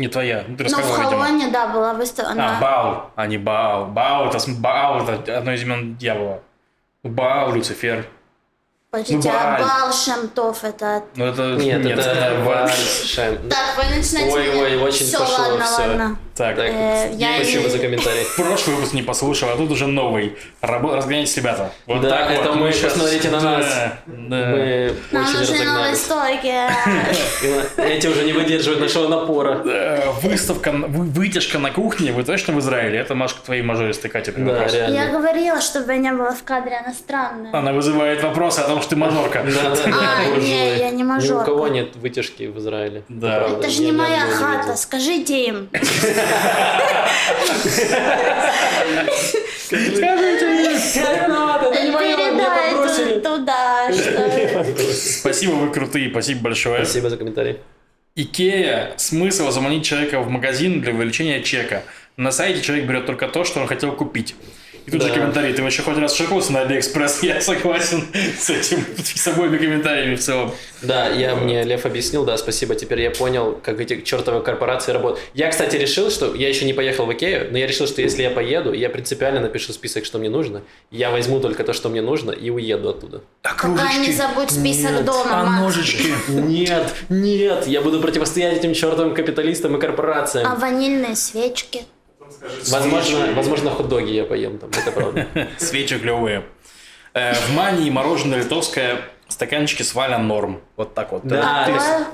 Не 0.00 0.08
твоя, 0.08 0.44
ты 0.44 0.48
Ну, 0.48 0.54
в 0.56 0.62
видимо. 0.64 0.82
Холоне, 0.82 1.48
да, 1.48 1.66
была 1.66 1.92
выставка. 1.92 2.32
А, 2.32 2.58
Баал, 2.58 3.10
а 3.16 3.26
не 3.26 3.36
Баал. 3.36 3.84
Баал 3.84 4.28
это, 4.30 4.38
Баал 4.58 5.06
это 5.06 5.36
одно 5.36 5.52
из 5.52 5.62
имен 5.62 5.96
дьявола. 5.96 6.40
Баал, 7.02 7.52
Люцифер. 7.52 8.06
Подождите, 8.92 9.30
ну, 9.30 9.38
а. 9.38 9.58
Бал 9.60 9.92
Шемтов 9.92 10.64
это... 10.64 11.04
Ну 11.14 11.26
это 11.26 11.42
Нет, 11.62 11.86
это 11.86 12.34
Вааль. 12.44 12.62
Вальшем. 12.70 13.38
Так, 13.48 13.76
вы 13.76 13.96
начинаете... 13.96 14.32
Ой, 14.34 14.62
ой, 14.62 14.76
очень 14.82 15.06
Все, 15.06 15.18
пошло, 15.20 15.44
ладно, 15.50 15.64
всё. 15.64 15.82
ладно. 15.82 16.16
Так, 16.34 16.56
Так, 16.56 16.66
Э, 16.70 17.10
я 17.14 17.34
спасибо 17.36 17.64
не- 17.64 17.68
за 17.68 17.78
комментарий. 17.78 18.24
прошлый 18.36 18.74
выпуск 18.76 18.94
не 18.94 19.02
послушал, 19.02 19.50
а 19.50 19.56
тут 19.56 19.70
уже 19.70 19.86
новый. 19.86 20.36
Рабо- 20.62 20.96
Разгоняйтесь, 20.96 21.36
ребята. 21.36 21.70
Вот 21.86 22.00
Да, 22.00 22.08
так 22.10 22.30
это 22.32 22.48
вот. 22.48 22.56
мы, 22.56 22.72
щас- 22.72 22.94
посмотрите 22.94 23.30
на 23.30 23.40
нас. 23.40 23.66
Да, 23.66 23.92
да. 24.06 24.26
Мы 24.50 24.94
Нам 25.12 25.24
очень 25.24 25.38
нужны 25.38 25.64
новые 25.64 25.94
стойки. 25.96 26.54
Эти 27.76 28.06
уже 28.08 28.24
не 28.24 28.32
выдерживают 28.32 28.80
нашего 28.80 29.06
напора. 29.06 29.62
Выставка, 30.22 30.72
вы- 30.72 31.04
вытяжка 31.04 31.58
на 31.60 31.70
кухне, 31.70 32.10
вы 32.12 32.24
точно 32.24 32.54
в 32.54 32.58
Израиле? 32.58 32.98
Это, 32.98 33.14
Машка, 33.14 33.40
твоей 33.44 33.62
мажористой 33.62 34.10
Катя 34.10 34.32
Да, 34.36 34.52
вопрос. 34.52 34.72
Я 34.72 34.88
реально. 34.88 35.18
говорила, 35.18 35.60
чтобы 35.60 35.94
не 35.98 36.10
было 36.12 36.32
в 36.32 36.42
кадре, 36.42 36.76
она 36.84 36.92
странная. 36.94 37.54
Она 37.56 37.72
вызывает 37.72 38.22
вопросы 38.24 38.60
о 38.60 38.64
том, 38.64 38.79
что 38.80 38.90
ты 38.90 38.96
мажорка. 38.96 39.42
Да, 39.44 39.74
да, 39.74 39.84
да. 39.86 39.92
А, 40.18 40.36
не, 40.38 40.76
я 40.78 40.90
не 40.90 40.98
Ни 40.98 41.02
у 41.02 41.06
мажорка. 41.06 41.44
кого 41.46 41.68
нет 41.68 41.96
вытяжки 41.96 42.44
в 42.44 42.58
Израиле. 42.58 43.02
Да. 43.08 43.48
Это 43.48 43.68
же 43.70 43.82
не 43.82 43.92
моя 43.92 44.20
хата, 44.26 44.76
скажите 44.76 45.46
им. 45.46 45.68
Передай 51.40 52.72
ту- 52.72 53.20
туда, 53.20 53.90
что... 53.92 54.64
Спасибо, 54.94 55.52
вы 55.52 55.70
крутые, 55.70 56.10
спасибо 56.10 56.40
большое. 56.42 56.84
Спасибо 56.84 57.10
за 57.10 57.16
комментарий. 57.16 57.58
Икея– 58.16 58.92
смысл 58.96 59.50
заманить 59.50 59.84
человека 59.84 60.20
в 60.20 60.28
магазин 60.28 60.80
для 60.80 60.92
увеличения 60.92 61.42
чека. 61.42 61.84
На 62.16 62.32
сайте 62.32 62.60
человек 62.60 62.86
берет 62.86 63.06
только 63.06 63.28
то, 63.28 63.44
что 63.44 63.60
он 63.60 63.66
хотел 63.66 63.92
купить. 63.92 64.34
И 64.86 64.90
тут 64.90 65.02
же 65.02 65.08
Да. 65.08 65.14
комментарий. 65.14 65.52
Ты 65.52 65.62
вообще 65.62 65.82
хоть 65.82 65.96
раз 65.98 66.14
шагнулся 66.14 66.52
на 66.52 66.60
Алиэкспресс? 66.62 67.22
Я 67.22 67.40
согласен 67.40 68.04
с 68.38 68.50
этим, 68.50 68.84
с 69.02 69.26
обоими 69.28 69.58
комментариями 69.58 70.14
в 70.16 70.20
целом. 70.20 70.52
Да, 70.82 71.08
я 71.10 71.34
мне 71.34 71.62
Лев 71.62 71.84
объяснил, 71.84 72.24
да, 72.24 72.38
спасибо. 72.38 72.74
Теперь 72.74 73.02
я 73.02 73.10
понял, 73.10 73.60
как 73.62 73.80
эти 73.80 74.00
чертовы 74.00 74.40
корпорации 74.40 74.92
работают. 74.92 75.20
Я, 75.34 75.50
кстати, 75.50 75.76
решил, 75.76 76.10
что 76.10 76.34
я 76.34 76.48
еще 76.48 76.64
не 76.64 76.72
поехал 76.72 77.04
в 77.04 77.12
Икею, 77.12 77.48
но 77.50 77.58
я 77.58 77.66
решил, 77.66 77.86
что 77.86 78.00
если 78.00 78.22
я 78.22 78.30
поеду, 78.30 78.72
я 78.72 78.88
принципиально 78.88 79.40
напишу 79.40 79.74
список, 79.74 80.06
что 80.06 80.18
мне 80.18 80.30
нужно. 80.30 80.62
Я 80.90 81.10
возьму 81.10 81.38
только 81.38 81.64
то, 81.64 81.74
что 81.74 81.90
мне 81.90 82.00
нужно, 82.00 82.30
и 82.30 82.48
уеду 82.48 82.88
оттуда. 82.88 83.20
А 83.42 83.50
Пока 83.50 83.92
не 83.98 84.10
забудь 84.12 84.50
список 84.50 85.04
дома, 85.04 85.40
а 85.40 85.60
ножички? 85.60 86.14
Нет, 86.28 86.94
нет, 87.10 87.66
я 87.66 87.82
буду 87.82 88.00
противостоять 88.00 88.56
этим 88.56 88.72
чертовым 88.72 89.14
капиталистам 89.14 89.76
и 89.76 89.80
корпорациям. 89.80 90.46
А 90.50 90.54
ванильные 90.54 91.14
свечки? 91.14 91.82
Возможно, 92.70 93.32
возможно, 93.34 93.70
хот-доги 93.70 94.10
я 94.12 94.24
поем 94.24 94.58
там, 94.58 94.70
это 94.70 94.92
правда. 94.92 95.26
Свечи 95.58 95.98
клевые. 95.98 96.44
Э, 97.14 97.34
В 97.34 97.54
Мании 97.54 97.90
мороженое 97.90 98.38
литовское 98.38 99.00
стаканчики 99.28 99.82
с 99.84 99.94
Валя 99.94 100.18
норм. 100.18 100.60
Вот 100.76 100.92
так 100.94 101.12
вот. 101.12 101.22
Да, 101.24 101.64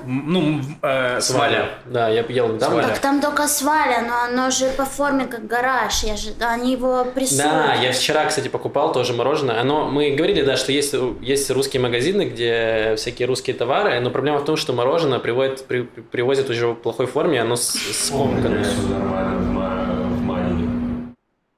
ну, 0.05 0.61
э, 0.83 1.19
с 1.19 1.31
Валя. 1.31 1.69
Да, 1.85 2.09
я 2.09 2.21
ел 2.21 2.57
там. 2.59 2.71
Сваля. 2.71 2.87
Так 2.89 2.99
там 2.99 3.21
только 3.21 3.47
сваля, 3.47 4.03
но 4.07 4.21
оно 4.23 4.51
же 4.51 4.69
по 4.69 4.85
форме 4.85 5.25
как 5.25 5.47
гараж. 5.47 6.03
Я 6.03 6.15
же, 6.15 6.29
они 6.39 6.73
его 6.73 7.05
прессуют. 7.05 7.43
Да, 7.43 7.73
я 7.73 7.91
вчера, 7.91 8.25
кстати, 8.25 8.49
покупал 8.49 8.91
тоже 8.91 9.13
мороженое. 9.13 9.59
Оно, 9.59 9.85
мы 9.89 10.11
говорили, 10.11 10.43
да, 10.43 10.57
что 10.57 10.71
есть, 10.71 10.93
есть 11.21 11.49
русские 11.49 11.81
магазины, 11.81 12.23
где 12.29 12.93
всякие 12.97 13.27
русские 13.27 13.55
товары, 13.55 13.99
но 13.99 14.11
проблема 14.11 14.37
в 14.37 14.45
том, 14.45 14.55
что 14.55 14.73
мороженое 14.73 15.17
приводит, 15.19 15.65
при- 15.65 15.81
привозят 16.11 16.49
уже 16.51 16.67
в 16.67 16.75
плохой 16.75 17.07
форме, 17.07 17.41
оно 17.41 17.55
с- 17.55 17.77
скомканное. 18.05 18.63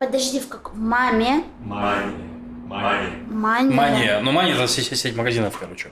Подожди, 0.03 0.39
в 0.39 0.47
как? 0.47 0.73
В 0.73 0.79
маме? 0.79 1.43
Мане. 1.59 2.13
Мане. 2.67 3.09
Мане? 3.27 3.75
Мания. 3.75 4.19
Ну, 4.21 4.31
Мания 4.31 4.55
это 4.55 4.65
сеть, 4.69 4.97
сеть 4.97 5.13
магазинов, 5.13 5.57
короче. 5.59 5.89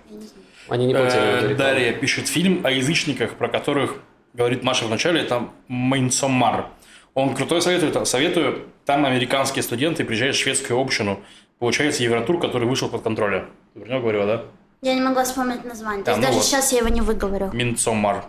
Они 0.70 0.86
не 0.86 0.94
платили 0.94 1.52
Э. 1.52 1.56
Дарья 1.56 1.92
пишет 1.92 2.30
фильм 2.30 2.66
о 2.66 2.72
язычниках, 2.72 3.34
про 3.34 3.50
которых 3.50 3.96
говорит 4.34 4.64
Маша 4.64 4.86
в 4.86 4.90
начале, 4.90 5.20
это 5.20 5.50
Майнсомар. 5.68 6.68
Он 7.16 7.36
крутой 7.36 7.62
советует, 7.62 8.08
советую. 8.08 8.68
Там 8.86 9.04
американские 9.06 9.62
студенты 9.62 10.06
приезжают 10.06 10.38
в 10.38 10.40
шведскую 10.40 10.80
общину. 10.80 11.20
Получается 11.60 12.02
Евротур, 12.04 12.40
который 12.40 12.66
вышел 12.66 12.88
под 12.88 13.02
контроля. 13.02 13.48
Ты 13.74 13.82
про 13.82 13.90
него 13.90 14.00
говорила, 14.00 14.26
да? 14.26 14.44
Я 14.84 14.94
не 14.94 15.02
могла 15.02 15.26
вспомнить 15.26 15.66
название. 15.66 16.06
То 16.06 16.12
А, 16.12 16.14
есть 16.14 16.22
ну 16.22 16.28
даже 16.28 16.38
вот. 16.38 16.46
сейчас 16.46 16.72
я 16.72 16.78
его 16.80 16.88
не 16.88 17.02
выговорю. 17.02 17.50
Минцомар. 17.52 18.24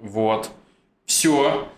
Вот. 0.00 0.50
Все. 1.06 1.68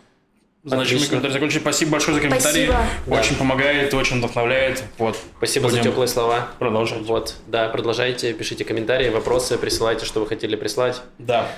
Значит, 0.65 0.93
мы 0.93 0.97
Отлично. 0.97 1.09
комментарий 1.09 1.33
закончили. 1.33 1.59
Спасибо 1.61 1.91
большое 1.93 2.15
за 2.15 2.21
комментарий. 2.21 2.67
Спасибо. 2.67 3.15
Очень 3.19 3.37
помогает, 3.37 3.93
очень 3.95 4.19
вдохновляет. 4.19 4.85
Вот. 4.97 5.17
Спасибо 5.39 5.69
за 5.69 5.79
Будем 5.79 5.91
теплые 5.91 6.07
слова. 6.07 6.49
Продолжать. 6.61 7.03
Вот, 7.03 7.35
да, 7.49 7.69
продолжайте, 7.69 8.33
пишите 8.33 8.65
комментарии, 8.65 9.09
вопросы, 9.09 9.59
присылайте, 9.59 10.07
что 10.07 10.21
вы 10.21 10.29
хотели 10.29 10.55
прислать. 10.55 11.03
Да. 11.19 11.49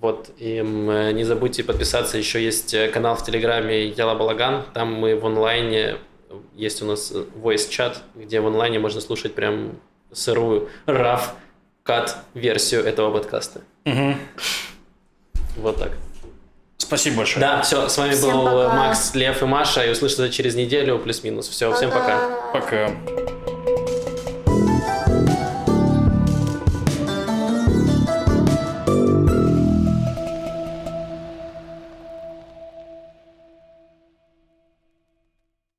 Вот, 0.00 0.30
и 0.38 0.60
не 0.60 1.24
забудьте 1.24 1.62
подписаться, 1.62 2.18
еще 2.18 2.42
есть 2.42 2.74
э, 2.74 2.88
канал 2.88 3.14
в 3.14 3.24
Телеграме 3.24 3.86
Яла 3.86 4.16
Балаган, 4.16 4.64
там 4.74 4.92
мы 4.92 5.14
в 5.14 5.24
онлайне, 5.24 5.98
есть 6.56 6.82
у 6.82 6.86
нас 6.86 7.12
э, 7.12 7.24
voice 7.36 7.68
чат, 7.70 8.02
где 8.16 8.40
в 8.40 8.46
онлайне 8.48 8.80
можно 8.80 9.00
слушать 9.00 9.34
прям 9.36 9.76
сырую 10.10 10.70
RAW 10.86 11.20
кат 11.84 12.16
версию 12.34 12.84
этого 12.84 13.12
подкаста. 13.12 13.60
Мгм. 13.84 14.16
Вот 15.56 15.76
так. 15.76 15.92
Спасибо 16.82 17.18
большое. 17.18 17.40
Да, 17.40 17.62
все, 17.62 17.88
с 17.88 17.96
вами 17.96 18.12
Всем 18.12 18.32
был 18.32 18.44
пока. 18.44 18.74
Макс, 18.74 19.14
Лев 19.14 19.40
и 19.40 19.46
Маша, 19.46 19.84
и 19.84 19.90
услышимся 19.90 20.30
через 20.30 20.56
неделю 20.56 20.98
плюс-минус. 20.98 21.48
Все, 21.48 21.72
всем 21.72 21.90
пока. 21.90 22.18
Пока. 22.52 22.90